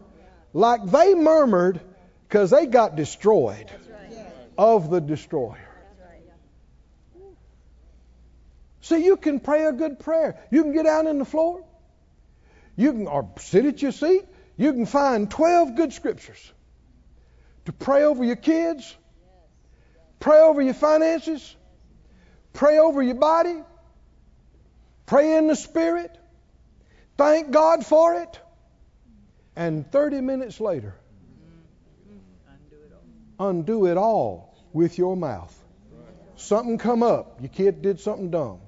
like 0.52 0.84
they 0.86 1.14
murmured 1.14 1.80
because 2.28 2.50
they 2.50 2.66
got 2.66 2.96
destroyed 2.96 3.70
of 4.56 4.90
the 4.90 5.00
destroyer. 5.00 5.68
See, 8.80 9.04
you 9.04 9.16
can 9.16 9.40
pray 9.40 9.64
a 9.64 9.72
good 9.72 9.98
prayer. 9.98 10.38
You 10.50 10.62
can 10.62 10.72
get 10.72 10.84
down 10.84 11.08
on 11.08 11.18
the 11.18 11.24
floor. 11.24 11.64
You 12.76 12.92
can 12.92 13.06
or 13.08 13.28
sit 13.38 13.66
at 13.66 13.82
your 13.82 13.90
seat. 13.90 14.24
You 14.56 14.72
can 14.72 14.86
find 14.86 15.30
12 15.30 15.74
good 15.74 15.92
scriptures 15.92 16.52
to 17.64 17.72
pray 17.72 18.04
over 18.04 18.24
your 18.24 18.36
kids, 18.36 18.96
pray 20.20 20.38
over 20.38 20.62
your 20.62 20.74
finances, 20.74 21.56
pray 22.52 22.78
over 22.78 23.02
your 23.02 23.16
body, 23.16 23.56
pray 25.04 25.36
in 25.36 25.48
the 25.48 25.56
spirit, 25.56 26.16
thank 27.16 27.50
God 27.50 27.84
for 27.84 28.14
it, 28.14 28.40
and 29.54 29.90
30 29.90 30.20
minutes 30.20 30.60
later, 30.60 30.94
undo 33.38 33.86
it 33.86 33.96
all 33.96 34.54
with 34.72 34.98
your 34.98 35.16
mouth. 35.16 35.54
Something 36.36 36.78
come 36.78 37.02
up, 37.02 37.40
your 37.40 37.48
kid 37.48 37.82
did 37.82 38.00
something 38.00 38.30
dumb. 38.30 38.60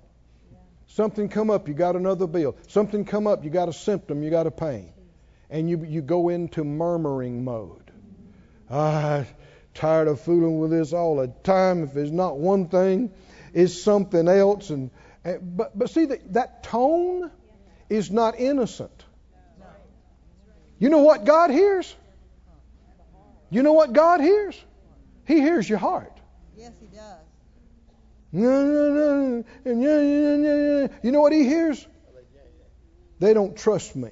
Something 0.89 1.29
come 1.29 1.51
up, 1.51 1.69
you 1.69 1.75
got 1.75 1.97
another 1.97 2.27
bill. 2.27 2.57
Something 2.67 3.05
come 3.05 3.27
up, 3.27 3.45
you 3.45 3.51
got 3.51 3.69
a 3.69 3.73
symptom, 3.73 4.23
you 4.23 4.31
got 4.31 4.47
a 4.47 4.51
pain. 4.51 4.93
And 5.51 5.69
you, 5.69 5.85
you 5.85 6.03
go 6.03 6.29
into 6.29 6.65
murmuring 6.65 7.45
mode. 7.45 7.91
Ah, 8.71 9.25
tired 9.75 10.09
of 10.09 10.21
fooling 10.21 10.59
with 10.59 10.71
this 10.71 10.93
all 10.93 11.17
the 11.17 11.29
time. 11.43 11.85
If 11.85 11.97
it's 11.97 12.11
not 12.11 12.39
one 12.39 12.69
thing, 12.69 13.13
it's 13.55 13.81
something 13.81 14.29
else. 14.29 14.71
And, 14.71 14.91
and 15.25 15.57
but 15.57 15.79
but 15.79 15.91
see 15.91 16.07
that 16.07 16.33
that 16.35 16.65
tone 16.65 17.31
is 17.89 18.11
not 18.11 18.39
innocent. 18.39 19.05
You 20.79 20.91
know 20.91 21.01
what 21.01 21.25
God 21.25 21.51
hears? 21.51 21.95
You 23.51 23.63
know 23.63 23.73
what 23.73 23.93
God 23.93 24.21
hears? 24.21 24.63
He 25.27 25.41
hears 25.41 25.69
your 25.69 25.79
heart. 25.79 26.13
Yes, 26.57 26.73
he 26.81 26.87
does. 26.87 27.25
You 28.33 29.43
know 31.13 31.21
what 31.21 31.33
he 31.33 31.45
hears? 31.45 31.87
They 33.19 33.35
don't 33.35 33.57
trust 33.57 33.97
me. 33.97 34.11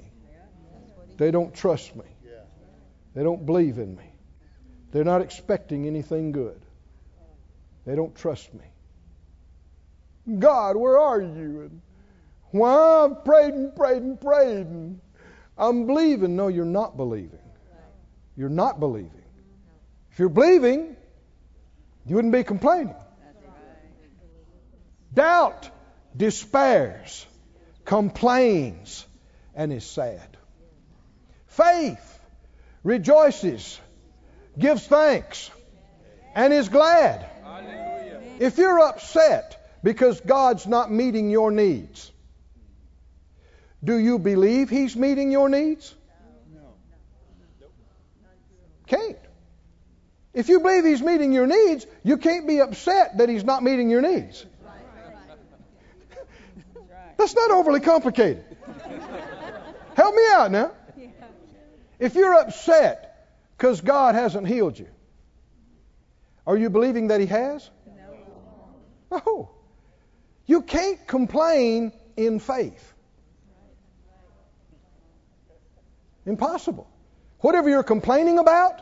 They 1.17 1.31
don't 1.31 1.53
trust 1.53 1.95
me. 1.95 2.05
They 3.13 3.23
don't 3.23 3.45
believe 3.45 3.77
in 3.77 3.95
me. 3.95 4.03
They're 4.91 5.03
not 5.03 5.21
expecting 5.21 5.87
anything 5.87 6.31
good. 6.31 6.61
They 7.85 7.95
don't 7.95 8.15
trust 8.15 8.53
me. 8.53 8.65
God, 10.39 10.75
where 10.75 10.99
are 10.99 11.21
you? 11.21 11.71
Why 12.51 13.05
I've 13.05 13.25
prayed 13.25 13.53
and 13.53 13.75
prayed 13.75 14.01
and 14.01 14.19
prayed 14.19 14.65
and 14.67 15.01
I'm 15.57 15.87
believing. 15.87 16.35
No, 16.35 16.47
you're 16.47 16.65
not 16.65 16.95
believing. 16.97 17.39
You're 18.35 18.49
not 18.49 18.79
believing. 18.79 19.11
If 20.11 20.19
you're 20.19 20.29
believing, 20.29 20.95
you 22.05 22.15
wouldn't 22.15 22.33
be 22.33 22.43
complaining. 22.43 22.95
Doubt 25.13 25.69
despairs, 26.15 27.25
complains, 27.85 29.05
and 29.55 29.73
is 29.73 29.85
sad. 29.85 30.37
Faith 31.47 32.19
rejoices, 32.83 33.79
gives 34.57 34.85
thanks, 34.85 35.49
and 36.35 36.53
is 36.53 36.69
glad. 36.69 37.25
If 38.39 38.57
you're 38.59 38.79
upset 38.79 39.79
because 39.83 40.21
God's 40.21 40.67
not 40.67 40.91
meeting 40.91 41.31
your 41.31 41.49
needs, 41.49 42.11
do 43.83 43.97
you 43.97 44.19
believe 44.19 44.69
He's 44.69 44.95
meeting 44.95 45.31
your 45.31 45.49
needs? 45.49 45.93
No. 46.53 46.61
Can't. 48.87 49.17
If 50.33 50.49
you 50.49 50.59
believe 50.59 50.85
He's 50.85 51.01
meeting 51.01 51.33
your 51.33 51.47
needs, 51.47 51.85
you 52.03 52.17
can't 52.17 52.47
be 52.47 52.59
upset 52.59 53.17
that 53.17 53.29
He's 53.29 53.43
not 53.43 53.63
meeting 53.63 53.89
your 53.89 54.01
needs. 54.01 54.45
That's 57.17 57.35
not 57.35 57.51
overly 57.51 57.79
complicated. 57.79 58.45
Help 59.95 60.15
me 60.15 60.21
out 60.31 60.51
now. 60.51 60.71
If 61.99 62.13
you're 62.13 62.35
upset 62.35 63.29
because 63.57 63.81
God 63.81 64.13
hasn't 64.13 64.47
healed 64.47 64.77
you, 64.77 64.87
are 66.45 66.55
you 66.55 66.69
believing 66.69 67.07
that 67.07 67.19
He 67.19 67.25
has? 67.25 67.69
No. 69.11 69.23
No. 69.25 69.49
You 70.45 70.61
can't 70.61 71.05
complain 71.07 71.91
in 72.15 72.39
faith. 72.39 72.93
Impossible. 76.27 76.87
Whatever 77.39 77.69
you're 77.69 77.83
complaining 77.83 78.37
about, 78.37 78.81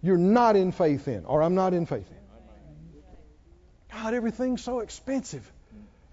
you're 0.00 0.16
not 0.16 0.56
in 0.56 0.72
faith 0.72 1.08
in, 1.08 1.24
or 1.24 1.42
I'm 1.42 1.54
not 1.54 1.74
in 1.74 1.86
faith 1.86 2.08
in. 2.08 2.16
God, 3.92 4.14
everything's 4.14 4.62
so 4.62 4.80
expensive. 4.80 5.50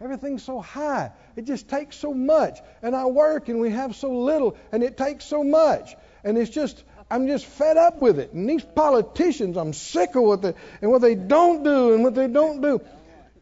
Everything's 0.01 0.43
so 0.43 0.59
high. 0.59 1.11
It 1.36 1.45
just 1.45 1.70
takes 1.70 1.95
so 1.95 2.13
much. 2.13 2.59
And 2.82 2.95
I 2.95 3.05
work 3.05 3.47
and 3.47 3.59
we 3.59 3.72
have 3.72 3.95
so 3.95 4.11
little 4.11 4.57
and 4.72 4.84
it 4.84 4.97
takes 4.97 5.26
so 5.26 5.43
much. 5.43 5.95
And 6.24 6.38
it's 6.38 6.49
just, 6.49 6.84
I'm 7.09 7.28
just 7.28 7.45
fed 7.45 7.78
up 7.78 8.01
with 8.01 8.20
it. 8.20 8.34
And 8.34 8.49
these 8.49 8.63
politicians, 8.63 9.57
I'm 9.57 9.74
sick 9.74 10.16
of 10.16 10.24
what 10.24 10.41
they, 10.41 10.53
and 10.82 10.91
what 10.91 11.01
they 11.01 11.16
don't 11.16 11.63
do 11.63 11.93
and 11.93 12.03
what 12.03 12.16
they 12.16 12.28
don't 12.28 12.61
do. 12.61 12.82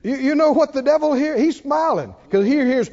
You, 0.03 0.15
you 0.15 0.35
know 0.35 0.51
what 0.51 0.73
the 0.73 0.81
devil 0.81 1.13
here? 1.13 1.37
He's 1.37 1.57
smiling 1.57 2.13
because 2.25 2.45
he 2.45 2.53
hears, 2.53 2.89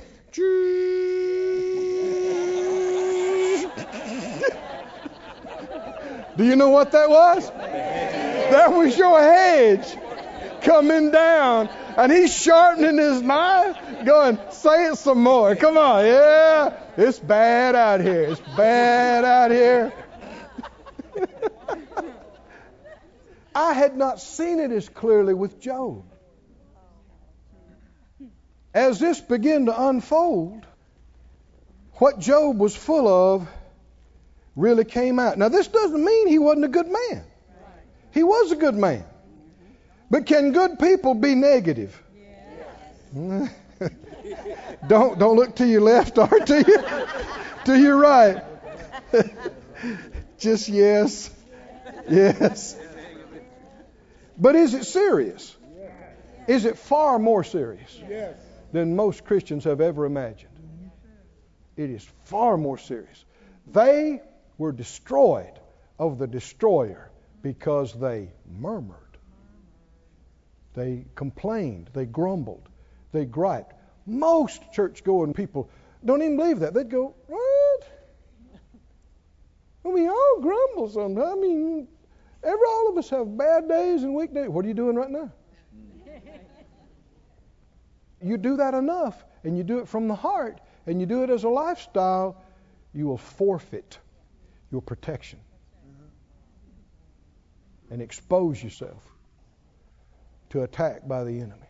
Do 6.40 6.46
you 6.46 6.56
know 6.56 6.70
what 6.70 6.92
that 6.92 7.10
was? 7.10 7.50
That 7.50 8.72
was 8.72 8.96
your 8.96 9.20
hedge 9.20 9.94
coming 10.62 11.10
down. 11.10 11.68
And 11.98 12.10
he's 12.10 12.34
sharpening 12.34 12.96
his 12.96 13.20
knife, 13.20 13.76
going, 14.06 14.38
say 14.50 14.86
it 14.86 14.96
some 14.96 15.22
more. 15.22 15.54
Come 15.54 15.76
on. 15.76 16.06
Yeah, 16.06 16.78
it's 16.96 17.18
bad 17.18 17.76
out 17.76 18.00
here. 18.00 18.22
It's 18.22 18.40
bad 18.56 19.26
out 19.26 19.50
here. 19.50 19.92
I 23.54 23.74
had 23.74 23.98
not 23.98 24.18
seen 24.18 24.60
it 24.60 24.72
as 24.72 24.88
clearly 24.88 25.34
with 25.34 25.60
Job. 25.60 26.06
As 28.72 28.98
this 28.98 29.20
began 29.20 29.66
to 29.66 29.88
unfold, 29.88 30.64
what 31.96 32.18
Job 32.18 32.56
was 32.58 32.74
full 32.74 33.06
of 33.08 33.46
really 34.56 34.84
came 34.84 35.18
out. 35.18 35.38
Now, 35.38 35.48
this 35.48 35.68
doesn't 35.68 36.04
mean 36.04 36.28
he 36.28 36.38
wasn't 36.38 36.64
a 36.64 36.68
good 36.68 36.88
man. 36.88 37.24
He 38.12 38.22
was 38.22 38.52
a 38.52 38.56
good 38.56 38.74
man. 38.74 39.04
But 40.10 40.26
can 40.26 40.52
good 40.52 40.78
people 40.78 41.14
be 41.14 41.34
negative? 41.34 42.02
Yes. 43.14 43.50
don't 44.88 45.18
don't 45.18 45.36
look 45.36 45.56
to 45.56 45.66
your 45.66 45.80
left 45.80 46.18
or 46.18 46.26
to 46.28 46.64
your 46.66 47.08
to 47.64 47.78
your 47.78 47.96
right. 47.96 48.42
Just 50.38 50.68
yes. 50.68 51.30
Yes. 52.08 52.76
But 54.36 54.56
is 54.56 54.74
it 54.74 54.84
serious? 54.84 55.56
Is 56.48 56.64
it 56.64 56.78
far 56.78 57.18
more 57.18 57.44
serious 57.44 57.96
than 58.72 58.96
most 58.96 59.24
Christians 59.24 59.64
have 59.64 59.80
ever 59.80 60.06
imagined? 60.06 60.50
It 61.76 61.90
is 61.90 62.06
far 62.24 62.56
more 62.56 62.78
serious. 62.78 63.24
They 63.70 64.20
were 64.60 64.72
destroyed 64.72 65.58
of 65.98 66.18
the 66.18 66.26
destroyer 66.26 67.10
because 67.40 67.94
they 67.94 68.28
murmured. 68.58 69.16
They 70.74 71.06
complained. 71.14 71.88
They 71.94 72.04
grumbled. 72.04 72.68
They 73.10 73.24
griped. 73.24 73.74
Most 74.06 74.70
church 74.70 75.02
going 75.02 75.32
people 75.32 75.70
don't 76.04 76.20
even 76.20 76.36
believe 76.36 76.60
that. 76.60 76.74
They'd 76.74 76.90
go, 76.90 77.14
What? 77.26 77.88
Mean, 79.82 80.08
all 80.08 80.40
grumble 80.40 80.88
sometimes. 80.88 81.26
I 81.26 81.34
mean, 81.36 81.88
every 82.44 82.66
all 82.68 82.90
of 82.90 82.98
us 82.98 83.08
have 83.10 83.36
bad 83.36 83.66
days 83.66 84.02
and 84.02 84.14
weak 84.14 84.32
days. 84.34 84.48
What 84.48 84.64
are 84.66 84.68
you 84.68 84.74
doing 84.74 84.94
right 84.94 85.10
now? 85.10 85.32
you 88.22 88.36
do 88.36 88.58
that 88.58 88.74
enough, 88.74 89.24
and 89.42 89.56
you 89.56 89.64
do 89.64 89.78
it 89.78 89.88
from 89.88 90.06
the 90.06 90.14
heart, 90.14 90.60
and 90.86 91.00
you 91.00 91.06
do 91.06 91.24
it 91.24 91.30
as 91.30 91.44
a 91.44 91.48
lifestyle, 91.48 92.36
you 92.92 93.06
will 93.06 93.18
forfeit 93.18 93.98
your 94.70 94.82
protection 94.82 95.40
and 97.90 98.00
expose 98.00 98.62
yourself 98.62 99.02
to 100.50 100.62
attack 100.62 101.06
by 101.06 101.24
the 101.24 101.40
enemy. 101.40 101.66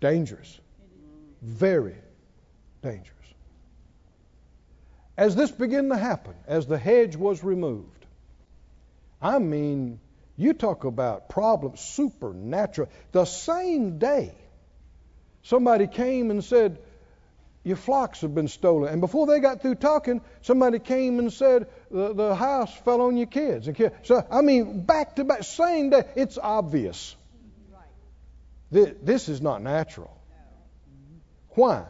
Dangerous. 0.00 0.60
Very 1.42 1.96
dangerous. 2.82 3.14
As 5.16 5.34
this 5.34 5.50
began 5.50 5.88
to 5.88 5.96
happen, 5.96 6.34
as 6.46 6.66
the 6.66 6.78
hedge 6.78 7.16
was 7.16 7.42
removed, 7.42 8.06
I 9.20 9.38
mean, 9.38 9.98
you 10.36 10.52
talk 10.52 10.84
about 10.84 11.28
problems, 11.28 11.80
supernatural. 11.80 12.88
The 13.10 13.24
same 13.24 13.98
day, 13.98 14.32
somebody 15.42 15.88
came 15.88 16.30
and 16.30 16.44
said, 16.44 16.78
your 17.68 17.76
flocks 17.76 18.22
have 18.22 18.34
been 18.34 18.48
stolen. 18.48 18.90
And 18.90 19.00
before 19.00 19.26
they 19.26 19.40
got 19.40 19.60
through 19.60 19.76
talking, 19.76 20.22
somebody 20.40 20.78
came 20.78 21.18
and 21.18 21.32
said, 21.32 21.68
the, 21.90 22.14
the 22.14 22.34
house 22.34 22.74
fell 22.78 23.02
on 23.02 23.16
your 23.16 23.26
kids. 23.26 23.68
So, 24.02 24.26
I 24.30 24.40
mean, 24.40 24.84
back 24.84 25.16
to 25.16 25.24
back, 25.24 25.44
same 25.44 25.90
day. 25.90 26.04
It's 26.16 26.38
obvious. 26.38 27.14
This 28.70 29.28
is 29.28 29.40
not 29.40 29.62
natural. 29.62 30.10
Why? 31.50 31.84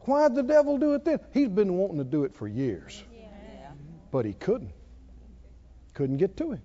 Why'd 0.00 0.34
the 0.34 0.42
devil 0.42 0.78
do 0.78 0.94
it 0.94 1.04
then? 1.04 1.18
He's 1.34 1.48
been 1.48 1.74
wanting 1.74 1.98
to 1.98 2.04
do 2.04 2.24
it 2.24 2.34
for 2.34 2.46
years. 2.46 3.02
But 4.12 4.24
he 4.24 4.32
couldn't. 4.32 4.72
Couldn't 5.94 6.18
get 6.18 6.36
to 6.36 6.52
him. 6.52 6.62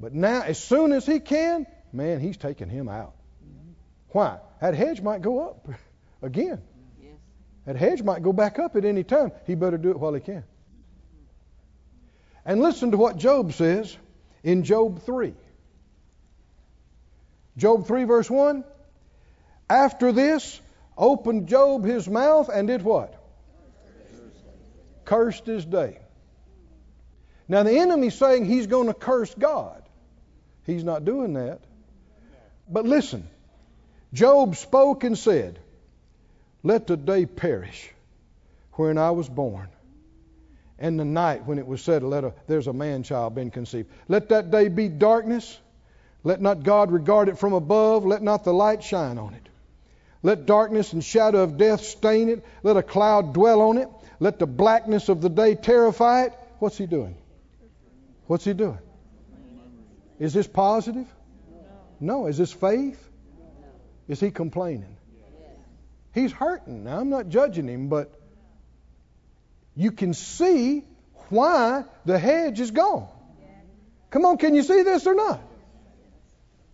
But 0.00 0.12
now, 0.12 0.42
as 0.42 0.58
soon 0.58 0.92
as 0.92 1.06
he 1.06 1.20
can, 1.20 1.66
man, 1.92 2.18
he's 2.18 2.36
taking 2.36 2.68
him 2.68 2.88
out. 2.88 3.14
Why? 4.08 4.38
That 4.62 4.74
hedge 4.74 5.02
might 5.02 5.22
go 5.22 5.40
up 5.40 5.68
again. 6.22 6.62
Yes. 7.02 7.14
That 7.66 7.74
hedge 7.74 8.00
might 8.04 8.22
go 8.22 8.32
back 8.32 8.60
up 8.60 8.76
at 8.76 8.84
any 8.84 9.02
time. 9.02 9.32
He 9.44 9.56
better 9.56 9.76
do 9.76 9.90
it 9.90 9.98
while 9.98 10.14
he 10.14 10.20
can. 10.20 10.44
And 12.44 12.62
listen 12.62 12.92
to 12.92 12.96
what 12.96 13.16
Job 13.16 13.54
says 13.54 13.96
in 14.44 14.62
Job 14.62 15.02
3. 15.02 15.34
Job 17.56 17.88
3, 17.88 18.04
verse 18.04 18.30
1. 18.30 18.62
After 19.68 20.12
this, 20.12 20.60
opened 20.96 21.48
Job 21.48 21.84
his 21.84 22.08
mouth 22.08 22.48
and 22.48 22.68
did 22.68 22.82
what? 22.82 23.20
Cursed 25.04 25.44
his 25.44 25.64
day. 25.64 25.98
Now, 27.48 27.64
the 27.64 27.76
enemy's 27.76 28.14
saying 28.14 28.44
he's 28.44 28.68
going 28.68 28.86
to 28.86 28.94
curse 28.94 29.34
God. 29.34 29.82
He's 30.66 30.84
not 30.84 31.04
doing 31.04 31.32
that. 31.32 31.62
But 32.68 32.86
listen, 32.86 33.28
Job 34.12 34.56
spoke 34.56 35.04
and 35.04 35.16
said, 35.16 35.58
Let 36.62 36.86
the 36.86 36.96
day 36.96 37.26
perish 37.26 37.90
wherein 38.72 38.98
I 38.98 39.10
was 39.10 39.28
born, 39.28 39.68
and 40.78 40.98
the 40.98 41.04
night 41.04 41.46
when 41.46 41.58
it 41.58 41.66
was 41.66 41.80
said, 41.82 42.02
Let 42.02 42.24
a, 42.24 42.34
there's 42.46 42.66
a 42.66 42.72
man 42.72 43.02
child 43.02 43.34
been 43.34 43.50
conceived. 43.50 43.88
Let 44.08 44.28
that 44.28 44.50
day 44.50 44.68
be 44.68 44.88
darkness. 44.88 45.58
Let 46.24 46.40
not 46.40 46.62
God 46.62 46.92
regard 46.92 47.28
it 47.28 47.38
from 47.38 47.52
above. 47.52 48.04
Let 48.04 48.22
not 48.22 48.44
the 48.44 48.52
light 48.52 48.82
shine 48.82 49.18
on 49.18 49.34
it. 49.34 49.48
Let 50.22 50.46
darkness 50.46 50.92
and 50.92 51.02
shadow 51.02 51.42
of 51.42 51.56
death 51.56 51.82
stain 51.82 52.28
it. 52.28 52.44
Let 52.62 52.76
a 52.76 52.82
cloud 52.82 53.34
dwell 53.34 53.60
on 53.60 53.78
it. 53.78 53.88
Let 54.20 54.38
the 54.38 54.46
blackness 54.46 55.08
of 55.08 55.20
the 55.20 55.28
day 55.28 55.56
terrify 55.56 56.24
it. 56.26 56.32
What's 56.60 56.78
he 56.78 56.86
doing? 56.86 57.16
What's 58.28 58.44
he 58.44 58.52
doing? 58.52 58.78
Is 60.20 60.32
this 60.32 60.46
positive? 60.46 61.06
No. 61.98 62.26
Is 62.26 62.38
this 62.38 62.52
faith? 62.52 63.08
Is 64.08 64.20
he 64.20 64.30
complaining? 64.30 64.96
He's 66.14 66.32
hurting. 66.32 66.84
Now, 66.84 67.00
I'm 67.00 67.08
not 67.08 67.28
judging 67.28 67.68
him, 67.68 67.88
but 67.88 68.12
you 69.74 69.92
can 69.92 70.12
see 70.14 70.84
why 71.28 71.84
the 72.04 72.18
hedge 72.18 72.60
is 72.60 72.70
gone. 72.70 73.08
Come 74.10 74.26
on, 74.26 74.36
can 74.36 74.54
you 74.54 74.62
see 74.62 74.82
this 74.82 75.06
or 75.06 75.14
not? 75.14 75.40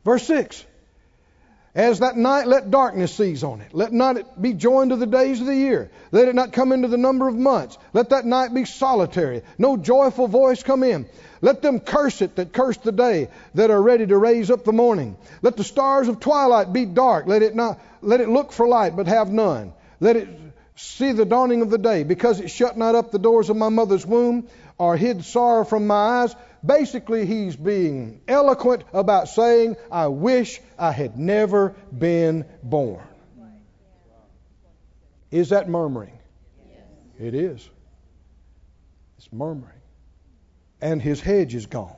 Verse 0.04 0.24
6 0.24 0.64
As 1.74 2.00
that 2.00 2.16
night, 2.16 2.46
let 2.46 2.70
darkness 2.70 3.14
seize 3.14 3.44
on 3.44 3.60
it. 3.60 3.72
Let 3.72 3.92
not 3.92 4.16
it 4.16 4.40
be 4.40 4.54
joined 4.54 4.90
to 4.90 4.96
the 4.96 5.06
days 5.06 5.40
of 5.40 5.46
the 5.46 5.54
year. 5.54 5.90
Let 6.10 6.26
it 6.26 6.34
not 6.34 6.52
come 6.52 6.72
into 6.72 6.88
the 6.88 6.96
number 6.96 7.28
of 7.28 7.36
months. 7.36 7.78
Let 7.92 8.10
that 8.10 8.24
night 8.24 8.54
be 8.54 8.64
solitary. 8.64 9.42
No 9.58 9.76
joyful 9.76 10.28
voice 10.28 10.62
come 10.62 10.82
in. 10.82 11.06
Let 11.40 11.62
them 11.62 11.78
curse 11.78 12.20
it 12.22 12.36
that 12.36 12.52
curse 12.52 12.78
the 12.78 12.90
day, 12.90 13.28
that 13.54 13.70
are 13.70 13.80
ready 13.80 14.06
to 14.06 14.18
raise 14.18 14.50
up 14.50 14.64
the 14.64 14.72
morning. 14.72 15.16
Let 15.42 15.56
the 15.56 15.62
stars 15.62 16.08
of 16.08 16.20
twilight 16.20 16.72
be 16.72 16.84
dark. 16.84 17.26
Let 17.26 17.42
it 17.42 17.54
not 17.54 17.78
let 18.02 18.20
it 18.20 18.28
look 18.28 18.50
for 18.50 18.66
light, 18.66 18.96
but 18.96 19.06
have 19.06 19.30
none. 19.30 19.72
Let 20.00 20.16
it 20.16 20.28
see 20.74 21.12
the 21.12 21.24
dawning 21.24 21.62
of 21.62 21.70
the 21.70 21.78
day, 21.78 22.02
because 22.02 22.40
it 22.40 22.50
shut 22.50 22.76
not 22.76 22.94
up 22.94 23.10
the 23.10 23.18
doors 23.18 23.50
of 23.50 23.56
my 23.56 23.68
mother's 23.68 24.06
womb, 24.06 24.48
or 24.78 24.96
hid 24.96 25.24
sorrow 25.24 25.64
from 25.64 25.86
my 25.86 26.22
eyes. 26.22 26.34
Basically, 26.64 27.26
he's 27.26 27.56
being 27.56 28.20
eloquent 28.26 28.84
about 28.92 29.28
saying, 29.28 29.76
I 29.90 30.06
wish 30.06 30.60
I 30.78 30.92
had 30.92 31.18
never 31.18 31.74
been 31.96 32.44
born. 32.62 33.06
Is 35.30 35.50
that 35.50 35.68
murmuring? 35.68 36.18
It 37.18 37.34
is. 37.34 37.68
It's 39.18 39.30
murmuring. 39.32 39.74
And 40.80 41.02
his 41.02 41.20
hedge 41.20 41.54
is 41.54 41.66
gone. 41.66 41.94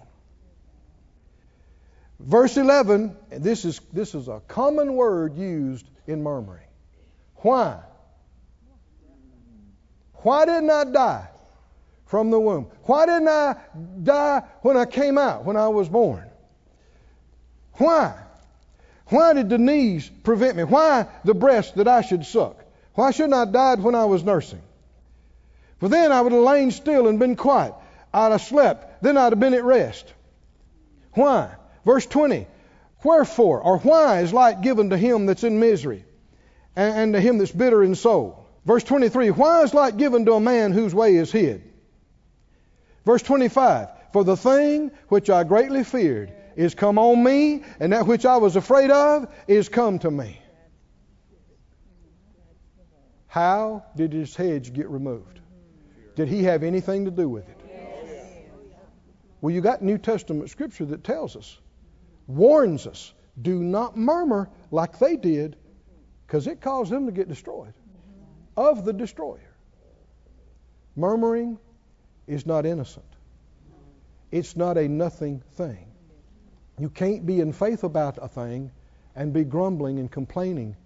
Verse 2.18 2.57
11, 2.57 3.16
this 3.31 3.64
is, 3.64 3.81
this 3.93 4.14
is 4.14 4.28
a 4.28 4.41
common 4.49 4.95
word 4.95 5.37
used 5.37 5.89
in 6.07 6.22
murmuring. 6.22 6.66
Why? 7.37 7.78
Why 10.14 10.45
didn't 10.45 10.70
I 10.70 10.85
die 10.85 11.28
from 12.11 12.30
the 12.30 12.40
womb? 12.40 12.66
Why 12.82 13.06
didn't 13.06 13.28
I 13.28 13.54
die 14.02 14.42
when 14.62 14.76
I 14.76 14.84
came 14.84 15.16
out, 15.16 15.44
when 15.44 15.56
I 15.56 15.68
was 15.68 15.88
born? 15.88 16.24
Why? 17.74 18.14
Why 19.06 19.32
did 19.32 19.48
the 19.48 19.58
knees 19.58 20.11
prevent 20.24 20.56
me? 20.56 20.64
Why 20.64 21.06
the 21.24 21.34
breast 21.34 21.76
that 21.76 21.86
I 21.86 22.02
should 22.02 22.26
suck? 22.26 22.56
Why 22.94 23.12
shouldn't 23.12 23.34
I 23.34 23.44
died 23.44 23.80
when 23.80 23.94
I 23.94 24.06
was 24.06 24.24
nursing? 24.24 24.61
For 25.78 25.88
then 25.88 26.11
I 26.11 26.20
would 26.20 26.32
have 26.32 26.42
lain 26.42 26.72
still 26.72 27.06
and 27.06 27.20
been 27.20 27.36
quiet. 27.36 27.74
I'd 28.12 28.32
have 28.32 28.42
slept. 28.42 29.02
Then 29.04 29.16
I'd 29.16 29.32
have 29.32 29.40
been 29.40 29.54
at 29.54 29.64
rest. 29.64 30.12
Why? 31.12 31.50
Verse 31.86 32.06
20. 32.06 32.44
Wherefore, 33.04 33.61
or 33.61 33.78
why 33.78 34.20
is 34.20 34.32
light 34.32 34.62
given 34.62 34.90
to 34.90 34.96
him 34.96 35.26
that's 35.26 35.44
in 35.44 35.61
misery, 35.61 36.04
and, 36.74 36.98
and 36.98 37.12
to 37.14 37.20
him 37.20 37.38
that's 37.38 37.52
bitter 37.52 37.84
in 37.84 37.94
soul? 37.94 38.46
Verse 38.66 38.82
23. 38.82 39.30
Why 39.30 39.62
is 39.62 39.72
light 39.72 39.96
given 39.96 40.24
to 40.26 40.32
a 40.32 40.40
man 40.40 40.72
whose 40.72 40.92
way 40.92 41.14
is 41.14 41.30
hid? 41.30 41.70
Verse 43.05 43.22
25. 43.22 43.88
For 44.12 44.24
the 44.24 44.36
thing 44.36 44.90
which 45.09 45.30
I 45.30 45.44
greatly 45.44 45.84
feared 45.84 46.32
is 46.57 46.74
come 46.74 46.98
on 46.98 47.22
me, 47.22 47.62
and 47.78 47.92
that 47.92 48.07
which 48.07 48.26
I 48.26 48.36
was 48.36 48.57
afraid 48.57 48.90
of 48.90 49.32
is 49.46 49.68
come 49.68 49.98
to 50.01 50.11
me. 50.11 50.40
How 53.28 53.84
did 53.94 54.12
his 54.12 54.34
hedge 54.34 54.72
get 54.72 54.88
removed? 54.90 55.40
Did 56.16 56.28
he 56.28 56.42
have 56.42 56.64
anything 56.64 57.05
to 57.05 57.11
do 57.11 57.28
with 57.28 57.48
it? 57.48 57.57
Well, 59.40 59.55
you 59.55 59.61
got 59.61 59.82
New 59.82 59.96
Testament 59.96 60.51
scripture 60.51 60.84
that 60.86 61.05
tells 61.05 61.36
us, 61.36 61.59
warns 62.26 62.86
us, 62.86 63.14
do 63.40 63.62
not 63.62 63.96
murmur 63.96 64.51
like 64.70 64.98
they 64.98 65.16
did, 65.16 65.57
because 66.26 66.46
it 66.46 66.61
caused 66.61 66.90
them 66.90 67.07
to 67.07 67.12
get 67.12 67.28
destroyed 67.28 67.72
of 68.57 68.84
the 68.84 68.92
destroyer. 68.92 69.55
Murmuring 70.96 71.59
is 72.31 72.47
not 72.47 72.64
innocent. 72.64 73.05
It's 74.31 74.57
not 74.57 74.78
a 74.78 74.89
nothing 74.89 75.43
thing. 75.57 75.87
You 76.78 76.89
can't 76.89 77.26
be 77.26 77.41
in 77.41 77.53
faith 77.53 77.83
about 77.83 78.18
a 78.22 78.28
thing 78.28 78.70
and 79.16 79.33
be 79.33 79.45
grumbling 79.45 79.99
and 79.99 80.11
complaining 80.11 80.76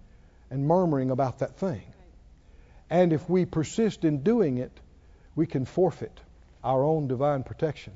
and 0.49 0.67
murmuring 0.67 1.11
about 1.11 1.39
that 1.39 1.57
thing. 1.57 1.83
And 2.89 3.13
if 3.13 3.29
we 3.29 3.45
persist 3.45 4.03
in 4.03 4.23
doing 4.23 4.57
it, 4.57 4.71
we 5.35 5.45
can 5.45 5.65
forfeit 5.65 6.19
our 6.63 6.83
own 6.83 7.07
divine 7.07 7.43
protection. 7.43 7.93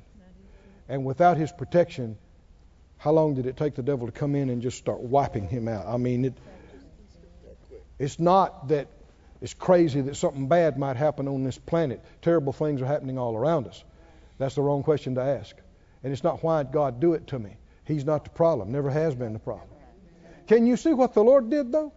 And 0.88 1.04
without 1.04 1.38
his 1.38 1.52
protection, 1.52 2.18
how 2.98 3.12
long 3.12 3.34
did 3.34 3.48
it 3.48 3.58
take 3.58 3.76
the 3.76 3.84
devil 3.84 4.08
to 4.08 4.12
come 4.12 4.36
in 4.36 4.50
and 4.50 4.62
just 4.62 4.78
start 4.78 5.00
wiping 5.00 5.48
him 5.48 5.68
out? 5.68 5.88
I 5.88 5.98
mean, 5.98 6.26
it, 6.26 6.34
it's 7.98 8.20
not 8.20 8.68
that 8.68 8.88
it's 9.42 9.54
crazy 9.54 10.02
that 10.02 10.16
something 10.16 10.48
bad 10.48 10.78
might 10.78 10.98
happen 10.98 11.28
on 11.28 11.44
this 11.44 11.58
planet. 11.58 12.04
Terrible 12.22 12.54
things 12.54 12.82
are 12.82 12.86
happening 12.86 13.18
all 13.18 13.36
around 13.36 13.68
us. 13.68 13.84
That's 14.38 14.56
the 14.56 14.62
wrong 14.62 14.84
question 14.84 15.16
to 15.16 15.22
ask. 15.22 15.56
And 16.04 16.12
it's 16.12 16.24
not 16.24 16.44
why 16.44 16.64
God 16.64 17.00
do 17.00 17.14
it 17.14 17.28
to 17.28 17.40
me. 17.40 17.58
He's 17.86 18.06
not 18.06 18.24
the 18.24 18.30
problem. 18.30 18.72
Never 18.72 18.90
has 18.90 19.16
been 19.16 19.34
the 19.34 19.40
problem. 19.40 19.70
Can 20.48 20.66
you 20.66 20.78
see 20.78 20.94
what 20.94 21.14
the 21.14 21.24
Lord 21.24 21.50
did 21.50 21.72
though? 21.72 21.94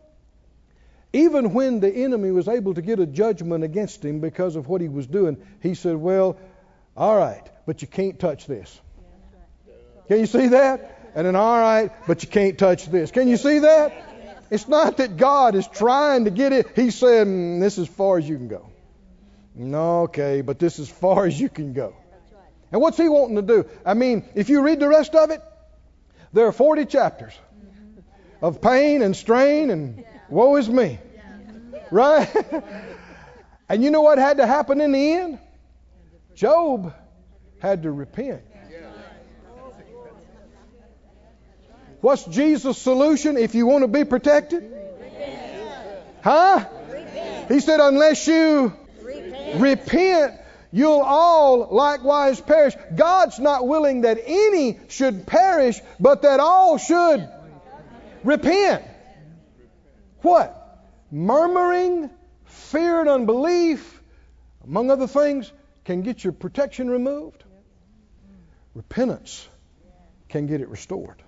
Even 1.12 1.52
when 1.52 1.80
the 1.80 1.90
enemy 1.90 2.30
was 2.30 2.48
able 2.48 2.74
to 2.74 2.82
get 2.82 2.98
a 2.98 3.06
judgment 3.06 3.64
against 3.64 4.04
him 4.04 4.20
because 4.20 4.56
of 4.56 4.68
what 4.68 4.80
he 4.80 4.88
was 4.88 5.06
doing, 5.06 5.36
he 5.60 5.74
said, 5.74 5.96
Well, 5.96 6.38
all 6.96 7.16
right, 7.16 7.46
but 7.66 7.82
you 7.82 7.88
can't 7.88 8.18
touch 8.18 8.46
this. 8.46 8.80
Can 10.08 10.20
you 10.20 10.26
see 10.26 10.48
that? 10.48 11.12
And 11.14 11.26
then, 11.26 11.36
all 11.36 11.58
right, 11.58 11.90
but 12.06 12.22
you 12.22 12.28
can't 12.28 12.58
touch 12.58 12.86
this. 12.86 13.10
Can 13.10 13.28
you 13.28 13.36
see 13.36 13.60
that? 13.60 13.92
It's 14.52 14.68
not 14.68 14.98
that 14.98 15.16
God 15.16 15.54
is 15.54 15.66
trying 15.66 16.26
to 16.26 16.30
get 16.30 16.52
it. 16.52 16.66
He's 16.76 16.94
saying, 16.94 17.26
mm, 17.26 17.60
This 17.60 17.78
is 17.78 17.88
far 17.88 18.18
as 18.18 18.28
you 18.28 18.36
can 18.36 18.48
go. 18.48 18.68
No, 19.54 20.02
okay, 20.02 20.42
but 20.42 20.58
this 20.58 20.78
is 20.78 20.90
far 20.90 21.24
as 21.24 21.40
you 21.40 21.48
can 21.48 21.72
go. 21.72 21.96
And 22.70 22.78
what's 22.78 22.98
he 22.98 23.08
wanting 23.08 23.36
to 23.36 23.42
do? 23.42 23.66
I 23.82 23.94
mean, 23.94 24.28
if 24.34 24.50
you 24.50 24.60
read 24.60 24.78
the 24.78 24.88
rest 24.88 25.14
of 25.14 25.30
it, 25.30 25.42
there 26.34 26.46
are 26.46 26.52
40 26.52 26.84
chapters 26.84 27.32
of 28.42 28.60
pain 28.60 29.00
and 29.00 29.16
strain 29.16 29.70
and 29.70 30.04
woe 30.28 30.56
is 30.56 30.68
me. 30.68 30.98
Right? 31.90 32.28
and 33.70 33.82
you 33.82 33.90
know 33.90 34.02
what 34.02 34.18
had 34.18 34.36
to 34.36 34.46
happen 34.46 34.82
in 34.82 34.92
the 34.92 35.12
end? 35.12 35.38
Job 36.34 36.92
had 37.58 37.84
to 37.84 37.90
repent. 37.90 38.42
What's 42.02 42.24
Jesus' 42.24 42.78
solution 42.78 43.36
if 43.36 43.54
you 43.54 43.64
want 43.64 43.82
to 43.84 43.88
be 43.88 44.04
protected? 44.04 44.70
Huh? 46.20 46.66
He 47.48 47.60
said, 47.60 47.78
unless 47.78 48.26
you 48.26 48.72
repent, 49.54 50.34
you'll 50.72 51.00
all 51.00 51.68
likewise 51.70 52.40
perish. 52.40 52.74
God's 52.94 53.38
not 53.38 53.68
willing 53.68 54.00
that 54.00 54.18
any 54.26 54.80
should 54.88 55.28
perish, 55.28 55.80
but 56.00 56.22
that 56.22 56.40
all 56.40 56.76
should 56.76 57.28
repent. 58.24 58.84
What? 60.22 60.58
Murmuring, 61.12 62.10
fear, 62.46 62.98
and 63.00 63.08
unbelief, 63.08 64.02
among 64.64 64.90
other 64.90 65.06
things, 65.06 65.52
can 65.84 66.02
get 66.02 66.24
your 66.24 66.32
protection 66.32 66.90
removed. 66.90 67.44
Repentance 68.74 69.48
can 70.28 70.48
get 70.48 70.60
it 70.60 70.68
restored. 70.68 71.22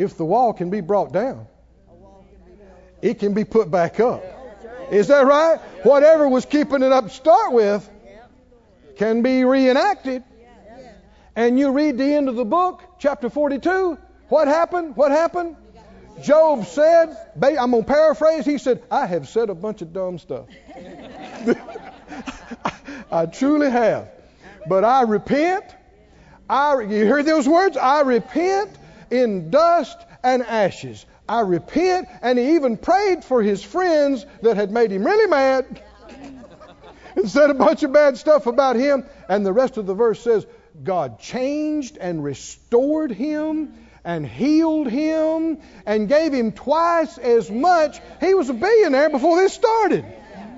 If 0.00 0.16
the 0.16 0.24
wall 0.24 0.54
can 0.54 0.70
be 0.70 0.80
brought 0.80 1.12
down, 1.12 1.46
it 3.02 3.18
can 3.18 3.34
be 3.34 3.44
put 3.44 3.70
back 3.70 4.00
up. 4.00 4.24
Is 4.90 5.08
that 5.08 5.26
right? 5.26 5.58
Whatever 5.82 6.26
was 6.26 6.46
keeping 6.46 6.82
it 6.82 6.90
up 6.90 7.04
to 7.04 7.10
start 7.10 7.52
with 7.52 7.86
can 8.96 9.20
be 9.20 9.44
reenacted. 9.44 10.24
And 11.36 11.58
you 11.58 11.72
read 11.72 11.98
the 11.98 12.14
end 12.14 12.30
of 12.30 12.36
the 12.36 12.46
book, 12.46 12.82
chapter 12.98 13.28
42. 13.28 13.98
What 14.30 14.48
happened? 14.48 14.96
What 14.96 15.10
happened? 15.10 15.56
Job 16.22 16.64
said, 16.64 17.14
I'm 17.42 17.70
going 17.70 17.84
to 17.84 17.86
paraphrase, 17.86 18.46
he 18.46 18.56
said, 18.56 18.82
I 18.90 19.04
have 19.04 19.28
said 19.28 19.50
a 19.50 19.54
bunch 19.54 19.82
of 19.82 19.92
dumb 19.92 20.18
stuff. 20.18 20.46
I 23.12 23.26
truly 23.26 23.70
have. 23.70 24.08
But 24.66 24.82
I 24.82 25.02
repent. 25.02 25.66
I, 26.48 26.80
you 26.80 27.04
hear 27.04 27.22
those 27.22 27.46
words? 27.46 27.76
I 27.76 28.00
repent 28.00 28.70
in 29.10 29.50
dust 29.50 29.98
and 30.22 30.42
ashes. 30.42 31.04
I 31.28 31.40
repent, 31.40 32.08
and 32.22 32.38
he 32.38 32.56
even 32.56 32.76
prayed 32.76 33.24
for 33.24 33.42
his 33.42 33.62
friends 33.62 34.26
that 34.42 34.56
had 34.56 34.70
made 34.70 34.90
him 34.90 35.04
really 35.04 35.28
mad 35.28 35.82
and 37.16 37.30
said 37.30 37.50
a 37.50 37.54
bunch 37.54 37.82
of 37.82 37.92
bad 37.92 38.16
stuff 38.18 38.46
about 38.46 38.76
him. 38.76 39.04
And 39.28 39.46
the 39.46 39.52
rest 39.52 39.76
of 39.76 39.86
the 39.86 39.94
verse 39.94 40.20
says, 40.20 40.46
God 40.82 41.18
changed 41.20 41.98
and 41.98 42.24
restored 42.24 43.12
him 43.12 43.74
and 44.04 44.26
healed 44.26 44.88
him 44.88 45.58
and 45.86 46.08
gave 46.08 46.32
him 46.32 46.52
twice 46.52 47.18
as 47.18 47.50
much. 47.50 48.00
He 48.20 48.34
was 48.34 48.48
a 48.48 48.54
billionaire 48.54 49.10
before 49.10 49.36
this 49.36 49.52
started. 49.52 50.04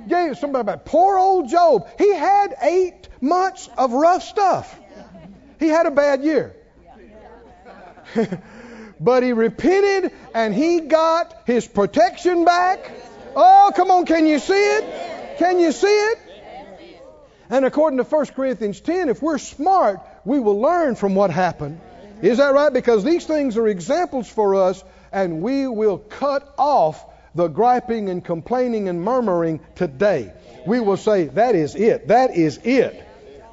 Gave 0.09 0.39
somebody 0.39 0.63
about 0.63 0.85
poor 0.85 1.19
old 1.19 1.49
Job. 1.49 1.87
He 1.99 2.15
had 2.15 2.55
eight 2.63 3.09
months 3.21 3.69
of 3.77 3.93
rough 3.93 4.23
stuff. 4.23 4.79
He 5.61 5.69
had 5.69 5.87
a 5.87 5.91
bad 5.91 6.25
year. 6.25 6.57
but 9.01 9.23
he 9.23 9.33
repented 9.33 10.13
and 10.35 10.55
he 10.55 10.81
got 10.81 11.43
his 11.47 11.67
protection 11.67 12.45
back. 12.45 12.91
Oh, 13.35 13.73
come 13.75 13.91
on, 13.91 14.07
can 14.07 14.27
you 14.27 14.39
see 14.39 14.53
it? 14.53 15.39
Can 15.39 15.59
you 15.59 15.73
see 15.73 15.87
it? 15.87 16.19
And 17.51 17.65
according 17.65 17.99
to 17.99 18.05
1 18.05 18.27
Corinthians 18.27 18.81
10, 18.81 19.09
if 19.09 19.21
we're 19.21 19.39
smart, 19.39 20.01
we 20.25 20.41
will 20.41 20.61
learn 20.61 20.95
from 20.95 21.15
what 21.15 21.31
happened. 21.31 21.81
Is 22.23 22.39
that 22.39 22.55
right? 22.55 22.73
Because 22.73 23.05
these 23.05 23.27
things 23.27 23.57
are 23.57 23.67
examples 23.67 24.29
for 24.29 24.55
us, 24.55 24.83
and 25.13 25.43
we 25.43 25.67
will 25.67 25.99
cut 25.99 26.55
off 26.57 27.05
the 27.35 27.49
griping 27.49 28.09
and 28.09 28.25
complaining 28.25 28.89
and 28.89 29.03
murmuring 29.03 29.61
today. 29.75 30.33
We 30.67 30.81
will 30.81 30.97
say, 30.97 31.25
That 31.25 31.55
is 31.55 31.75
it. 31.75 32.09
That 32.09 32.37
is 32.37 32.59
it. 32.65 33.07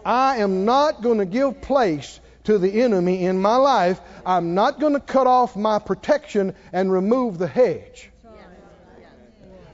I 0.06 0.38
am 0.38 0.66
not 0.66 1.02
going 1.02 1.18
to 1.18 1.26
give 1.26 1.62
place 1.62 2.20
to 2.50 2.58
the 2.58 2.82
enemy 2.82 3.26
in 3.26 3.38
my 3.38 3.58
life. 3.58 4.02
I'm 4.26 4.56
not 4.56 4.80
going 4.80 4.94
to 4.94 5.00
cut 5.00 5.28
off 5.28 5.56
my 5.56 5.78
protection 5.78 6.56
and 6.74 6.92
remove 6.92 7.38
the 7.38 7.46
hedge. 7.46 8.10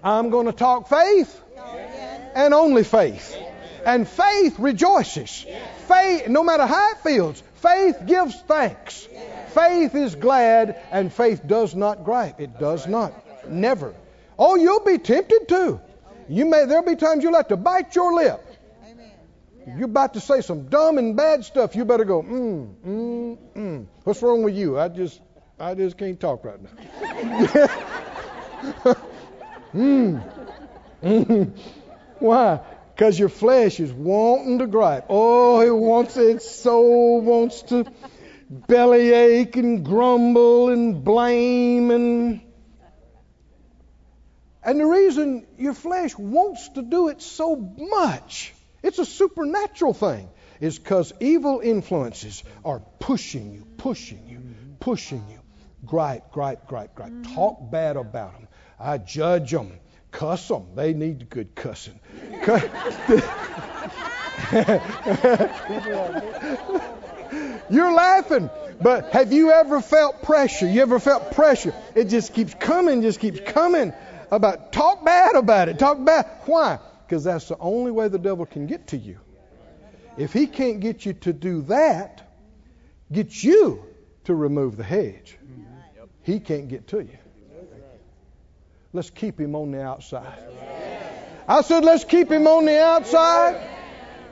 I'm 0.04 0.30
going 0.30 0.48
to 0.48 0.52
talk 0.52 0.90
faith 0.90 1.42
and 2.36 2.54
only 2.54 2.84
faith. 2.84 3.34
And 3.86 4.06
faith 4.06 4.60
rejoices. 4.60 5.46
Faith, 5.88 6.28
no 6.28 6.44
matter 6.44 6.66
how 6.66 6.92
it 6.92 6.98
feels, 6.98 7.42
faith 7.56 7.98
gives 8.06 8.36
thanks. 8.42 9.08
Faith 9.52 9.96
is 9.96 10.16
glad, 10.16 10.78
and 10.92 11.14
faith 11.14 11.48
does 11.48 11.76
not 11.76 12.04
gripe. 12.04 12.42
It 12.42 12.60
does 12.60 12.88
not. 12.88 13.14
Never. 13.50 13.96
Oh, 14.38 14.56
you'll 14.56 14.84
be 14.84 14.98
tempted 14.98 15.48
to. 15.48 15.80
You 16.28 16.46
may 16.46 16.66
there'll 16.66 16.84
be 16.84 16.98
times 16.98 17.24
you'll 17.24 17.36
have 17.36 17.48
to 17.48 17.58
bite 17.58 17.96
your 17.96 18.14
lip. 18.14 18.45
You're 19.68 19.86
about 19.86 20.14
to 20.14 20.20
say 20.20 20.42
some 20.42 20.68
dumb 20.68 20.98
and 20.98 21.18
bad 21.18 21.44
stuff. 21.44 21.76
You 21.76 21.86
better 21.86 22.06
go, 22.06 22.22
mm, 22.22 22.76
mm, 22.86 23.38
mm. 23.56 23.86
What's 24.04 24.22
wrong 24.22 24.44
with 24.44 24.56
you? 24.56 24.80
I 24.80 24.90
just 24.90 25.20
I 25.60 25.74
just 25.74 25.98
can't 25.98 26.20
talk 26.20 26.46
right 26.46 26.62
now. 26.62 26.70
mm. 29.74 30.32
Mm. 31.04 31.58
Why? 32.20 32.60
Because 32.94 33.18
your 33.18 33.30
flesh 33.30 33.80
is 33.80 33.92
wanting 33.92 34.60
to 34.60 34.68
gripe. 34.68 35.06
Oh, 35.10 35.62
it 35.62 35.72
wants 35.72 36.16
it 36.18 36.42
so 36.42 37.18
wants 37.18 37.64
to 37.64 37.86
bellyache 38.50 39.56
and 39.56 39.84
grumble 39.84 40.70
and 40.70 41.04
blame 41.04 41.90
and 41.90 42.42
and 44.66 44.80
the 44.80 44.86
reason 44.86 45.46
your 45.60 45.76
flesh 45.76 46.18
wants 46.18 46.70
to 46.70 46.82
do 46.82 47.10
it 47.10 47.22
so 47.22 47.56
much, 47.56 48.55
it's 48.86 49.00
a 49.00 49.06
supernatural 49.06 49.94
thing, 49.94 50.30
is 50.60 50.78
because 50.78 51.12
evil 51.20 51.60
influences 51.60 52.44
are 52.64 52.82
pushing 53.00 53.52
you, 53.52 53.66
pushing 53.78 54.28
you, 54.28 54.42
pushing 54.80 55.24
you. 55.30 55.40
Gripe, 55.86 56.32
gripe, 56.32 56.68
gripe, 56.68 56.96
gripe. 56.96 57.12
Talk 57.36 57.72
bad 57.72 57.98
about 57.98 58.34
them. 58.34 58.48
I 58.80 58.98
judge 58.98 59.52
them. 59.52 59.72
Cuss 60.12 60.48
them. 60.48 60.76
They 60.76 60.94
need 60.94 61.30
good 61.30 61.56
cussing. 61.56 62.00
You're 67.70 67.94
laughing, 67.94 68.50
but 68.82 69.12
have 69.12 69.34
you 69.34 69.52
ever 69.52 69.82
felt 69.82 70.22
pressure? 70.22 70.68
You 70.68 70.82
ever 70.82 71.00
felt 71.00 71.32
pressure? 71.32 71.74
It 71.96 72.06
just 72.06 72.34
keeps 72.34 72.54
coming, 72.54 73.02
just 73.02 73.20
keeps 73.20 73.40
coming 73.40 73.94
about 74.32 74.72
talk 74.72 75.04
bad 75.04 75.36
about 75.36 75.70
it. 75.70 75.80
Talk 75.80 76.04
bad. 76.04 76.28
Why? 76.46 76.80
Because 77.06 77.24
that's 77.24 77.48
the 77.48 77.58
only 77.60 77.92
way 77.92 78.08
the 78.08 78.18
devil 78.18 78.46
can 78.46 78.66
get 78.66 78.88
to 78.88 78.98
you. 78.98 79.20
If 80.18 80.34
he 80.34 80.48
can't 80.48 80.80
get 80.80 81.06
you 81.06 81.14
to 81.14 81.34
do 81.34 81.62
that, 81.64 82.32
get 83.12 83.44
you 83.44 83.84
to 84.24 84.34
remove 84.34 84.78
the 84.78 84.84
hedge, 84.84 85.38
he 86.24 86.40
can't 86.40 86.68
get 86.68 86.88
to 86.88 87.00
you. 87.00 87.18
Let's 88.94 89.10
keep 89.10 89.40
him 89.40 89.56
on 89.56 89.72
the 89.72 89.84
outside. 89.84 90.40
I 91.48 91.62
said, 91.62 91.84
let's 91.84 92.04
keep 92.04 92.32
him 92.32 92.48
on 92.48 92.66
the 92.66 92.82
outside, 92.82 93.70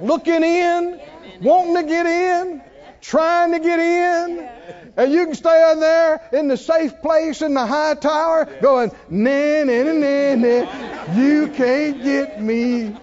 looking 0.01 0.41
in, 0.41 0.99
wanting 1.41 1.75
to 1.75 1.83
get 1.83 2.05
in, 2.05 2.63
trying 3.03 3.51
to 3.51 3.59
get 3.59 3.79
in. 3.79 4.49
And 4.95 5.11
you 5.11 5.25
can 5.25 5.35
stay 5.35 5.71
in 5.71 5.79
there 5.79 6.29
in 6.31 6.47
the 6.47 6.57
safe 6.57 7.01
place 7.01 7.41
in 7.41 7.53
the 7.53 7.65
high 7.65 7.95
tower 7.95 8.45
going, 8.61 8.91
nah, 9.09 9.63
nah, 9.63 9.83
nah, 9.83 9.93
nah, 9.93 10.35
nah. 10.35 11.15
You 11.15 11.49
can't 11.49 12.01
get 12.01 12.41
me. 12.41 12.95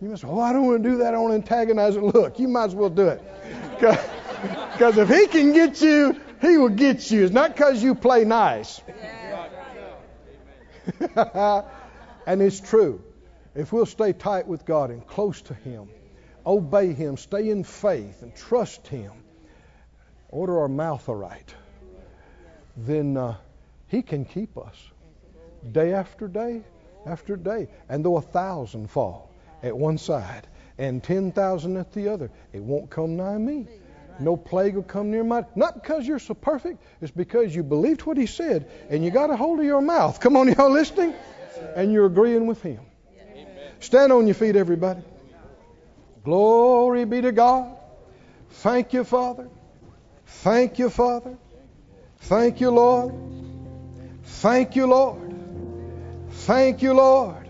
You 0.00 0.08
must 0.08 0.22
say, 0.22 0.28
oh, 0.28 0.40
I 0.40 0.52
don't 0.52 0.66
want 0.66 0.82
to 0.82 0.88
do 0.88 0.98
that. 0.98 1.14
I 1.14 1.18
want 1.18 1.32
to 1.32 1.36
antagonize 1.36 1.96
it. 1.96 2.02
Look, 2.02 2.38
you 2.38 2.48
might 2.48 2.66
as 2.66 2.74
well 2.74 2.90
do 2.90 3.08
it. 3.08 3.22
Because 3.78 4.98
if 4.98 5.08
he 5.08 5.26
can 5.26 5.52
get 5.52 5.80
you, 5.80 6.20
he 6.40 6.58
will 6.58 6.68
get 6.68 7.10
you. 7.10 7.24
It's 7.24 7.32
not 7.32 7.54
because 7.54 7.82
you 7.82 7.94
play 7.94 8.24
nice. 8.24 8.80
and 12.26 12.42
it's 12.42 12.60
true. 12.60 13.02
If 13.54 13.72
we'll 13.72 13.86
stay 13.86 14.12
tight 14.12 14.46
with 14.46 14.66
God 14.66 14.90
and 14.90 15.04
close 15.06 15.40
to 15.42 15.54
Him, 15.54 15.88
obey 16.46 16.92
Him, 16.92 17.16
stay 17.16 17.50
in 17.50 17.64
faith, 17.64 18.22
and 18.22 18.34
trust 18.34 18.86
Him, 18.86 19.12
order 20.28 20.60
our 20.60 20.68
mouth 20.68 21.08
aright, 21.08 21.54
then 22.76 23.16
uh, 23.16 23.36
He 23.88 24.02
can 24.02 24.24
keep 24.24 24.56
us 24.56 24.76
day 25.72 25.92
after 25.92 26.28
day 26.28 26.62
after 27.06 27.36
day. 27.36 27.68
And 27.88 28.04
though 28.04 28.16
a 28.16 28.22
thousand 28.22 28.90
fall 28.90 29.30
at 29.62 29.76
one 29.76 29.98
side 29.98 30.46
and 30.78 31.02
ten 31.02 31.32
thousand 31.32 31.76
at 31.76 31.92
the 31.92 32.08
other, 32.08 32.30
it 32.52 32.62
won't 32.62 32.90
come 32.90 33.16
nigh 33.16 33.38
me. 33.38 33.66
No 34.18 34.36
plague 34.36 34.76
will 34.76 34.82
come 34.82 35.10
near 35.10 35.24
my. 35.24 35.44
Not 35.54 35.74
because 35.74 36.06
you're 36.06 36.18
so 36.18 36.32
perfect, 36.32 36.82
it's 37.02 37.10
because 37.10 37.54
you 37.54 37.62
believed 37.62 38.02
what 38.02 38.16
He 38.16 38.26
said 38.26 38.70
and 38.88 39.04
you 39.04 39.10
got 39.10 39.30
a 39.30 39.36
hold 39.36 39.58
of 39.58 39.64
your 39.64 39.82
mouth. 39.82 40.20
Come 40.20 40.36
on, 40.36 40.48
y'all 40.48 40.70
listening? 40.70 41.14
And 41.74 41.92
you're 41.92 42.06
agreeing 42.06 42.46
with 42.46 42.62
Him. 42.62 42.80
Stand 43.80 44.12
on 44.12 44.26
your 44.26 44.34
feet, 44.34 44.56
everybody. 44.56 45.02
Glory 46.26 47.04
be 47.04 47.20
to 47.20 47.30
God. 47.30 47.76
Thank 48.50 48.92
you, 48.92 49.04
Father. 49.04 49.48
Thank 50.26 50.76
you, 50.76 50.90
Father. 50.90 51.38
Thank 52.18 52.60
you, 52.60 52.70
Lord. 52.70 53.14
Thank 54.24 54.74
you, 54.74 54.88
Lord. 54.88 55.36
Thank 56.30 56.82
you, 56.82 56.94
Lord. 56.94 57.48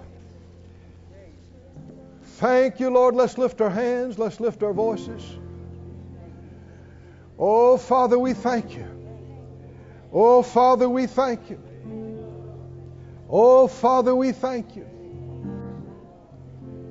Thank 2.37 2.79
you, 2.79 2.91
Lord. 2.91 3.15
Let's 3.15 3.39
lift 3.39 3.63
our 3.63 3.71
hands. 3.71 4.19
Let's 4.19 4.41
lift 4.41 4.63
our 4.63 4.75
voices. 4.75 5.23
Oh, 7.39 7.79
Father, 7.79 8.19
we 8.19 8.35
thank 8.35 8.77
you. 8.77 8.87
Oh, 10.13 10.43
Father, 10.43 10.87
we 10.87 11.07
thank 11.07 11.49
you. 11.49 11.59
Oh, 13.31 13.69
Father, 13.69 14.15
we 14.15 14.33
thank 14.33 14.77
you. 14.77 14.87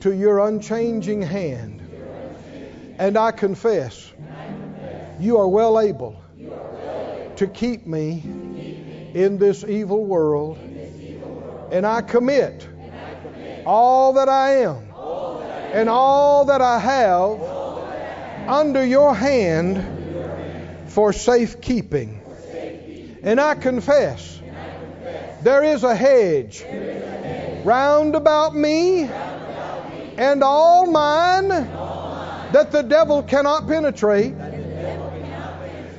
to 0.00 0.12
your 0.12 0.38
unchanging 0.46 1.22
hand. 1.22 1.80
And 2.98 3.16
I 3.16 3.30
confess 3.32 4.12
you 5.18 5.38
are 5.38 5.48
well 5.48 5.80
able 5.80 6.20
to 7.36 7.46
keep 7.46 7.86
me 7.86 8.22
in 9.14 9.38
this 9.38 9.64
evil 9.64 10.04
world. 10.04 10.58
And 11.72 11.86
I 11.86 12.02
commit 12.02 12.68
all 13.66 14.14
that 14.14 14.28
I 14.28 14.62
am 14.62 14.90
and 15.72 15.88
all 15.88 16.46
that 16.46 16.60
I 16.60 16.78
have 16.78 17.40
under 18.48 18.84
your 18.84 19.14
hand 19.14 20.88
for 20.90 21.12
safekeeping. 21.12 22.20
And 23.22 23.40
I 23.40 23.54
confess 23.54 24.40
there 25.42 25.62
is 25.62 25.84
a 25.84 25.94
hedge 25.94 26.64
round 27.64 28.14
about 28.14 28.54
me 28.54 29.08
and 30.16 30.42
all 30.42 30.86
mine 30.90 31.48
that 31.48 32.72
the 32.72 32.82
devil 32.82 33.22
cannot 33.22 33.66
penetrate. 33.66 34.34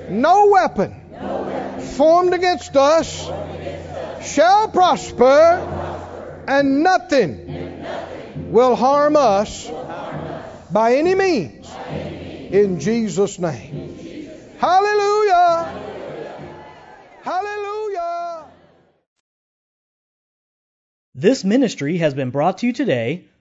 No 0.09 0.47
weapon 0.47 0.95
formed 1.95 2.33
against 2.33 2.75
us 2.75 3.29
shall 4.23 4.67
prosper, 4.69 6.43
and 6.47 6.83
nothing 6.83 7.85
will 8.51 8.75
harm 8.75 9.15
us 9.15 9.69
by 10.69 10.95
any 10.95 11.15
means. 11.15 11.69
In 12.51 12.79
Jesus' 12.79 13.39
name. 13.39 14.29
Hallelujah. 14.57 15.81
Hallelujah. 17.23 18.45
This 21.15 21.43
ministry 21.43 21.97
has 21.97 22.13
been 22.13 22.31
brought 22.31 22.59
to 22.59 22.67
you 22.67 22.73
today 22.73 23.25